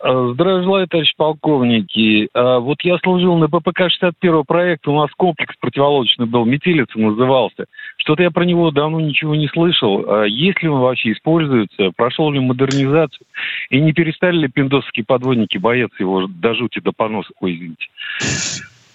А, 0.01 0.33
здравия 0.33 0.63
желаю, 0.63 0.89
товарищ 0.89 1.15
полковники. 1.17 2.29
А, 2.35 2.59
вот 2.59 2.79
я 2.83 2.99
служил 2.99 3.37
на 3.37 3.47
ППК-61 3.47 4.45
проекта, 4.45 4.91
у 4.91 5.01
нас 5.01 5.11
комплекс 5.17 5.55
противолодочный 5.59 6.27
был, 6.27 6.45
«Метелица» 6.45 6.99
назывался. 6.99 7.67
Что-то 7.99 8.23
я 8.23 8.31
про 8.31 8.45
него 8.45 8.71
давно 8.71 9.01
ничего 9.01 9.35
не 9.35 9.49
слышал. 9.49 10.25
Есть 10.25 10.63
ли 10.63 10.69
он 10.69 10.81
вообще 10.81 11.13
используется? 11.13 11.91
Прошел 11.97 12.31
ли 12.31 12.41
модернизацию? 12.41 13.27
И 13.71 13.81
не 13.81 13.93
перестали 13.93 14.37
ли 14.37 14.49
пиндосовские 14.49 15.05
подводники 15.07 15.57
бояться 15.57 15.97
его 16.01 16.27
до 16.27 16.55
жути, 16.55 16.81
до 16.81 16.93
поноса? 16.93 17.31
Ой, 17.41 17.55
извините. 17.55 17.87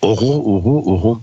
Ого, 0.02 0.38
ого, 0.38 0.80
ого. 0.82 1.22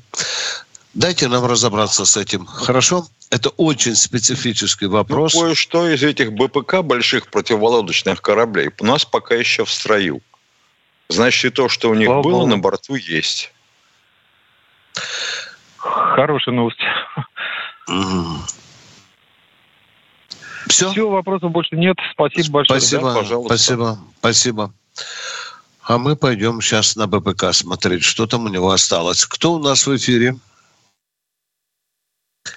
Дайте 0.97 1.29
нам 1.29 1.45
разобраться 1.45 2.07
с 2.07 2.17
этим. 2.17 2.47
Хорошо? 2.47 3.07
Это 3.29 3.51
очень 3.51 3.95
специфический 3.95 4.87
вопрос. 4.87 5.35
Ну, 5.35 5.43
кое-что 5.43 5.87
из 5.91 6.03
этих 6.03 6.33
БПК, 6.33 6.81
больших 6.83 7.29
противолодочных 7.29 8.23
кораблей, 8.23 8.71
у 8.81 8.87
нас 8.87 9.05
пока 9.05 9.35
еще 9.35 9.67
в 9.67 9.71
строю. 9.71 10.23
Значит, 11.11 11.53
и 11.53 11.55
то, 11.55 11.69
что 11.69 11.91
у 11.91 11.95
них 11.95 12.07
Слава 12.07 12.23
было 12.23 12.39
Богу. 12.39 12.47
на 12.47 12.59
борту, 12.59 12.95
есть. 12.95 13.53
Хорошая 15.77 16.55
новость. 16.55 16.81
Все? 20.69 20.91
Все, 20.93 21.11
вопросов 21.11 21.53
больше 21.53 21.77
нет. 21.77 21.99
Спасибо 22.13 22.53
большое. 22.53 22.81
Спасибо, 22.81 23.11
да, 23.11 23.21
пожалуйста. 23.21 23.55
Спасибо, 23.55 23.99
спасибо. 24.21 24.73
А 25.83 25.99
мы 25.99 26.17
пойдем 26.17 26.63
сейчас 26.63 26.97
на 26.97 27.07
БПК 27.07 27.53
смотреть, 27.53 28.03
что 28.03 28.27
там 28.27 28.47
у 28.47 28.49
него 28.49 28.71
осталось. 28.71 29.27
Кто 29.27 29.53
у 29.53 29.59
нас 29.59 29.87
в 29.87 29.95
эфире? 29.95 30.37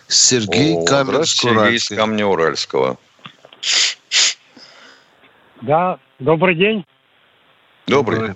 Сергей 0.07 0.75
О, 0.77 1.23
Сергей 1.23 1.75
из 1.75 1.89
Камня-Уральского. 1.89 2.97
Да, 5.61 5.99
добрый 6.19 6.55
день. 6.55 6.85
Добрый. 7.87 8.33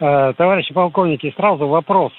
Э, 0.00 0.32
товарищи 0.36 0.72
полковники, 0.72 1.32
сразу 1.36 1.66
вопрос. 1.66 2.12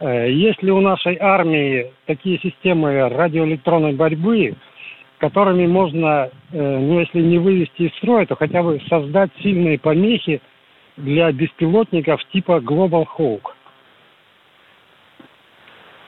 Э, 0.00 0.30
есть 0.30 0.62
ли 0.62 0.72
у 0.72 0.80
нашей 0.80 1.16
армии 1.18 1.92
такие 2.06 2.38
системы 2.40 3.08
радиоэлектронной 3.08 3.92
борьбы, 3.92 4.56
которыми 5.18 5.66
можно, 5.66 6.30
э, 6.52 6.78
ну 6.78 6.98
если 6.98 7.20
не 7.20 7.38
вывести 7.38 7.82
из 7.82 7.96
строя, 7.98 8.26
то 8.26 8.34
хотя 8.34 8.62
бы 8.62 8.82
создать 8.88 9.30
сильные 9.42 9.78
помехи 9.78 10.42
для 10.96 11.30
беспилотников 11.30 12.20
типа 12.32 12.58
Global 12.58 13.06
Hawk? 13.16 13.52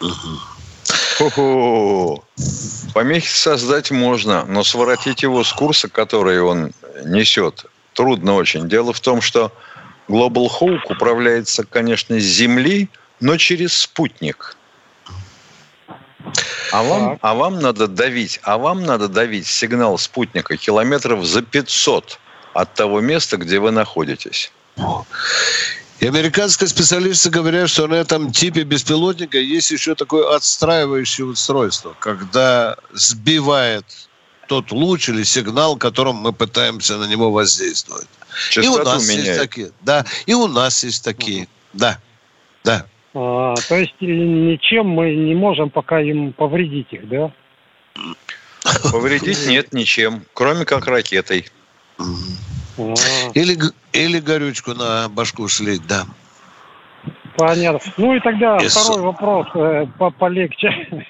Угу. 0.00 0.55
Хо-хо. 1.18 2.22
Помехи 2.92 3.28
создать 3.28 3.90
можно, 3.90 4.44
но 4.44 4.62
своротить 4.64 5.22
его 5.22 5.44
с 5.44 5.52
курса, 5.52 5.88
который 5.88 6.42
он 6.42 6.72
несет, 7.04 7.66
трудно 7.94 8.34
очень. 8.34 8.68
Дело 8.68 8.92
в 8.92 9.00
том, 9.00 9.20
что 9.22 9.50
Global 10.08 10.48
Hawk 10.48 10.80
управляется, 10.90 11.64
конечно, 11.64 12.20
с 12.20 12.22
Земли, 12.22 12.90
но 13.20 13.38
через 13.38 13.76
спутник. 13.76 14.56
А 16.72 16.82
вам, 16.82 17.18
а 17.22 17.34
вам 17.34 17.60
надо 17.60 17.86
давить, 17.86 18.40
а 18.42 18.58
вам 18.58 18.84
надо 18.84 19.08
давить 19.08 19.46
сигнал 19.46 19.96
спутника 19.98 20.56
километров 20.56 21.24
за 21.24 21.40
500 21.40 22.18
от 22.52 22.74
того 22.74 23.00
места, 23.00 23.36
где 23.36 23.58
вы 23.58 23.70
находитесь. 23.70 24.52
И 25.98 26.06
американские 26.06 26.68
специалисты 26.68 27.30
говорят, 27.30 27.70
что 27.70 27.86
на 27.86 27.94
этом 27.94 28.30
типе 28.30 28.64
беспилотника 28.64 29.38
есть 29.38 29.70
еще 29.70 29.94
такое 29.94 30.34
отстраивающее 30.34 31.26
устройство, 31.26 31.96
когда 31.98 32.76
сбивает 32.92 33.84
тот 34.46 34.72
луч 34.72 35.08
или 35.08 35.22
сигнал, 35.22 35.76
которым 35.76 36.16
мы 36.16 36.32
пытаемся 36.32 36.98
на 36.98 37.04
него 37.04 37.30
воздействовать. 37.30 38.06
Частоту 38.50 38.78
и 38.78 38.80
у 38.80 38.84
нас 38.84 39.08
меняет. 39.08 39.26
есть 39.26 39.40
такие. 39.40 39.70
Да, 39.80 40.04
и 40.26 40.34
у 40.34 40.46
нас 40.46 40.84
есть 40.84 41.02
такие. 41.02 41.42
Угу. 41.42 41.48
Да, 41.72 41.98
да. 42.62 42.86
А, 43.14 43.54
то 43.68 43.76
есть 43.76 43.94
ничем 44.00 44.88
мы 44.88 45.14
не 45.14 45.34
можем 45.34 45.70
пока 45.70 46.00
им 46.00 46.34
повредить 46.34 46.92
их, 46.92 47.08
да? 47.08 47.32
Повредить 48.90 49.46
нет 49.46 49.72
ничем, 49.72 50.24
кроме 50.34 50.66
как 50.66 50.86
ракетой. 50.86 51.46
Или, 53.34 53.56
или 53.92 54.20
горючку 54.20 54.74
на 54.74 55.08
башку 55.08 55.48
слить, 55.48 55.86
да. 55.86 56.04
Понятно. 57.36 57.80
Ну 57.96 58.14
и 58.14 58.20
тогда 58.20 58.56
yes. 58.56 58.68
второй 58.68 59.02
вопрос 59.02 59.46
э, 59.54 59.86
по 59.98 60.10
полегче. 60.10 60.70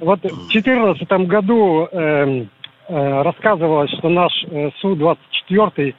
вот 0.00 0.20
в 0.22 0.48
2014 0.50 1.08
году 1.28 1.88
э, 1.90 2.46
э, 2.88 3.22
рассказывалось, 3.22 3.90
что 3.98 4.08
наш 4.08 4.32
э, 4.50 4.70
Су-24 4.80 5.94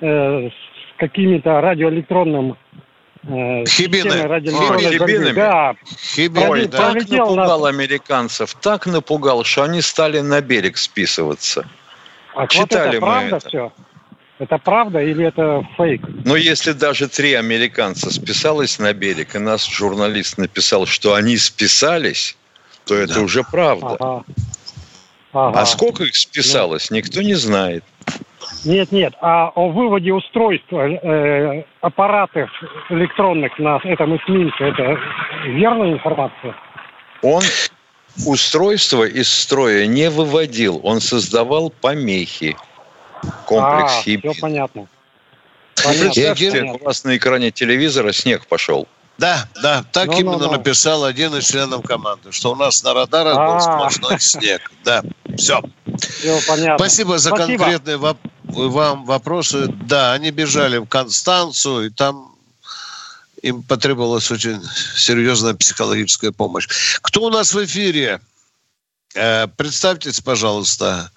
э, 0.00 0.48
с 0.48 0.52
какими-то 0.96 1.60
радиоэлектронным 1.60 2.56
э, 3.22 3.64
Хибины. 3.66 4.22
Радиоэлектронной 4.22 4.98
Хибинами. 4.98 5.32
Да. 5.32 5.74
Хибины, 6.14 6.48
Ой, 6.48 6.66
да. 6.66 6.92
так 6.92 7.08
напугал 7.08 7.62
на... 7.62 7.68
американцев, 7.68 8.54
так 8.54 8.86
напугал, 8.86 9.44
что 9.44 9.62
они 9.62 9.80
стали 9.80 10.20
на 10.20 10.40
берег 10.40 10.76
списываться. 10.76 11.66
А 12.34 12.48
Читали 12.48 12.66
вот 12.66 12.72
это 12.72 13.00
мы 13.00 13.00
правда 13.00 13.36
это. 13.36 13.48
все? 13.48 13.72
Это 14.38 14.58
правда 14.58 15.00
или 15.00 15.26
это 15.26 15.66
фейк? 15.76 16.02
Ну, 16.24 16.34
если 16.34 16.72
даже 16.72 17.08
три 17.08 17.34
американца 17.34 18.10
списалось 18.10 18.78
на 18.78 18.92
берег, 18.92 19.36
и 19.36 19.38
наш 19.38 19.68
журналист 19.68 20.38
написал, 20.38 20.86
что 20.86 21.14
они 21.14 21.36
списались, 21.36 22.36
то 22.84 22.96
это 22.96 23.14
да. 23.14 23.20
уже 23.20 23.44
правда. 23.44 23.96
Ага. 24.00 24.24
Ага. 25.32 25.60
А 25.60 25.66
сколько 25.66 26.04
их 26.04 26.16
списалось, 26.16 26.90
ну. 26.90 26.96
никто 26.96 27.22
не 27.22 27.34
знает. 27.34 27.84
Нет, 28.64 28.92
нет. 28.92 29.14
А 29.20 29.48
о 29.54 29.70
выводе 29.70 30.12
устройств, 30.12 30.72
э, 30.72 31.64
аппаратов 31.80 32.50
электронных 32.90 33.58
на 33.58 33.80
этом 33.84 34.16
эсминце, 34.16 34.64
это 34.64 34.98
верная 35.46 35.92
информация? 35.92 36.54
Он 37.22 37.42
устройство 38.26 39.04
из 39.04 39.28
строя 39.28 39.86
не 39.86 40.10
выводил, 40.10 40.80
он 40.82 41.00
создавал 41.00 41.70
помехи 41.70 42.56
комплекс 43.46 43.92
а, 43.92 44.02
Хибин. 44.02 44.32
Все 44.32 44.40
понятно. 44.40 44.86
понятно. 45.82 46.12
Представьте, 46.12 46.62
у 46.62 46.84
вас 46.84 47.04
на 47.04 47.16
экране 47.16 47.50
телевизора 47.50 48.12
снег 48.12 48.46
пошел. 48.46 48.88
Да, 49.16 49.48
да, 49.62 49.84
так 49.92 50.08
ну, 50.08 50.18
именно 50.18 50.38
ну, 50.38 50.46
ну. 50.46 50.52
написал 50.52 51.04
один 51.04 51.36
из 51.36 51.46
членов 51.46 51.84
команды, 51.86 52.32
что 52.32 52.52
у 52.52 52.56
нас 52.56 52.82
на 52.82 52.94
радарах 52.94 53.36
был 53.36 53.56
а. 53.56 53.60
сплошной 53.60 54.20
снег. 54.20 54.72
Да, 54.82 55.02
все. 55.36 55.60
Все 55.98 56.40
понятно. 56.48 56.78
Спасибо 56.78 57.18
за 57.18 57.28
Спасибо. 57.28 57.58
конкретные 57.58 57.96
воп- 57.96 58.18
вам 58.42 59.04
вопросы. 59.04 59.68
Да, 59.68 60.12
они 60.12 60.32
бежали 60.32 60.78
в 60.78 60.86
Констанцию, 60.86 61.86
и 61.86 61.90
там 61.90 62.34
им 63.42 63.62
потребовалась 63.62 64.30
очень 64.32 64.60
серьезная 64.96 65.54
психологическая 65.54 66.32
помощь. 66.32 66.66
Кто 67.02 67.22
у 67.22 67.30
нас 67.30 67.54
в 67.54 67.64
эфире? 67.64 68.20
Э, 69.14 69.46
представьтесь, 69.46 70.20
пожалуйста, 70.20 71.10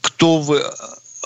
кто 0.00 0.38
вы 0.38 0.64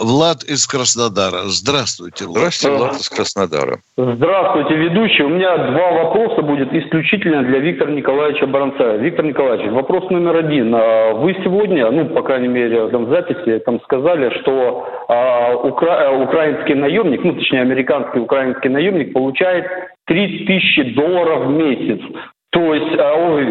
Влад 0.00 0.44
из 0.44 0.66
Краснодара. 0.66 1.44
Здравствуйте, 1.46 2.24
Влад. 2.26 2.38
Здравствуйте, 2.38 2.76
Влад 2.76 2.94
из 2.94 3.08
Краснодара. 3.08 3.78
Здравствуйте, 3.96 4.74
ведущий. 4.76 5.22
У 5.22 5.28
меня 5.28 5.56
два 5.70 6.04
вопроса 6.04 6.42
будет 6.42 6.72
исключительно 6.72 7.42
для 7.42 7.58
Виктора 7.58 7.92
Николаевича 7.92 8.46
Баранца. 8.46 8.96
Виктор 8.96 9.24
Николаевич, 9.24 9.70
вопрос 9.72 10.08
номер 10.10 10.36
один. 10.36 10.74
А 10.74 11.14
вы 11.14 11.34
сегодня, 11.42 11.90
ну, 11.90 12.06
по 12.06 12.22
крайней 12.22 12.48
мере, 12.48 12.88
там 12.88 13.06
в 13.06 13.10
записи, 13.10 13.58
там 13.64 13.80
сказали, 13.82 14.30
что 14.40 14.86
а, 15.08 15.54
укра... 15.56 16.12
украинский 16.22 16.74
наемник, 16.74 17.24
ну, 17.24 17.34
точнее, 17.34 17.62
американский 17.62 18.20
украинский 18.20 18.70
наемник 18.70 19.12
получает 19.12 19.66
3000 20.06 20.94
долларов 20.94 21.46
в 21.46 21.50
месяц. 21.50 22.00
То 22.50 22.74
есть, 22.74 22.98
а, 22.98 23.14
ой, 23.14 23.44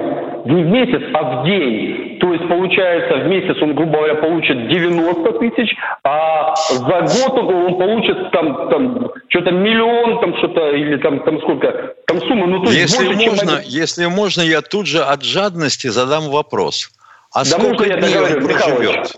не 0.46 0.64
в 0.64 0.68
месяц, 0.68 1.02
а 1.14 1.24
в 1.24 1.46
день. 1.46 2.18
То 2.20 2.34
есть, 2.34 2.48
получается, 2.48 3.18
в 3.18 3.28
месяц 3.28 3.62
он, 3.62 3.76
грубо 3.76 3.98
говоря, 3.98 4.16
получит 4.16 4.68
90 4.70 5.34
тысяч, 5.34 5.76
а 6.04 6.56
за 6.56 6.82
год 6.82 7.38
он 7.38 7.78
получит 7.78 8.32
там, 8.32 8.70
там 8.70 9.12
что-то 9.30 9.52
миллион, 9.52 10.20
там 10.20 10.36
что-то, 10.38 10.72
или 10.72 10.98
там, 10.98 11.20
там 11.24 11.40
сколько, 11.42 11.94
там 12.08 12.20
сумма, 12.22 12.48
ну 12.48 12.64
то 12.64 12.72
есть 12.72 12.94
если 12.94 13.06
больше, 13.06 13.30
можно, 13.30 13.62
чем... 13.62 13.62
Если 13.66 14.06
можно, 14.08 14.42
я 14.42 14.62
тут 14.62 14.88
же 14.88 15.04
от 15.04 15.24
жадности 15.24 15.88
задам 15.88 16.30
вопрос. 16.30 16.90
А 17.34 17.44
да 17.44 17.46
сколько 17.46 17.86
я 17.86 17.98
дней 17.98 18.18
он 18.18 18.48
проживет? 18.48 19.12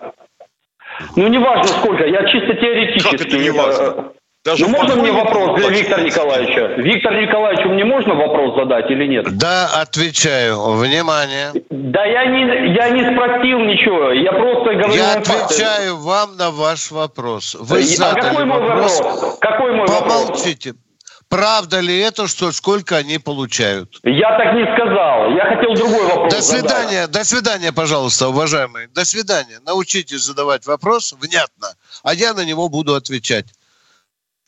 Ну, 1.15 1.27
не 1.29 1.37
важно 1.37 1.63
сколько, 1.63 2.05
я 2.05 2.25
чисто 2.25 2.53
теоретически. 2.55 3.17
Как 3.17 3.27
это 3.27 3.37
не 3.37 3.49
важно? 3.51 4.11
Даже 4.45 4.67
ну, 4.67 4.77
можно 4.77 4.95
мне 4.95 5.11
вопрос 5.11 5.59
для 5.59 5.69
Виктора 5.69 6.01
Николаевича? 6.01 6.81
Виктор 6.81 7.13
Николаевич, 7.13 7.65
мне 7.65 7.83
можно 7.83 8.15
вопрос 8.15 8.55
задать 8.55 8.89
или 8.89 9.05
нет? 9.05 9.37
Да, 9.37 9.69
отвечаю. 9.81 10.75
Внимание. 10.77 11.51
Да 11.69 12.05
я 12.05 12.25
не, 12.25 12.73
я 12.73 12.89
не 12.89 13.01
спросил 13.01 13.59
ничего. 13.59 14.11
Я 14.13 14.31
просто 14.31 14.75
говорю... 14.75 14.93
Я 14.93 15.15
отвечаю 15.15 15.95
факты. 15.95 16.07
вам 16.07 16.37
на 16.37 16.51
ваш 16.51 16.89
вопрос. 16.91 17.57
Вы 17.59 17.83
а 17.99 18.13
какой 18.15 18.45
мой 18.45 18.61
вопрос? 18.61 18.99
вопрос? 19.01 19.37
Какой 19.41 19.75
мой 19.75 19.87
Помолчите. 19.87 20.69
вопрос? 20.69 20.85
Правда 21.27 21.79
ли 21.81 21.99
это, 21.99 22.27
что 22.27 22.51
сколько 22.53 22.95
они 22.95 23.19
получают? 23.19 23.99
Я 24.03 24.35
так 24.37 24.55
не 24.55 24.63
сказал. 24.73 25.29
Я 25.35 25.53
хотел 25.53 25.75
другой 25.75 26.07
вопрос 26.07 26.33
До 26.33 26.41
свидания, 26.41 27.01
задать. 27.01 27.11
до 27.11 27.23
свидания, 27.25 27.71
пожалуйста, 27.73 28.29
уважаемые. 28.29 28.87
До 28.87 29.05
свидания. 29.05 29.59
Научитесь 29.65 30.21
задавать 30.21 30.65
вопрос 30.65 31.13
внятно, 31.19 31.67
а 32.03 32.13
я 32.13 32.33
на 32.33 32.45
него 32.45 32.69
буду 32.69 32.95
отвечать. 32.95 33.45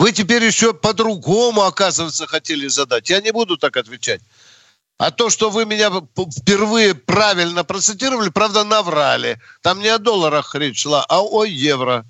Вы 0.01 0.13
теперь 0.13 0.43
еще 0.43 0.73
по-другому, 0.73 1.61
оказывается, 1.61 2.25
хотели 2.25 2.67
задать. 2.67 3.11
Я 3.11 3.21
не 3.21 3.31
буду 3.31 3.55
так 3.55 3.77
отвечать. 3.77 4.19
А 4.97 5.11
то, 5.11 5.29
что 5.29 5.51
вы 5.51 5.63
меня 5.65 5.91
впервые 6.39 6.95
правильно 6.95 7.63
процитировали, 7.63 8.29
правда, 8.29 8.63
наврали. 8.63 9.39
Там 9.61 9.79
не 9.79 9.89
о 9.89 9.99
долларах 9.99 10.55
речь 10.55 10.81
шла, 10.81 11.05
а 11.07 11.21
о 11.21 11.45
евро, 11.45 12.03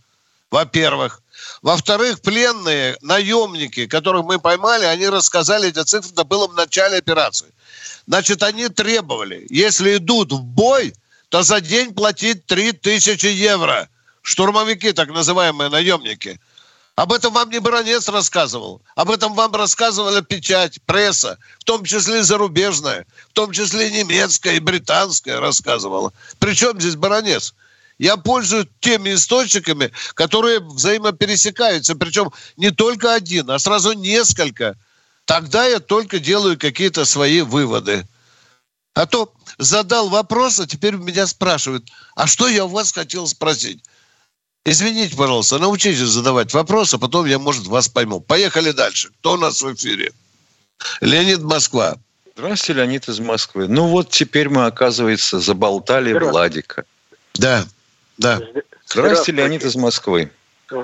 во-первых. 0.49 1.21
Во-вторых, 1.61 2.21
пленные, 2.21 2.95
наемники, 3.01 3.87
которых 3.87 4.23
мы 4.23 4.39
поймали, 4.39 4.85
они 4.85 5.09
рассказали 5.09 5.67
эти 5.67 5.83
цифры, 5.83 6.11
это 6.13 6.23
было 6.23 6.47
в 6.47 6.53
начале 6.53 6.95
операции. 6.95 7.53
Значит, 8.07 8.41
они 8.41 8.69
требовали, 8.69 9.45
если 9.49 9.97
идут 9.97 10.31
в 10.31 10.41
бой, 10.41 10.93
то 11.27 11.43
за 11.43 11.59
день 11.59 11.93
платить 11.93 12.45
3000 12.45 13.25
евро. 13.25 13.89
Штурмовики, 14.21 14.93
так 14.93 15.09
называемые 15.09 15.69
наемники– 15.69 16.39
об 16.95 17.13
этом 17.13 17.33
вам 17.33 17.49
не 17.49 17.59
Баранец 17.59 18.09
рассказывал. 18.09 18.81
Об 18.95 19.11
этом 19.11 19.33
вам 19.33 19.53
рассказывала 19.53 20.21
печать, 20.21 20.79
пресса, 20.85 21.37
в 21.59 21.63
том 21.63 21.85
числе 21.85 22.23
зарубежная, 22.23 23.05
в 23.29 23.33
том 23.33 23.51
числе 23.51 23.89
немецкая 23.89 24.55
и 24.55 24.59
британская 24.59 25.39
рассказывала. 25.39 26.11
Причем 26.39 26.79
здесь 26.79 26.95
Баранец? 26.95 27.53
Я 27.97 28.17
пользуюсь 28.17 28.67
теми 28.79 29.13
источниками, 29.13 29.91
которые 30.15 30.59
взаимопересекаются. 30.59 31.95
Причем 31.95 32.31
не 32.57 32.71
только 32.71 33.13
один, 33.13 33.49
а 33.51 33.59
сразу 33.59 33.93
несколько. 33.93 34.75
Тогда 35.25 35.65
я 35.65 35.79
только 35.79 36.19
делаю 36.19 36.57
какие-то 36.57 37.05
свои 37.05 37.41
выводы. 37.41 38.07
А 38.93 39.05
то 39.05 39.33
задал 39.57 40.09
вопрос, 40.09 40.59
а 40.59 40.67
теперь 40.67 40.95
меня 40.95 41.25
спрашивают, 41.27 41.89
а 42.15 42.27
что 42.27 42.47
я 42.47 42.65
у 42.65 42.69
вас 42.69 42.91
хотел 42.91 43.27
спросить? 43.27 43.83
Извините, 44.63 45.17
пожалуйста, 45.17 45.57
научитесь 45.57 45.99
задавать 45.99 46.53
вопросы, 46.53 46.95
а 46.95 46.99
потом 46.99 47.25
я, 47.25 47.39
может, 47.39 47.65
вас 47.65 47.87
пойму. 47.87 48.19
Поехали 48.19 48.71
дальше. 48.71 49.09
Кто 49.19 49.33
у 49.33 49.37
нас 49.37 49.61
в 49.61 49.73
эфире? 49.73 50.11
Леонид 51.01 51.41
Москва. 51.41 51.95
Здравствуйте, 52.35 52.79
Леонид 52.79 53.07
из 53.07 53.19
Москвы. 53.19 53.67
Ну 53.67 53.87
вот 53.87 54.09
теперь 54.09 54.49
мы, 54.49 54.65
оказывается, 54.65 55.39
заболтали 55.39 56.13
Владика. 56.13 56.85
Да, 57.33 57.63
да. 58.17 58.39
Здравствуйте, 58.85 59.31
Леонид 59.41 59.63
из 59.63 59.75
Москвы. 59.75 60.31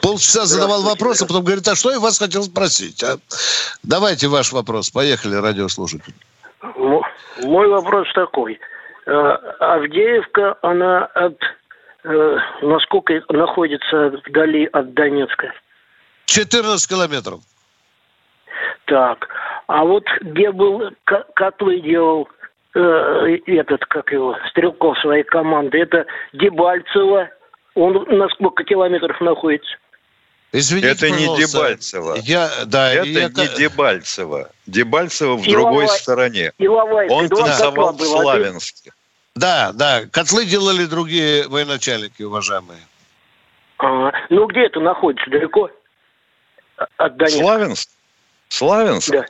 Полчаса 0.02 0.46
задавал 0.46 0.82
вопрос, 0.82 1.22
а 1.22 1.26
потом 1.26 1.46
говорит, 1.46 1.68
а 1.68 1.76
что 1.76 1.92
я 1.92 2.00
вас 2.00 2.20
хотел 2.20 2.44
спросить? 2.44 3.02
А? 3.04 3.18
Давайте 3.84 4.28
ваш 4.28 4.52
вопрос. 4.52 4.90
Поехали, 4.90 5.36
радиослушатель. 5.36 6.14
Мой 7.44 7.68
вопрос 7.70 8.08
такой. 8.14 8.60
Э, 9.06 9.12
Авдеевка, 9.60 10.58
она 10.62 11.06
от 11.06 11.38
Э, 12.08 12.38
насколько 12.62 13.22
находится 13.30 14.10
вдали 14.26 14.66
от 14.72 14.94
Донецка? 14.94 15.52
14 16.26 16.90
километров. 16.90 17.42
Так, 18.86 19.28
а 19.68 19.84
вот 19.84 20.06
где 20.22 20.52
был 20.52 20.90
котлы 21.36 21.82
делал 21.82 22.30
э, 22.74 23.38
этот, 23.48 23.86
как 23.88 24.10
его, 24.14 24.38
Стрелков 24.50 24.98
своей 25.00 25.24
команды, 25.24 25.80
это 25.80 26.06
Дебальцево, 26.32 27.30
он 27.76 28.06
на 28.08 28.30
сколько 28.30 28.64
километров 28.64 29.20
находится? 29.20 29.76
Извините, 30.54 30.92
это 30.92 31.10
не 31.10 31.26
Дебальцево. 31.26 32.16
Я, 32.24 32.50
да, 32.66 32.90
это 32.90 33.06
я... 33.06 33.28
не 33.28 33.58
Дебальцево. 33.58 34.50
Дебальцево 34.66 35.36
в 35.36 35.46
Иловай... 35.46 35.52
другой 35.52 35.88
стороне. 35.90 36.54
Иловайск. 36.58 37.14
Он 37.14 37.28
танцевал 37.28 37.92
в 37.92 38.02
Славянске. 38.02 38.94
Да, 39.38 39.72
да. 39.74 40.06
Котлы 40.12 40.46
делали 40.46 40.86
другие 40.86 41.48
военачальники, 41.48 42.24
уважаемые. 42.24 42.80
А, 43.78 44.12
ну 44.30 44.48
где 44.48 44.66
это 44.66 44.80
находится? 44.80 45.30
Далеко 45.30 45.70
от 46.98 47.18
Донецка? 47.18 47.40
Славянск. 47.40 47.90
Славянск? 48.50 49.12
Да. 49.12 49.26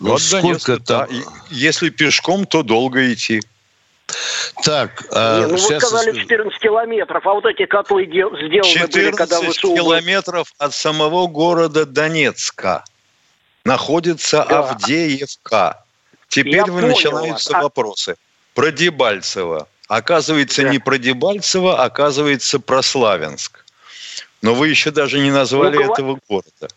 Ну, 0.00 0.10
вот 0.10 0.22
сколько 0.22 0.78
там? 0.78 1.08
Да. 1.08 1.16
Если 1.50 1.90
пешком, 1.90 2.46
то 2.46 2.62
долго 2.62 3.12
идти. 3.12 3.40
Так, 4.64 5.02
Не, 5.12 5.46
ну 5.46 5.50
вы 5.50 5.58
сказали 5.58 6.18
14 6.18 6.58
километров, 6.60 7.24
а 7.24 7.32
вот 7.32 7.46
эти 7.46 7.64
котлы 7.66 8.06
дел, 8.06 8.30
сделаны 8.36 8.64
14 8.64 8.92
были, 8.92 9.10
когда 9.12 9.40
вы 9.40 9.52
километров 9.52 10.52
от 10.58 10.74
самого 10.74 11.28
города 11.28 11.86
Донецка 11.86 12.82
находится 13.64 14.44
да. 14.48 14.60
Авдеевка. 14.60 15.84
Теперь 16.30 16.54
Я 16.54 16.64
вы 16.64 16.80
начинаются 16.82 17.52
вас. 17.52 17.62
вопросы. 17.64 18.14
Про 18.54 18.70
Дебальцево. 18.70 19.68
Оказывается, 19.88 20.62
да. 20.62 20.68
не 20.70 20.78
про 20.78 20.96
Дебальцево, 20.96 21.82
оказывается, 21.82 22.60
про 22.60 22.82
Славянск. 22.82 23.64
Но 24.40 24.54
вы 24.54 24.68
еще 24.68 24.92
даже 24.92 25.18
не 25.18 25.32
назвали 25.32 25.76
ну, 25.76 25.92
этого 25.92 26.18
города. 26.28 26.68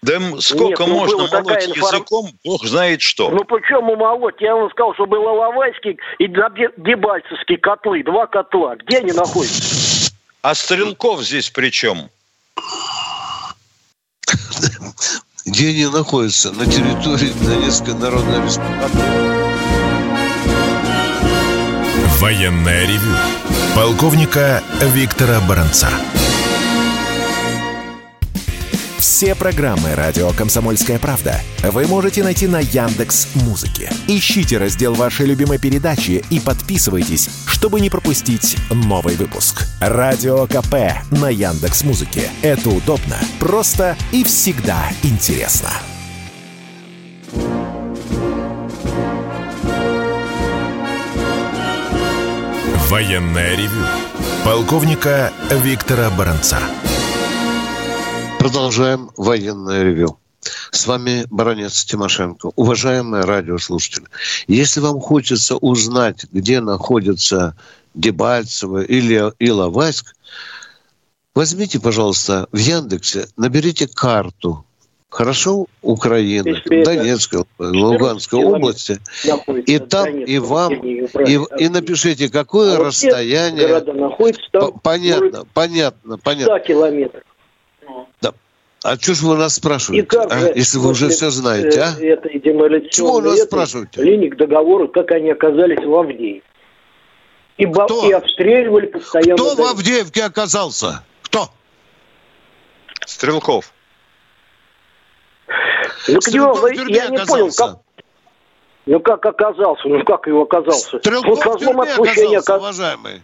Да 0.00 0.20
сколько 0.40 0.82
Нет, 0.82 0.88
ну, 0.88 0.98
можно 0.98 1.18
молоть 1.18 1.66
информ... 1.66 1.76
языком, 1.76 2.30
бог 2.44 2.64
знает 2.64 3.02
что. 3.02 3.30
Ну 3.30 3.44
почему 3.44 3.94
молоть? 3.96 4.40
Я 4.40 4.56
вам 4.56 4.70
сказал, 4.70 4.94
что 4.94 5.06
было 5.06 5.30
Лавайский 5.30 5.98
и 6.18 6.26
Дебальцевские 6.26 7.58
котлы, 7.58 8.02
два 8.02 8.26
котла. 8.26 8.76
Где 8.76 8.98
они 8.98 9.12
находятся? 9.12 10.12
А 10.42 10.54
Стрелков 10.54 11.22
здесь 11.22 11.50
при 11.50 11.70
чем? 11.70 12.10
Где 15.46 15.68
они 15.68 15.84
находятся? 15.84 16.52
На 16.52 16.64
территории 16.64 17.30
Донецкой 17.44 17.92
Народной 17.94 18.42
Республики. 18.42 18.96
Военная 22.18 22.86
ревю. 22.86 23.14
Полковника 23.76 24.62
Виктора 24.80 25.40
Баранца. 25.46 25.90
Все 28.98 29.34
программы 29.34 29.94
радио 29.94 30.30
Комсомольская 30.30 30.98
правда 30.98 31.38
вы 31.62 31.86
можете 31.86 32.24
найти 32.24 32.46
на 32.46 32.60
Яндекс 32.60 33.28
Музыке. 33.34 33.92
Ищите 34.08 34.56
раздел 34.56 34.94
вашей 34.94 35.26
любимой 35.26 35.58
передачи 35.58 36.24
и 36.30 36.40
подписывайтесь, 36.40 37.28
чтобы 37.64 37.80
не 37.80 37.88
пропустить 37.88 38.58
новый 38.68 39.16
выпуск. 39.16 39.64
Радио 39.80 40.46
КП 40.46 41.00
на 41.10 41.30
Яндекс 41.30 41.82
Музыке. 41.82 42.30
Это 42.42 42.68
удобно, 42.68 43.16
просто 43.40 43.96
и 44.12 44.22
всегда 44.22 44.90
интересно. 45.02 45.70
Военная 52.90 53.56
ревю. 53.56 53.86
Полковника 54.44 55.32
Виктора 55.50 56.10
Баранца. 56.10 56.58
Продолжаем 58.38 59.10
военное 59.16 59.84
ревю. 59.84 60.18
С 60.74 60.88
вами 60.88 61.24
баронец 61.30 61.84
Тимошенко. 61.84 62.50
Уважаемые 62.56 63.22
радиослушатели, 63.22 64.06
если 64.48 64.80
вам 64.80 64.98
хочется 64.98 65.56
узнать, 65.56 66.26
где 66.32 66.60
находится 66.60 67.56
Дебальцево 67.94 68.82
или 68.82 69.32
Иловайск, 69.38 70.16
возьмите, 71.32 71.78
пожалуйста, 71.78 72.48
в 72.50 72.56
Яндексе, 72.56 73.28
наберите 73.36 73.86
карту 73.86 74.64
хорошо 75.10 75.66
Украины, 75.80 76.60
Донецкой, 76.66 77.44
Луганской 77.60 78.44
области, 78.44 78.98
и 79.66 79.78
там 79.78 80.08
и 80.08 80.38
вам 80.38 80.72
и, 80.72 81.38
и 81.56 81.68
напишите, 81.68 82.28
какое 82.28 82.74
а 82.74 82.84
расстояние. 82.86 83.68
Города 83.68 83.92
там, 84.50 84.72
понятно, 84.80 85.44
понятно, 85.54 86.18
понятно. 86.18 86.58
километров. 86.58 87.22
Да. 88.20 88.34
А 88.84 88.98
что 88.98 89.14
же 89.14 89.26
вы 89.26 89.36
нас 89.38 89.54
спрашиваете, 89.54 90.06
как 90.06 90.30
а? 90.30 90.52
если 90.54 90.76
вы 90.76 90.90
уже 90.90 91.08
все 91.08 91.30
знаете, 91.30 91.80
а? 91.80 91.98
Это 91.98 92.28
Чего 92.90 93.12
вы 93.12 93.22
нас 93.22 93.40
спрашиваете? 93.40 94.02
Линии 94.02 94.28
к 94.28 94.36
договору, 94.36 94.88
как 94.88 95.10
они 95.10 95.30
оказались 95.30 95.82
в 95.82 95.94
Авдеевке. 95.94 96.42
И, 97.56 97.64
Кто? 97.64 98.06
и 98.06 98.12
обстреливали 98.12 98.86
постоянно. 98.86 99.36
Кто 99.36 99.54
в 99.54 99.60
Авдеевке 99.60 100.24
оказался? 100.24 101.02
Кто? 101.22 101.48
Стрелков. 103.06 103.72
Ну, 106.06 106.20
Стрелков 106.20 106.70
где, 106.70 106.94
я 106.94 107.08
не 107.08 107.24
понял, 107.24 107.50
как, 107.56 107.78
ну 108.84 109.00
как 109.00 109.24
оказался? 109.24 109.88
Ну 109.88 110.04
как 110.04 110.26
его 110.26 110.42
оказался? 110.42 110.98
Стрелков 110.98 111.38
в 111.38 111.58
тюрьме 111.58 111.90
оказался, 111.90 112.38
оказ... 112.38 112.58
уважаемый. 112.60 113.22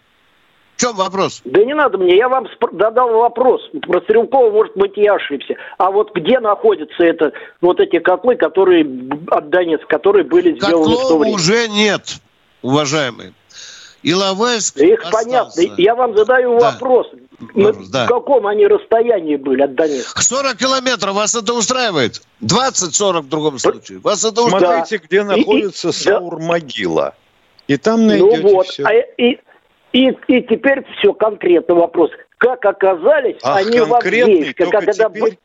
В 0.81 0.83
чем 0.83 0.97
вопрос? 0.97 1.43
Да 1.45 1.62
не 1.62 1.74
надо 1.74 1.99
мне, 1.99 2.16
я 2.16 2.31
вам 2.31 2.47
задал 2.72 3.11
вопрос. 3.11 3.61
Про 3.83 4.01
Стрелкова, 4.01 4.51
может 4.51 4.74
быть, 4.78 4.93
я 4.97 5.16
ошибся. 5.16 5.55
А 5.76 5.91
вот 5.91 6.14
где 6.14 6.41
находятся 6.41 7.05
это, 7.05 7.33
вот 7.61 7.81
эти 7.81 7.99
котлы, 7.99 8.37
которые 8.37 8.87
от 9.31 9.51
Донецка, 9.51 9.87
которые 9.87 10.24
были 10.24 10.57
сделаны 10.57 10.85
Котлов 10.87 11.05
в 11.05 11.09
то 11.09 11.18
время? 11.18 11.35
уже 11.35 11.68
нет, 11.68 12.16
уважаемый. 12.62 13.35
Иловайск 14.03 14.78
Их 14.78 15.05
остался. 15.05 15.26
понятно. 15.26 15.74
Я 15.76 15.95
вам 15.95 16.16
задаю 16.16 16.59
да. 16.59 16.70
вопрос. 16.70 17.09
Да. 17.91 18.07
В 18.07 18.09
каком 18.09 18.47
они 18.47 18.66
расстоянии 18.66 19.37
были 19.37 19.61
от 19.61 19.74
Донецка? 19.74 20.22
40 20.22 20.57
километров. 20.57 21.14
Вас 21.14 21.35
это 21.35 21.53
устраивает? 21.53 22.22
20-40 22.43 23.20
в 23.20 23.28
другом 23.28 23.59
случае. 23.59 23.99
Вас 23.99 24.24
это 24.24 24.41
устраивает? 24.41 24.89
Смотрите, 24.89 25.07
где 25.07 25.24
находится 25.24 25.91
и, 25.91 25.93
Саур-могила. 25.93 27.14
И 27.68 27.76
там 27.76 28.07
найдете 28.07 28.39
ну 28.39 28.55
вот. 28.55 28.66
все. 28.66 28.83
А, 28.85 28.93
и, 28.95 29.39
и, 29.93 30.09
и 30.28 30.43
теперь 30.43 30.84
все 30.99 31.12
конкретно 31.12 31.74
вопрос. 31.74 32.11
Как 32.38 32.64
оказались 32.64 33.36
Ах, 33.43 33.59
они 33.59 33.80
в 33.80 33.95
Авдеевке? 33.95 34.64
Когда... 34.66 35.09
Теперь... 35.09 35.38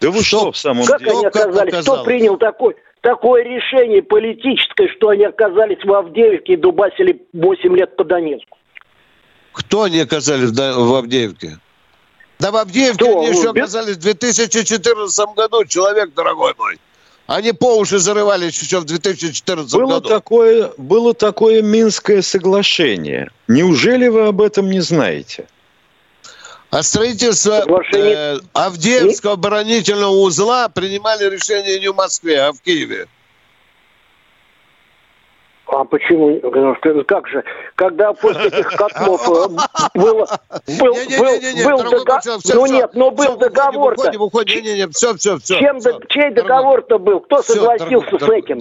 Да 0.00 0.10
вы 0.10 0.22
что, 0.22 0.52
в 0.52 0.56
самом 0.56 0.84
как 0.86 1.00
деле? 1.00 1.12
Они 1.12 1.26
оказались? 1.26 1.72
Как 1.72 1.82
Кто 1.82 2.04
принял 2.04 2.36
такой, 2.36 2.76
такое 3.00 3.44
решение 3.44 4.02
политическое, 4.02 4.88
что 4.88 5.10
они 5.10 5.24
оказались 5.24 5.82
в 5.84 5.92
Авдеевке 5.92 6.54
и 6.54 6.56
дубасили 6.56 7.26
8 7.32 7.76
лет 7.76 7.96
по 7.96 8.04
Донецку? 8.04 8.58
Кто 9.52 9.82
они 9.84 10.00
оказались 10.00 10.50
в 10.50 10.94
Авдеевке? 10.94 11.58
Да 12.38 12.52
в 12.52 12.56
Авдеевке 12.56 13.04
Кто? 13.04 13.20
они 13.20 13.28
еще 13.28 13.50
оказались 13.50 13.96
в 13.96 14.00
2014 14.00 15.34
году, 15.34 15.64
человек 15.64 16.14
дорогой 16.14 16.54
мой. 16.56 16.78
Они 17.28 17.52
по 17.52 17.76
уши 17.76 17.98
зарывались 17.98 18.58
еще 18.58 18.80
в 18.80 18.86
2014 18.86 19.70
было 19.74 19.86
году. 19.86 20.08
Такое, 20.08 20.72
было 20.78 21.12
такое 21.12 21.60
Минское 21.60 22.22
соглашение. 22.22 23.30
Неужели 23.48 24.08
вы 24.08 24.28
об 24.28 24.40
этом 24.40 24.70
не 24.70 24.80
знаете? 24.80 25.46
А 26.70 26.82
строительство 26.82 27.66
э, 27.94 28.38
Авдеевского 28.54 29.34
оборонительного 29.34 30.10
узла 30.10 30.70
принимали 30.70 31.28
решение 31.28 31.78
не 31.78 31.90
в 31.90 31.96
Москве, 31.96 32.40
а 32.40 32.52
в 32.54 32.62
Киеве. 32.62 33.08
А 35.70 35.84
почему? 35.84 36.40
Как 37.04 37.28
же? 37.28 37.44
Когда 37.74 38.14
после 38.14 38.46
этих 38.46 38.68
котлов 38.76 39.28
э, 39.28 39.48
было, 39.94 40.40
был, 40.66 40.94
был, 41.18 41.40
был 41.64 41.90
договор... 41.90 42.20
Ну 42.54 42.66
нет, 42.66 42.90
но 42.94 43.10
был 43.10 43.36
договор-то. 43.36 44.02
Уходим, 44.02 44.22
уходим, 44.22 44.62
не, 44.62 44.74
не, 44.74 44.88
все, 44.88 45.14
все, 45.16 45.38
все. 45.38 45.58
Чем, 45.58 45.78
все, 45.80 45.98
чей 46.08 46.30
договор-то 46.30 46.98
был? 46.98 47.20
Кто 47.20 47.42
все, 47.42 47.54
согласился 47.54 48.18
с 48.18 48.28
этим? 48.30 48.58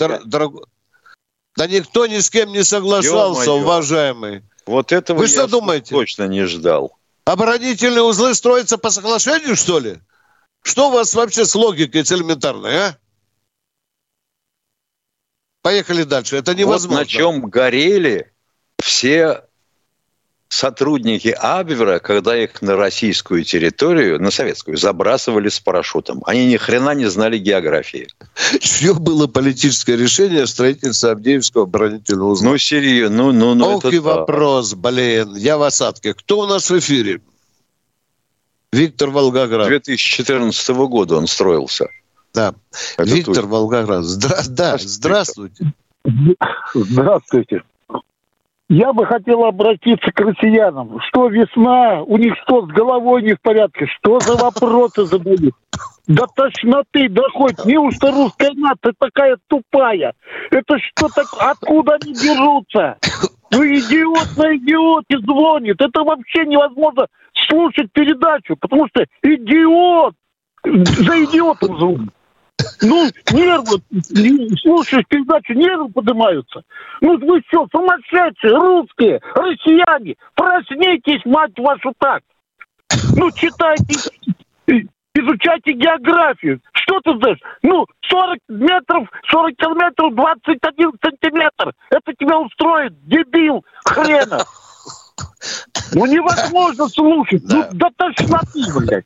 Да 1.56 1.66
никто 1.68 2.06
ни 2.08 2.20
с 2.20 2.30
кем 2.30 2.52
не 2.52 2.64
соглашался, 2.64 3.54
уважаемый. 3.54 4.44
Вот 4.66 4.92
этого 4.92 5.20
Вы 5.20 5.28
что 5.28 5.48
думаете? 5.48 5.96
точно 5.96 6.28
не 6.28 6.44
ждал. 6.44 6.98
Оборонительные 7.24 8.04
узлы 8.04 8.36
строятся 8.36 8.78
по 8.78 8.90
соглашению, 8.90 9.56
что 9.56 9.80
ли? 9.80 9.98
Что 10.62 10.90
у 10.90 10.92
вас 10.92 11.14
вообще 11.14 11.46
с 11.46 11.56
логикой 11.56 12.06
с 12.06 12.12
элементарной, 12.12 12.78
а? 12.78 12.98
Поехали 15.68 16.04
дальше. 16.04 16.38
Это 16.38 16.56
невозможно. 16.56 17.00
Вот 17.00 17.00
на 17.00 17.06
чем 17.06 17.42
горели 17.42 18.32
все 18.82 19.42
сотрудники 20.48 21.28
Абвера, 21.28 22.00
когда 22.00 22.42
их 22.42 22.62
на 22.62 22.78
российскую 22.78 23.44
территорию, 23.44 24.18
на 24.22 24.32
советскую, 24.32 24.78
забрасывали 24.78 25.50
с 25.50 25.60
парашютом. 25.60 26.24
Они 26.26 26.46
ни 26.46 26.56
хрена 26.56 26.92
не 26.92 27.08
знали 27.08 27.38
географии. 27.38 28.08
Все 28.62 28.94
было 28.94 29.28
политическое 29.28 29.98
решение 29.98 30.48
строительства 30.48 31.12
Авдеевского 31.12 31.64
оборонительного 31.64 32.30
узла. 32.30 32.52
Ну, 32.52 32.58
серьезно, 32.58 33.18
ну, 33.18 33.32
ну, 33.34 33.54
ну. 33.56 33.76
Ох 33.76 33.92
и 33.92 34.00
вопрос, 34.00 34.74
блин, 34.74 35.36
я 35.36 35.58
в 35.58 35.64
осадке. 35.64 36.14
Кто 36.14 36.40
у 36.40 36.46
нас 36.46 36.70
в 36.70 36.80
эфире? 36.80 37.20
Виктор 38.72 39.10
Волгоград. 39.10 39.68
2014 39.68 40.70
года 40.70 41.18
он 41.18 41.28
строился. 41.28 41.90
Да. 42.34 42.54
Это 42.98 43.10
Виктор 43.10 43.46
вы. 43.46 43.52
Волгоград. 43.52 44.04
Здра... 44.04 44.38
Да, 44.50 44.78
здравствуйте. 44.78 45.74
Здравствуйте. 46.74 47.64
Я 48.70 48.92
бы 48.92 49.06
хотел 49.06 49.46
обратиться 49.46 50.12
к 50.12 50.20
россиянам. 50.20 51.00
Что 51.08 51.28
весна? 51.30 52.02
У 52.04 52.18
них 52.18 52.34
что, 52.44 52.66
с 52.66 52.70
головой 52.70 53.24
не 53.24 53.34
в 53.34 53.42
порядке? 53.42 53.86
Что 53.86 54.20
за 54.20 54.36
вопросы 54.36 55.06
задают? 55.06 55.54
До 56.08 56.26
тошноты 56.36 57.08
доходит. 57.10 57.66
Неужто 57.66 58.12
русская 58.12 58.52
нация 58.56 58.94
такая 58.98 59.38
тупая? 59.48 60.14
Это 60.52 60.78
что 60.80 61.08
так? 61.08 61.28
Откуда 61.40 61.98
они 62.02 62.14
берутся? 62.14 62.98
Ну, 63.52 63.64
идиот 63.64 64.36
на 64.36 64.58
идиоте 64.58 65.20
звонит. 65.20 65.80
Это 65.80 66.04
вообще 66.04 66.46
невозможно 66.46 67.08
слушать 67.50 67.92
передачу, 67.94 68.58
потому 68.60 68.88
что 68.88 69.06
идиот 69.24 70.14
за 70.66 71.24
идиотом 71.24 71.80
звонит. 71.80 72.12
Ну, 72.82 73.10
нервы, 73.32 73.82
слушаешь 74.62 75.06
передачу, 75.08 75.54
нервы 75.54 75.90
поднимаются. 75.90 76.64
Ну, 77.02 77.18
вы 77.18 77.42
что, 77.48 77.68
сумасшедшие, 77.72 78.54
русские, 78.54 79.20
россияне, 79.36 80.16
проснитесь, 80.36 81.24
мать 81.26 81.58
вашу, 81.58 81.94
так. 81.98 82.22
Ну, 83.16 83.32
читайте, 83.32 84.10
изучайте 85.14 85.74
географию. 85.74 86.60
Что 86.74 87.00
ты 87.02 87.18
знаешь? 87.18 87.40
Ну, 87.64 87.86
40 88.10 88.40
метров, 88.50 89.10
40 89.30 89.56
километров, 89.56 90.16
21 90.16 90.92
сантиметр. 91.04 91.74
Это 91.90 92.14
тебя 92.14 92.40
устроит, 92.40 92.94
дебил, 93.08 93.66
хрена. 93.86 94.46
Ну, 95.94 96.06
невозможно 96.06 96.88
слушать. 96.88 97.44
Ну, 97.44 97.64
да. 97.64 97.70
До 97.72 97.90
тошноты, 97.98 98.64
блядь. 98.76 99.06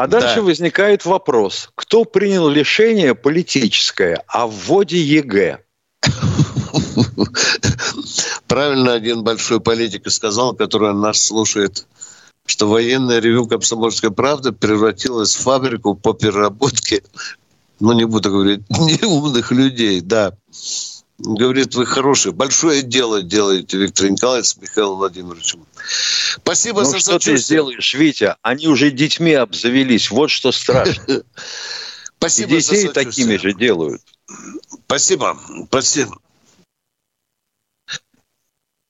А 0.00 0.06
дальше 0.06 0.36
да. 0.36 0.42
возникает 0.42 1.04
вопрос, 1.04 1.68
кто 1.74 2.06
принял 2.06 2.48
решение 2.48 3.14
политическое 3.14 4.24
о 4.28 4.46
вводе 4.46 4.98
ЕГЭ? 4.98 5.58
Правильно 8.46 8.94
один 8.94 9.22
большой 9.24 9.60
политик 9.60 10.10
сказал, 10.10 10.54
который 10.54 10.94
нас 10.94 11.22
слушает, 11.22 11.86
что 12.46 12.66
военное 12.66 13.18
ревю 13.18 13.46
«Комсомольская 13.46 14.10
правда» 14.10 14.54
превратилась 14.54 15.36
в 15.36 15.42
фабрику 15.42 15.94
по 15.94 16.14
переработке, 16.14 17.02
ну, 17.78 17.92
не 17.92 18.06
буду 18.06 18.30
говорить, 18.30 18.62
неумных 18.70 19.52
людей, 19.52 20.00
да. 20.00 20.32
Говорит, 21.22 21.74
вы 21.74 21.84
хорошие, 21.84 22.32
большое 22.32 22.80
дело 22.80 23.22
делаете, 23.22 23.76
Виктор 23.76 24.08
Николаевич 24.08 24.48
с 24.48 24.56
Михаилом 24.56 24.96
Владимировичем. 24.96 25.66
Спасибо 26.36 26.80
ну, 26.80 26.90
за 26.90 26.98
что 26.98 27.18
ты 27.18 27.36
сделаешь, 27.36 27.92
Витя? 27.92 28.36
Они 28.40 28.68
уже 28.68 28.90
детьми 28.90 29.34
обзавелись, 29.34 30.10
вот 30.10 30.30
что 30.30 30.50
страшно. 30.50 31.22
Спасибо 32.18 32.54
И 32.54 32.60
детей 32.60 32.88
такими 32.88 33.36
же 33.36 33.52
делают. 33.52 34.00
Спасибо, 34.86 35.38
спасибо. 35.66 36.18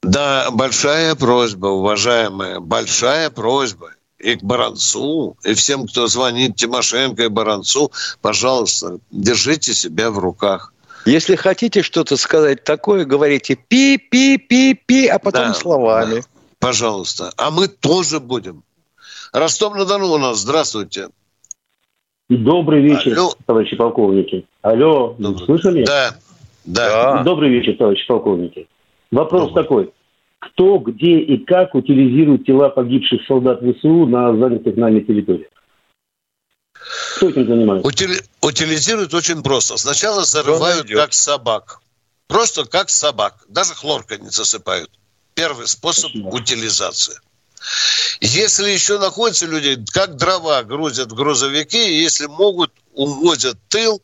Да, 0.02 0.50
большая 0.52 1.16
просьба, 1.16 1.66
уважаемая, 1.66 2.60
большая 2.60 3.30
просьба 3.30 3.92
и 4.18 4.36
к 4.36 4.42
Баранцу, 4.42 5.36
и 5.44 5.54
всем, 5.54 5.88
кто 5.88 6.06
звонит 6.06 6.56
Тимошенко 6.56 7.24
и 7.24 7.28
Баранцу, 7.28 7.90
пожалуйста, 8.20 8.98
держите 9.10 9.74
себя 9.74 10.10
в 10.10 10.18
руках. 10.18 10.72
Если 11.06 11.34
хотите 11.36 11.82
что-то 11.82 12.16
сказать 12.16 12.64
такое, 12.64 13.04
говорите 13.04 13.56
пи-пи-пи-пи, 13.56 15.06
а 15.06 15.18
потом 15.18 15.48
да, 15.48 15.54
словами. 15.54 16.16
Да. 16.16 16.26
Пожалуйста. 16.58 17.32
А 17.36 17.50
мы 17.50 17.68
тоже 17.68 18.20
будем. 18.20 18.62
Ростов-на-Дону 19.32 20.12
у 20.12 20.18
нас. 20.18 20.40
Здравствуйте. 20.40 21.08
Добрый 22.28 22.82
вечер, 22.82 23.18
Алло. 23.18 23.32
товарищи 23.46 23.76
полковники. 23.76 24.46
Алло, 24.62 25.16
Добрый. 25.18 25.46
слышали? 25.46 25.84
Да. 25.84 26.14
да. 26.64 27.22
Добрый 27.24 27.50
вечер, 27.50 27.76
товарищи 27.76 28.06
полковники. 28.06 28.68
Вопрос 29.10 29.48
Добрый. 29.48 29.62
такой. 29.64 29.92
Кто, 30.38 30.78
где 30.78 31.18
и 31.18 31.38
как 31.44 31.74
утилизирует 31.74 32.46
тела 32.46 32.68
погибших 32.68 33.22
солдат 33.26 33.60
ВСУ 33.60 34.06
на 34.06 34.36
занятых 34.36 34.76
нами 34.76 35.00
территориях? 35.00 35.48
Кто 37.20 37.28
этим 37.28 37.46
занимается? 37.46 37.86
Утили... 37.86 38.22
Утилизируют 38.40 39.12
очень 39.12 39.42
просто. 39.42 39.76
Сначала 39.76 40.24
зарывают 40.24 40.88
как 40.88 41.12
собак. 41.12 41.80
Просто 42.28 42.64
как 42.64 42.88
собак. 42.88 43.44
Даже 43.46 43.74
хлоркой 43.74 44.20
не 44.20 44.30
засыпают. 44.30 44.90
Первый 45.34 45.68
способ 45.68 46.12
Спасибо. 46.12 46.28
утилизации. 46.28 47.20
Если 48.22 48.70
еще 48.70 48.98
находятся 48.98 49.44
люди, 49.44 49.84
как 49.92 50.16
дрова 50.16 50.62
грузят 50.62 51.12
грузовики, 51.12 52.00
если 52.00 52.24
могут, 52.24 52.72
увозят 52.94 53.58
тыл, 53.68 54.02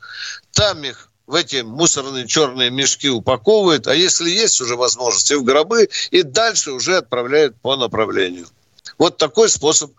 там 0.53 0.85
их 0.85 1.09
в 1.27 1.37
эти 1.37 1.63
мусорные 1.63 2.27
черные 2.27 2.69
мешки 2.69 3.09
упаковывают, 3.09 3.87
а 3.87 3.95
если 3.95 4.29
есть 4.29 4.61
уже 4.61 4.77
возможности 4.77 5.33
в 5.33 5.43
гробы, 5.43 5.89
и 6.11 6.23
дальше 6.23 6.73
уже 6.73 6.99
отправляют 6.99 7.59
по 7.63 7.77
направлению. 7.77 8.47
Вот 8.99 9.19
такой 9.19 9.49
способ. 9.49 9.93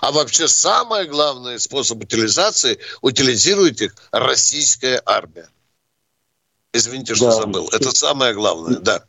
А 0.00 0.12
вообще 0.12 0.48
самый 0.48 1.06
главный 1.06 1.60
способ 1.60 2.02
утилизации 2.02 2.78
утилизирует 3.02 3.82
их 3.82 3.94
российская 4.12 5.02
армия. 5.04 5.48
Извините, 6.72 7.14
что 7.14 7.26
да. 7.26 7.32
забыл. 7.32 7.68
Это 7.72 7.90
самое 7.90 8.32
главное, 8.32 8.78
да. 8.78 9.04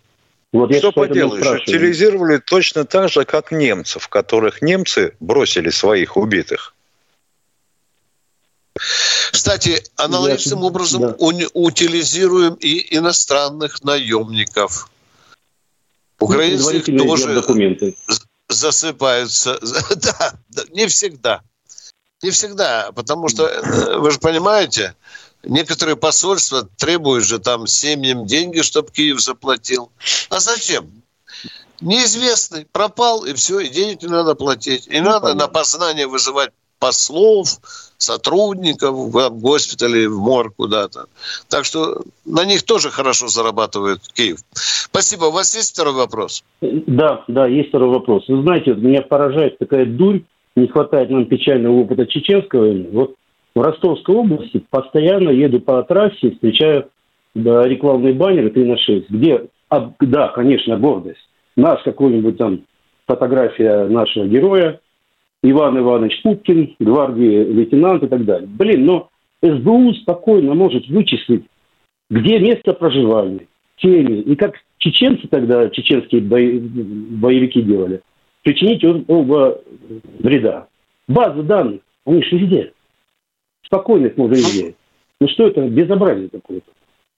Вот 0.52 0.76
что 0.76 0.92
поделаешь, 0.92 1.62
утилизировали 1.62 2.40
точно 2.40 2.84
так 2.84 3.10
же, 3.10 3.24
как 3.24 3.52
немцев, 3.52 4.10
которых 4.10 4.62
немцы 4.62 5.16
бросили 5.22 5.70
своих 5.70 6.18
убитых. 6.18 6.74
Кстати, 9.32 9.82
аналогичным 9.96 10.60
Я, 10.60 10.66
образом 10.66 11.02
да. 11.02 11.16
утилизируем 11.18 12.56
и 12.56 12.98
иностранных 12.98 13.84
наемников. 13.84 14.90
Украинцы 16.20 16.82
тоже 16.82 17.34
документы. 17.34 17.96
Засыпаются. 18.52 19.60
Да, 19.96 20.34
не 20.70 20.88
всегда. 20.88 21.42
Не 22.22 22.32
всегда, 22.32 22.92
потому 22.92 23.30
что, 23.30 23.48
э, 23.48 23.98
вы 23.98 24.12
же 24.12 24.20
понимаете, 24.20 24.96
некоторые 25.44 25.96
посольства 25.96 26.68
требуют 26.78 27.26
же 27.26 27.40
там 27.40 27.66
семьям 27.68 28.26
деньги, 28.26 28.62
чтобы 28.62 28.92
Киев 28.92 29.20
заплатил. 29.20 29.92
А 30.30 30.40
зачем? 30.40 31.02
Неизвестный. 31.80 32.66
Пропал, 32.66 33.26
и 33.26 33.34
все, 33.34 33.60
и 33.60 33.70
денег 33.70 34.04
не 34.04 34.10
надо 34.10 34.36
платить. 34.36 34.88
И 34.88 35.00
ну, 35.00 35.06
надо 35.06 35.22
понятно. 35.22 35.42
на 35.42 35.48
познание 35.48 36.06
вызывать 36.06 36.52
послов, 36.82 37.46
сотрудников 37.98 38.96
в 38.96 39.30
госпитале, 39.40 40.10
в 40.10 40.20
морг 40.20 40.54
куда-то. 40.58 41.06
Так 41.50 41.64
что 41.64 42.02
на 42.26 42.44
них 42.44 42.64
тоже 42.64 42.90
хорошо 42.90 43.28
зарабатывает 43.28 44.00
Киев. 44.14 44.40
Спасибо. 44.54 45.26
У 45.26 45.32
вас 45.32 45.56
есть 45.56 45.74
второй 45.74 45.94
вопрос? 45.94 46.44
Да, 46.62 47.24
да, 47.28 47.48
есть 47.48 47.70
второй 47.70 47.90
вопрос. 47.90 48.28
Вы 48.28 48.42
знаете, 48.42 48.74
меня 48.74 49.04
поражает 49.04 49.60
такая 49.60 49.86
дурь, 49.86 50.22
не 50.56 50.68
хватает 50.68 51.12
нам 51.12 51.26
печального 51.26 51.76
опыта 51.82 52.08
чеченского. 52.08 52.74
Вот 52.92 53.16
в 53.54 53.62
Ростовской 53.62 54.16
области 54.16 54.64
постоянно 54.70 55.30
еду 55.30 55.60
по 55.60 55.84
трассе, 55.84 56.32
встречаю 56.32 56.90
да, 57.36 57.62
рекламные 57.64 58.14
баннеры 58.14 58.50
3 58.50 58.66
на 58.66 58.78
6, 58.78 59.10
где, 59.10 59.48
а, 59.70 59.92
да, 60.00 60.30
конечно, 60.30 60.78
гордость. 60.78 61.20
Наш 61.56 61.84
какой-нибудь 61.84 62.38
там 62.38 62.62
фотография 63.06 63.86
нашего 63.86 64.26
героя, 64.26 64.80
Иван 65.44 65.78
Иванович 65.80 66.22
Пупкин, 66.22 66.76
гвардии 66.80 67.44
лейтенант 67.46 68.04
и 68.04 68.08
так 68.08 68.24
далее. 68.26 68.48
Блин, 68.48 68.86
но 68.86 69.10
СБУ 69.42 69.94
спокойно 69.96 70.54
может 70.54 70.88
вычислить, 70.88 71.46
где 72.10 72.40
место 72.40 72.74
проживания, 72.74 73.48
теми. 73.78 74.22
И 74.22 74.36
как 74.36 74.56
чеченцы 74.78 75.28
тогда, 75.28 75.70
чеченские 75.70 76.22
боевики 76.22 77.62
делали, 77.62 78.02
причинить 78.44 78.84
оба 79.08 79.60
вреда. 80.20 80.68
Базы 81.08 81.42
данных, 81.44 81.82
они 82.06 82.22
же 82.24 82.38
везде. 82.38 82.74
Спокойно 83.66 84.08
их 84.08 84.18
можно 84.18 84.34
изъять. 84.36 84.76
Ну 85.20 85.28
что 85.28 85.48
это 85.48 85.68
безобразие 85.68 86.30
какое-то? 86.30 86.72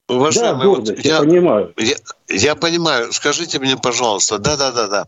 Уважаемый, 0.09 0.59
да, 0.59 0.65
гордость, 0.65 0.97
вот 0.97 1.05
я, 1.05 1.15
я 1.15 1.19
понимаю. 1.21 1.73
Я, 1.77 1.95
я 2.27 2.55
понимаю. 2.55 3.13
Скажите 3.13 3.59
мне, 3.59 3.77
пожалуйста, 3.77 4.37
да-да-да-да. 4.37 5.05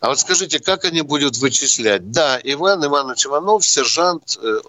А 0.00 0.08
вот 0.08 0.18
скажите, 0.18 0.58
как 0.58 0.86
они 0.86 1.02
будут 1.02 1.36
вычислять? 1.36 2.10
Да, 2.10 2.40
Иван 2.42 2.84
Иванович 2.84 3.26
Иванов, 3.26 3.66
сержант, 3.66 4.38
э, 4.42 4.60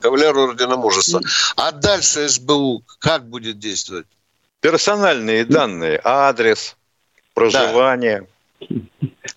кавалер 0.00 0.36
Ордена 0.36 0.76
Мужества. 0.76 1.22
А 1.56 1.72
дальше 1.72 2.28
СБУ 2.28 2.82
как 2.98 3.26
будет 3.26 3.58
действовать? 3.58 4.06
Персональные 4.60 5.46
данные, 5.46 5.98
адрес, 6.04 6.76
проживание. 7.32 8.26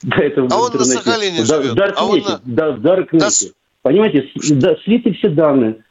Да, 0.04 0.18
это 0.18 0.46
а 0.52 0.58
он 0.58 0.74
на 0.74 0.84
Сахалине 0.86 1.46
живет. 1.46 1.74
Даркнете, 1.74 1.96
а 1.96 2.06
он 2.06 2.20
на... 2.20 2.42
да, 2.44 2.72
в 2.72 2.82
Даркнете. 2.82 3.54
Понимаете, 3.82 4.30
да, 4.56 4.76
слиты 4.84 5.14
все 5.14 5.30
данные 5.30 5.85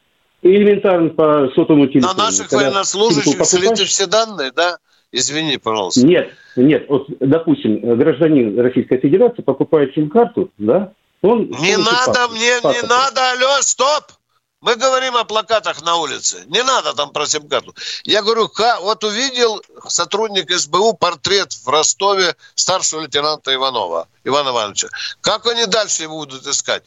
элементарно 0.45 1.09
по 1.09 1.49
сотовому 1.55 1.87
телефону. 1.87 2.13
На 2.13 2.25
наших 2.25 2.49
Когда 2.49 2.65
военнослужащих 2.65 3.45
слиты 3.45 3.85
все 3.85 4.05
данные, 4.05 4.51
да? 4.51 4.77
Извини, 5.11 5.57
пожалуйста. 5.57 6.05
Нет, 6.05 6.29
нет. 6.55 6.85
Вот, 6.89 7.07
допустим, 7.19 7.97
гражданин 7.97 8.59
Российской 8.59 8.97
Федерации 8.97 9.41
покупает 9.41 9.93
сим-карту, 9.93 10.51
да? 10.57 10.93
Он 11.21 11.49
не 11.61 11.77
надо 11.77 11.89
паспорт, 12.05 12.31
мне, 12.31 12.51
паспорт. 12.61 12.75
не 12.75 12.87
надо, 12.87 13.31
алло, 13.31 13.61
стоп! 13.61 14.03
Мы 14.61 14.75
говорим 14.75 15.15
о 15.15 15.23
плакатах 15.23 15.83
на 15.83 15.95
улице. 15.97 16.43
Не 16.47 16.63
надо 16.63 16.93
там 16.93 17.11
про 17.11 17.25
сим-карту. 17.27 17.73
Я 18.03 18.23
говорю, 18.23 18.49
вот 18.81 19.03
увидел 19.03 19.61
сотрудник 19.87 20.51
СБУ 20.51 20.93
портрет 20.93 21.53
в 21.53 21.67
Ростове 21.67 22.35
старшего 22.55 23.01
лейтенанта 23.01 23.53
Иванова, 23.53 24.07
Ивана 24.23 24.49
Ивановича. 24.49 24.87
Как 25.21 25.45
они 25.45 25.65
дальше 25.65 26.03
его 26.03 26.17
будут 26.17 26.45
искать? 26.47 26.83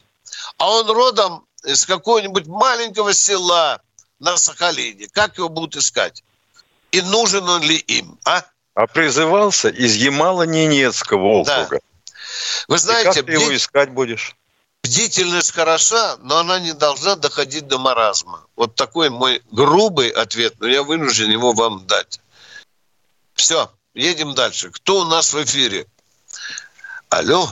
А 0.58 0.70
он 0.70 0.90
родом 0.90 1.44
из 1.64 1.86
какого-нибудь 1.86 2.46
маленького 2.46 3.14
села 3.14 3.80
на 4.18 4.36
Сахалине. 4.36 5.08
Как 5.12 5.38
его 5.38 5.48
будут 5.48 5.76
искать? 5.76 6.22
И 6.92 7.02
нужен 7.02 7.48
он 7.48 7.62
ли 7.62 7.76
им, 7.76 8.18
а? 8.24 8.44
А 8.74 8.86
призывался 8.86 9.68
из 9.68 9.96
Ямало-Ненецкого 9.96 11.40
округа. 11.40 11.68
Да. 11.70 11.78
Вы 12.68 12.78
знаете, 12.78 13.10
И 13.10 13.14
как 13.14 13.26
ты 13.26 13.32
его 13.32 13.56
искать 13.56 13.90
будешь? 13.90 14.36
Бдительность 14.84 15.52
хороша, 15.52 16.16
но 16.22 16.38
она 16.38 16.60
не 16.60 16.72
должна 16.72 17.16
доходить 17.16 17.66
до 17.66 17.78
маразма. 17.78 18.46
Вот 18.56 18.74
такой 18.74 19.10
мой 19.10 19.42
грубый 19.50 20.08
ответ, 20.08 20.54
но 20.60 20.68
я 20.68 20.82
вынужден 20.82 21.30
его 21.30 21.52
вам 21.52 21.86
дать. 21.86 22.20
Все, 23.34 23.70
едем 23.94 24.34
дальше. 24.34 24.70
Кто 24.70 25.00
у 25.00 25.04
нас 25.04 25.32
в 25.32 25.42
эфире? 25.42 25.86
Алло? 27.08 27.50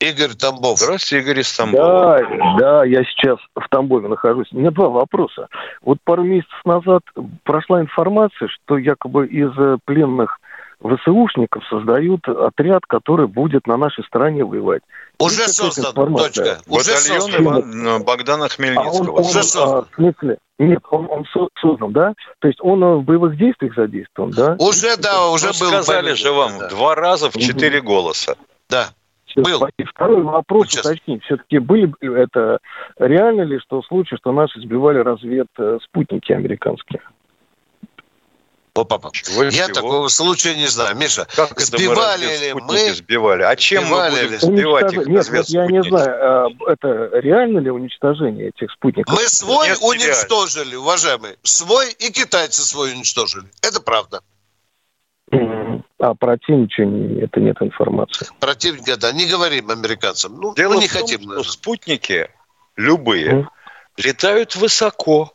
Игорь 0.00 0.34
Тамбов. 0.34 0.78
Здравствуйте, 0.78 1.22
Игорь 1.22 1.40
из 1.40 1.52
Тамбова. 1.54 2.20
Да, 2.20 2.56
да, 2.58 2.84
я 2.84 3.04
сейчас 3.04 3.38
в 3.54 3.68
Тамбове 3.68 4.08
нахожусь. 4.08 4.48
У 4.50 4.58
меня 4.58 4.70
два 4.70 4.88
вопроса. 4.88 5.48
Вот 5.82 5.98
пару 6.04 6.24
месяцев 6.24 6.58
назад 6.64 7.02
прошла 7.44 7.82
информация, 7.82 8.48
что 8.48 8.78
якобы 8.78 9.26
из 9.26 9.50
пленных 9.84 10.40
ВСУшников 10.82 11.62
создают 11.68 12.26
отряд, 12.26 12.86
который 12.86 13.26
будет 13.28 13.66
на 13.66 13.76
нашей 13.76 14.02
стороне 14.04 14.42
воевать. 14.44 14.80
Уже 15.18 15.46
создан, 15.48 16.14
точка. 16.14 16.60
Уже 16.66 16.96
создан. 16.96 18.02
Богдана 18.02 18.48
Хмельницкого. 18.48 18.96
А 18.96 19.00
он, 19.00 19.08
он, 19.10 19.20
Уже 19.20 19.42
создан. 19.42 19.78
А, 19.80 19.82
в 19.82 19.94
смысле? 19.94 20.38
Нет, 20.58 20.80
он, 20.90 21.08
он 21.10 21.26
создан, 21.60 21.92
да? 21.92 22.14
То 22.38 22.48
есть 22.48 22.58
он 22.62 22.82
в 23.00 23.02
боевых 23.02 23.36
действиях 23.36 23.74
задействован, 23.74 24.30
да? 24.30 24.56
Уже, 24.58 24.96
да, 24.96 25.28
уже 25.28 25.48
ну, 25.48 25.52
был. 25.60 25.68
Сказали 25.68 26.14
же 26.14 26.32
вам, 26.32 26.58
да. 26.58 26.68
два 26.70 26.94
раза 26.94 27.30
в 27.30 27.36
четыре 27.36 27.82
голоса. 27.82 28.36
Да. 28.70 28.88
Был. 29.36 29.66
Второй 29.94 30.22
вопрос 30.22 30.68
Сейчас. 30.68 30.86
уточнить. 30.86 31.22
Все-таки 31.24 31.58
были 31.58 31.92
это 32.22 32.58
реально 32.98 33.42
ли, 33.42 33.58
что 33.60 33.82
случай, 33.82 34.16
что 34.16 34.32
наши 34.32 34.60
сбивали 34.60 34.98
развед 34.98 35.48
спутники 35.82 36.32
американские? 36.32 37.00
Папа, 38.72 39.10
я 39.12 39.50
всего? 39.50 39.74
такого 39.74 40.08
случая 40.08 40.54
не 40.54 40.66
знаю. 40.66 40.96
Миша, 40.96 41.26
как 41.34 41.58
сбивали 41.60 42.26
мы 42.26 42.36
ли 42.36 42.54
мы? 42.54 42.94
Сбивали. 42.94 43.42
А 43.42 43.56
чем 43.56 43.84
сбивали 43.84 44.12
мы 44.12 44.22
будем 44.22 44.38
сбивать 44.38 44.92
их 44.92 45.06
Нет, 45.06 45.28
вот 45.30 45.46
я 45.46 45.66
не 45.66 45.82
знаю, 45.82 46.46
а, 46.46 46.70
это 46.70 47.10
реально 47.18 47.58
ли 47.58 47.70
уничтожение 47.70 48.48
этих 48.48 48.70
спутников? 48.70 49.14
Мы 49.14 49.26
свой 49.26 49.68
Нет, 49.68 49.78
уничтожили, 49.82 50.76
уважаемые. 50.76 51.36
Свой 51.42 51.90
и 51.98 52.12
китайцы 52.12 52.62
свой 52.62 52.92
уничтожили. 52.92 53.46
Это 53.62 53.80
правда. 53.80 54.20
А 55.32 56.14
противника 56.14 56.82
это 57.24 57.40
нет 57.40 57.56
информации. 57.60 58.26
Противника, 58.40 58.96
да, 58.96 59.12
не 59.12 59.26
говорим 59.26 59.70
американцам. 59.70 60.36
Ну, 60.40 60.54
Дело 60.54 60.74
мы 60.74 60.80
не 60.80 60.88
в 60.88 60.92
том, 60.92 61.02
хотим. 61.02 61.20
Что 61.22 61.44
спутники 61.44 62.30
любые 62.76 63.32
mm. 63.32 63.46
летают 63.98 64.56
высоко. 64.56 65.34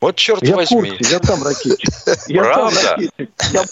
Вот 0.00 0.16
черт 0.16 0.42
я 0.42 0.56
возьми. 0.56 0.90
Курсе, 0.90 1.12
я 1.12 1.20
там 1.20 1.42
ракетчик. 1.44 1.88
Правда? 2.36 2.98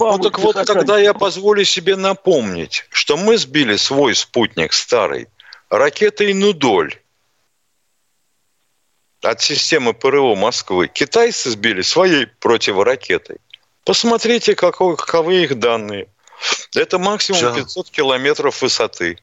Ну 0.00 0.18
так 0.18 0.38
вот 0.38 0.64
тогда 0.64 0.98
я 0.98 1.12
позволю 1.12 1.64
себе 1.64 1.96
напомнить, 1.96 2.86
что 2.90 3.16
мы 3.16 3.36
сбили 3.36 3.76
свой 3.76 4.14
спутник 4.14 4.72
старый 4.72 5.26
ракетой 5.68 6.32
«Нудоль» 6.32 6.94
от 9.22 9.40
системы 9.40 9.92
ПРО 9.92 10.36
Москвы. 10.36 10.88
Китайцы 10.88 11.50
сбили 11.50 11.82
своей 11.82 12.26
противоракетой. 12.26 13.38
Посмотрите, 13.84 14.54
какой, 14.54 14.96
каковы 14.96 15.42
их 15.42 15.58
данные. 15.58 16.08
Это 16.74 16.98
максимум 16.98 17.40
Все. 17.40 17.54
500 17.54 17.90
километров 17.90 18.62
высоты. 18.62 19.18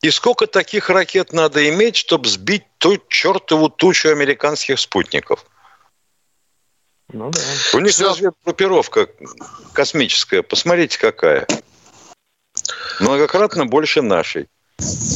И 0.00 0.10
сколько 0.10 0.46
таких 0.46 0.90
ракет 0.90 1.32
надо 1.32 1.68
иметь, 1.68 1.96
чтобы 1.96 2.28
сбить 2.28 2.64
ту 2.78 2.98
чертову 3.08 3.68
тучу 3.68 4.10
американских 4.10 4.78
спутников? 4.78 5.44
Ну 7.12 7.30
да. 7.30 7.40
У 7.74 7.80
них 7.80 7.92
Все. 7.92 8.08
разведгруппировка 8.08 9.08
космическая. 9.72 10.42
Посмотрите, 10.42 10.98
какая. 10.98 11.46
Многократно 13.00 13.66
больше 13.66 14.02
нашей. 14.02 14.48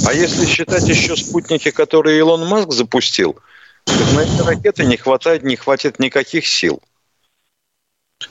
А 0.06 0.12
если 0.12 0.46
считать 0.46 0.88
еще 0.88 1.16
спутники, 1.16 1.70
которые 1.70 2.18
Илон 2.18 2.46
Маск 2.46 2.72
запустил, 2.72 3.38
то 3.84 3.92
на 4.14 4.20
эти 4.20 4.40
ракеты 4.40 4.84
не 4.84 4.96
хватает, 4.96 5.44
не 5.44 5.56
хватит 5.56 5.98
никаких 5.98 6.46
сил. 6.46 6.82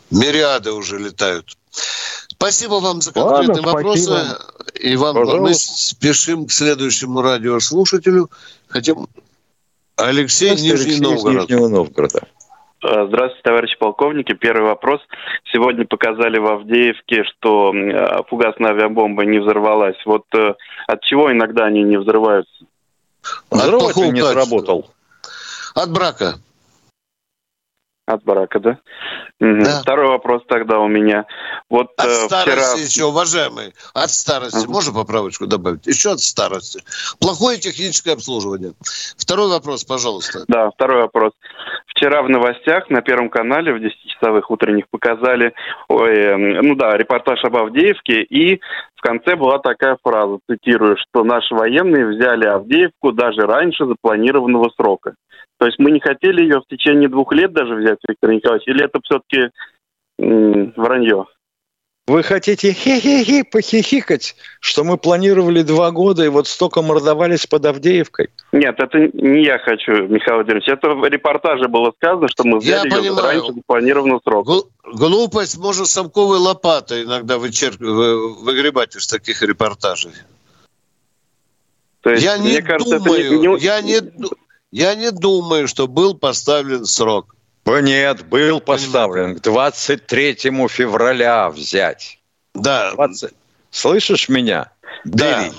Мириады 0.09 0.71
уже 0.71 0.97
летают. 0.97 1.57
Спасибо 2.27 2.75
вам 2.75 3.01
за 3.01 3.13
конкретные 3.13 3.61
Ладно, 3.61 3.71
вопросы. 3.71 4.03
Спасибо. 4.03 4.37
И 4.79 4.95
вам 4.95 5.15
Пожалуйста. 5.15 5.41
мы 5.41 5.53
спешим 5.53 6.47
к 6.47 6.51
следующему 6.51 7.21
радиослушателю. 7.21 8.29
Хотим 8.67 9.07
Алексей, 9.95 10.51
Нижний 10.51 10.71
Алексей 10.71 10.99
Новгород. 10.99 11.49
Нижнего 11.49 11.67
Новгорода. 11.67 12.21
Э, 12.83 13.05
здравствуйте, 13.07 13.43
товарищи 13.43 13.77
полковники. 13.77 14.33
Первый 14.33 14.63
вопрос. 14.63 15.01
Сегодня 15.53 15.85
показали 15.85 16.39
в 16.39 16.47
Авдеевке, 16.47 17.23
что 17.25 17.73
э, 17.73 18.23
фугасная 18.27 18.71
авиабомба 18.71 19.23
не 19.25 19.39
взорвалась. 19.39 19.97
Вот 20.05 20.25
э, 20.33 20.55
от 20.87 21.01
чего 21.03 21.31
иногда 21.31 21.65
они 21.65 21.83
не 21.83 21.97
взрываются? 21.97 22.65
Взрыватель 23.51 24.11
не 24.13 24.23
сработал. 24.23 24.89
От 25.75 25.91
брака. 25.91 26.39
От 28.07 28.23
брака, 28.23 28.59
да? 28.59 28.77
Да. 29.39 29.81
Второй 29.81 30.07
вопрос 30.07 30.43
тогда 30.47 30.79
у 30.79 30.87
меня. 30.87 31.25
Вот 31.69 31.91
от 31.97 32.07
э, 32.07 32.25
старости 32.25 32.51
вчера... 32.51 32.83
еще, 32.83 33.05
уважаемый, 33.05 33.73
от 33.93 34.09
старости. 34.09 34.65
Uh-huh. 34.65 34.71
Можно 34.71 34.93
поправочку 34.93 35.47
добавить? 35.47 35.85
Еще 35.87 36.11
от 36.11 36.19
старости. 36.19 36.81
Плохое 37.19 37.59
техническое 37.59 38.13
обслуживание. 38.13 38.73
Второй 39.17 39.49
вопрос, 39.49 39.83
пожалуйста. 39.83 40.45
Да, 40.47 40.71
второй 40.71 41.03
вопрос. 41.03 41.33
Вчера 41.87 42.23
в 42.23 42.29
новостях 42.29 42.89
на 42.89 43.01
Первом 43.01 43.29
канале 43.29 43.73
в 43.73 43.77
10-часовых 43.77 44.49
утренних 44.49 44.89
показали, 44.89 45.53
ой, 45.87 46.17
эм, 46.17 46.53
ну 46.67 46.75
да, 46.75 46.97
репортаж 46.97 47.43
об 47.43 47.55
Авдеевке, 47.55 48.23
и 48.23 48.61
в 49.01 49.03
конце 49.03 49.35
была 49.35 49.57
такая 49.57 49.97
фраза, 50.03 50.37
цитирую, 50.47 50.95
что 50.95 51.23
наши 51.23 51.55
военные 51.55 52.05
взяли 52.05 52.45
Авдеевку 52.45 53.11
даже 53.11 53.41
раньше 53.41 53.85
запланированного 53.87 54.69
срока. 54.75 55.15
То 55.57 55.65
есть 55.65 55.79
мы 55.79 55.89
не 55.89 55.99
хотели 55.99 56.43
ее 56.43 56.59
в 56.59 56.67
течение 56.67 57.09
двух 57.09 57.33
лет 57.33 57.51
даже 57.51 57.73
взять, 57.73 57.97
Виктор 58.07 58.31
Николаевич, 58.31 58.67
или 58.67 58.85
это 58.85 58.99
все-таки 59.03 59.49
вранье? 60.19 61.25
Вы 62.11 62.23
хотите 62.23 62.73
хе-хе-хе 62.73 63.45
похихикать, 63.45 64.35
что 64.59 64.83
мы 64.83 64.97
планировали 64.97 65.61
два 65.61 65.91
года 65.91 66.25
и 66.25 66.27
вот 66.27 66.45
столько 66.45 66.81
мордовались 66.81 67.47
под 67.47 67.65
Авдеевкой? 67.65 68.27
Нет, 68.51 68.75
это 68.79 68.97
не 69.13 69.45
я 69.45 69.57
хочу, 69.59 69.93
Михаил 70.09 70.39
Владимирович. 70.39 70.67
Это 70.67 70.89
в 70.89 71.05
репортаже 71.05 71.69
было 71.69 71.93
сказано, 71.95 72.27
что 72.27 72.43
мы 72.43 72.57
взяли 72.59 72.89
я 72.89 72.97
ее 72.97 73.11
понимаю. 73.11 73.23
раньше 73.23 73.53
запланированного 73.53 74.19
срока. 74.25 74.67
Глупость 74.83 75.57
можно 75.57 75.85
самковой 75.85 76.39
лопатой 76.39 77.03
иногда 77.03 77.37
вычерк... 77.37 77.79
выгребать 77.79 78.93
из 78.97 79.07
таких 79.07 79.41
репортажей. 79.41 80.11
То 82.01 82.09
есть, 82.09 82.25
я 82.25 82.37
не 82.37 82.61
кажется, 82.61 82.99
думаю, 82.99 83.39
не... 83.39 83.63
я 83.63 83.79
не, 83.79 84.01
я 84.71 84.95
не 84.95 85.11
думаю, 85.11 85.69
что 85.69 85.87
был 85.87 86.15
поставлен 86.15 86.83
срок. 86.83 87.37
Нет, 87.65 88.25
был 88.25 88.59
поставлен 88.59 89.35
к 89.35 89.41
23 89.41 90.35
февраля 90.67 91.49
взять. 91.49 92.19
Да. 92.53 92.91
20... 92.93 93.31
Слышишь 93.69 94.29
меня? 94.29 94.71
Да. 95.05 95.43
Бери. 95.43 95.51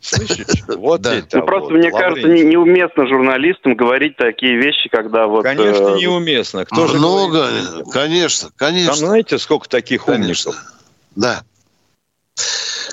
Слышишь? 0.00 0.62
Вот 0.68 1.00
да. 1.00 1.14
это. 1.16 1.38
Ну, 1.38 1.46
просто, 1.46 1.72
вот, 1.72 1.78
мне 1.78 1.90
кажется, 1.90 2.28
не, 2.28 2.42
неуместно 2.44 3.08
журналистам 3.08 3.74
говорить 3.74 4.16
такие 4.16 4.56
вещи, 4.56 4.88
когда 4.88 5.26
вот... 5.26 5.42
Конечно, 5.42 5.94
э... 5.94 5.98
неуместно. 5.98 6.64
Кто 6.64 6.86
Много, 6.86 7.46
же 7.48 7.84
конечно, 7.92 8.50
конечно. 8.56 8.92
Там 8.92 8.96
знаете, 8.96 9.38
сколько 9.38 9.68
таких 9.68 10.04
конечно. 10.04 10.52
умников? 10.52 10.72
Да. 11.16 11.42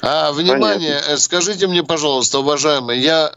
А, 0.01 0.32
внимание, 0.32 0.95
Понятно. 0.95 1.18
скажите 1.18 1.68
мне, 1.68 1.84
пожалуйста, 1.84 2.39
уважаемый, 2.39 2.99
я 2.99 3.32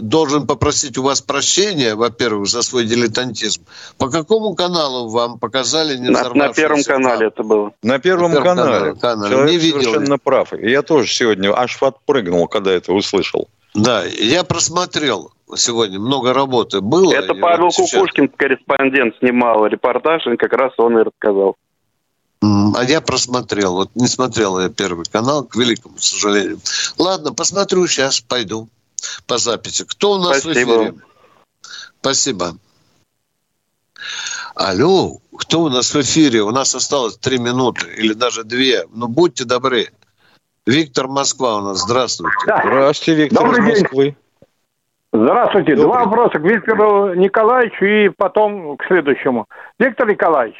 должен 0.00 0.46
попросить 0.46 0.98
у 0.98 1.02
вас 1.02 1.20
прощения, 1.20 1.94
во-первых, 1.94 2.48
за 2.48 2.62
свой 2.62 2.84
дилетантизм. 2.84 3.62
По 3.98 4.10
какому 4.10 4.54
каналу 4.54 5.08
вам 5.08 5.38
показали 5.38 5.96
не 5.96 6.08
на, 6.08 6.28
на 6.34 6.52
Первом 6.52 6.82
канале 6.82 7.26
это 7.26 7.42
было. 7.42 7.72
На 7.82 7.98
Первом, 7.98 8.32
на 8.32 8.40
первом 8.40 8.56
канале. 8.56 8.94
канале. 8.94 9.34
Человек 9.34 9.50
не 9.50 9.58
видел. 9.58 9.82
совершенно 9.82 10.18
прав. 10.18 10.52
Я 10.52 10.82
тоже 10.82 11.12
сегодня 11.12 11.52
аж 11.56 11.78
подпрыгнул, 11.78 12.48
когда 12.48 12.72
это 12.72 12.92
услышал. 12.92 13.48
Да, 13.74 14.04
я 14.04 14.42
просмотрел 14.42 15.32
сегодня, 15.54 15.98
много 15.98 16.32
работы 16.32 16.80
было. 16.80 17.12
Это 17.12 17.34
Павел 17.34 17.64
вот 17.64 17.74
сейчас... 17.74 17.92
Кукушкин, 17.92 18.28
корреспондент, 18.28 19.14
снимал 19.18 19.66
репортаж, 19.66 20.26
и 20.26 20.36
как 20.36 20.52
раз 20.52 20.72
он 20.78 20.98
и 20.98 21.02
рассказал. 21.02 21.56
А 22.42 22.84
я 22.84 23.00
просмотрел. 23.00 23.74
Вот 23.74 23.90
не 23.94 24.06
смотрел 24.06 24.58
я 24.58 24.70
Первый 24.70 25.04
канал, 25.04 25.44
к 25.44 25.56
великому 25.56 25.98
сожалению. 25.98 26.58
Ладно, 26.98 27.32
посмотрю 27.32 27.86
сейчас, 27.86 28.20
пойду 28.20 28.68
по 29.26 29.38
записи. 29.38 29.84
Кто 29.84 30.12
у 30.12 30.18
нас 30.18 30.40
Спасибо. 30.40 30.70
в 30.70 30.82
эфире? 30.82 30.94
Спасибо. 32.00 32.52
Алло, 34.54 35.18
кто 35.38 35.62
у 35.62 35.68
нас 35.68 35.94
в 35.94 36.00
эфире? 36.00 36.42
У 36.42 36.50
нас 36.50 36.74
осталось 36.74 37.16
три 37.16 37.38
минуты 37.38 37.86
или 37.96 38.14
даже 38.14 38.44
две. 38.44 38.84
Ну, 38.92 39.08
будьте 39.08 39.44
добры. 39.44 39.88
Виктор 40.66 41.08
Москва 41.08 41.56
у 41.56 41.60
нас. 41.60 41.78
Здравствуйте. 41.80 42.36
Здравствуйте, 42.44 43.22
Виктор 43.22 43.44
Добрый 43.44 43.72
из 43.72 43.82
Москвы. 43.82 44.04
День. 44.04 44.16
Здравствуйте. 45.12 45.76
Добрый. 45.76 45.92
Два 45.92 46.04
вопроса 46.04 46.38
к 46.38 46.42
Виктору 46.42 47.14
Николаевичу 47.14 47.84
и 47.84 48.08
потом 48.10 48.76
к 48.76 48.84
следующему. 48.86 49.46
Виктор 49.78 50.08
Николаевич, 50.08 50.56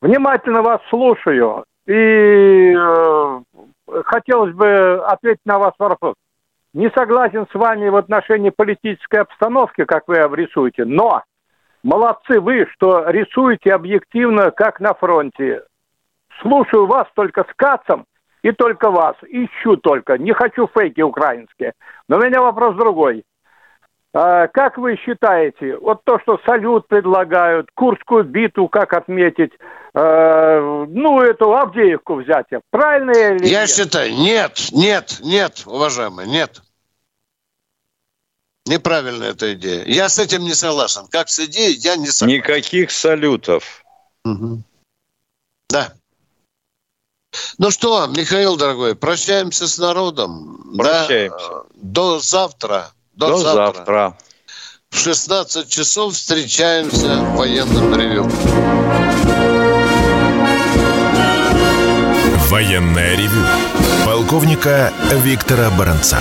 внимательно 0.00 0.62
вас 0.62 0.80
слушаю 0.88 1.64
и 1.86 2.74
э, 2.74 3.40
хотелось 4.04 4.54
бы 4.54 5.04
ответить 5.06 5.44
на 5.44 5.58
вас 5.58 5.72
вопрос 5.78 6.14
не 6.76 6.90
согласен 6.90 7.46
с 7.50 7.54
вами 7.54 7.88
в 7.88 7.96
отношении 7.96 8.50
политической 8.50 9.20
обстановки, 9.20 9.84
как 9.84 10.06
вы 10.08 10.18
обрисуете, 10.18 10.84
но 10.84 11.22
молодцы 11.82 12.38
вы, 12.38 12.66
что 12.74 13.08
рисуете 13.08 13.72
объективно, 13.72 14.50
как 14.50 14.78
на 14.78 14.92
фронте. 14.92 15.62
Слушаю 16.42 16.86
вас 16.86 17.06
только 17.14 17.44
с 17.44 17.54
кацом 17.56 18.04
и 18.42 18.52
только 18.52 18.90
вас. 18.90 19.16
Ищу 19.26 19.78
только. 19.78 20.18
Не 20.18 20.34
хочу 20.34 20.68
фейки 20.78 21.00
украинские. 21.00 21.72
Но 22.10 22.18
у 22.18 22.20
меня 22.20 22.42
вопрос 22.42 22.76
другой. 22.76 23.24
А, 24.12 24.46
как 24.48 24.76
вы 24.76 24.96
считаете, 24.96 25.78
вот 25.78 26.04
то, 26.04 26.18
что 26.20 26.38
салют 26.44 26.88
предлагают, 26.88 27.70
Курскую 27.74 28.24
битву 28.24 28.68
как 28.68 28.92
отметить, 28.92 29.52
э, 29.94 30.86
ну, 30.88 31.20
эту 31.22 31.54
Авдеевку 31.54 32.16
взять, 32.16 32.46
правильно 32.70 33.12
или 33.12 33.46
Я 33.46 33.62
нет? 33.62 33.70
считаю, 33.70 34.12
нет, 34.12 34.52
нет, 34.72 35.20
нет, 35.22 35.64
уважаемый, 35.66 36.26
нет. 36.26 36.62
Неправильная 38.66 39.30
эта 39.30 39.54
идея. 39.54 39.84
Я 39.86 40.08
с 40.08 40.18
этим 40.18 40.42
не 40.42 40.54
согласен. 40.54 41.06
Как 41.10 41.28
с 41.28 41.38
идеей, 41.40 41.76
я 41.76 41.96
не 41.96 42.08
согласен. 42.08 42.38
Никаких 42.38 42.90
салютов. 42.90 43.84
Угу. 44.24 44.62
Да. 45.70 45.92
Ну 47.58 47.70
что, 47.70 48.06
Михаил, 48.06 48.56
дорогой, 48.56 48.96
прощаемся 48.96 49.68
с 49.68 49.78
народом. 49.78 50.74
Прощаемся. 50.76 51.48
Да? 51.48 51.62
До 51.74 52.18
завтра. 52.18 52.90
До, 53.12 53.28
До 53.28 53.36
завтра. 53.38 53.74
завтра. 53.76 54.18
В 54.90 54.98
16 54.98 55.68
часов 55.68 56.14
встречаемся 56.14 57.16
в 57.20 57.36
военном 57.36 57.94
ревю. 57.94 58.24
Военное 62.48 63.16
ревю 63.16 63.42
полковника 64.04 64.92
Виктора 65.12 65.70
Баранца. 65.70 66.18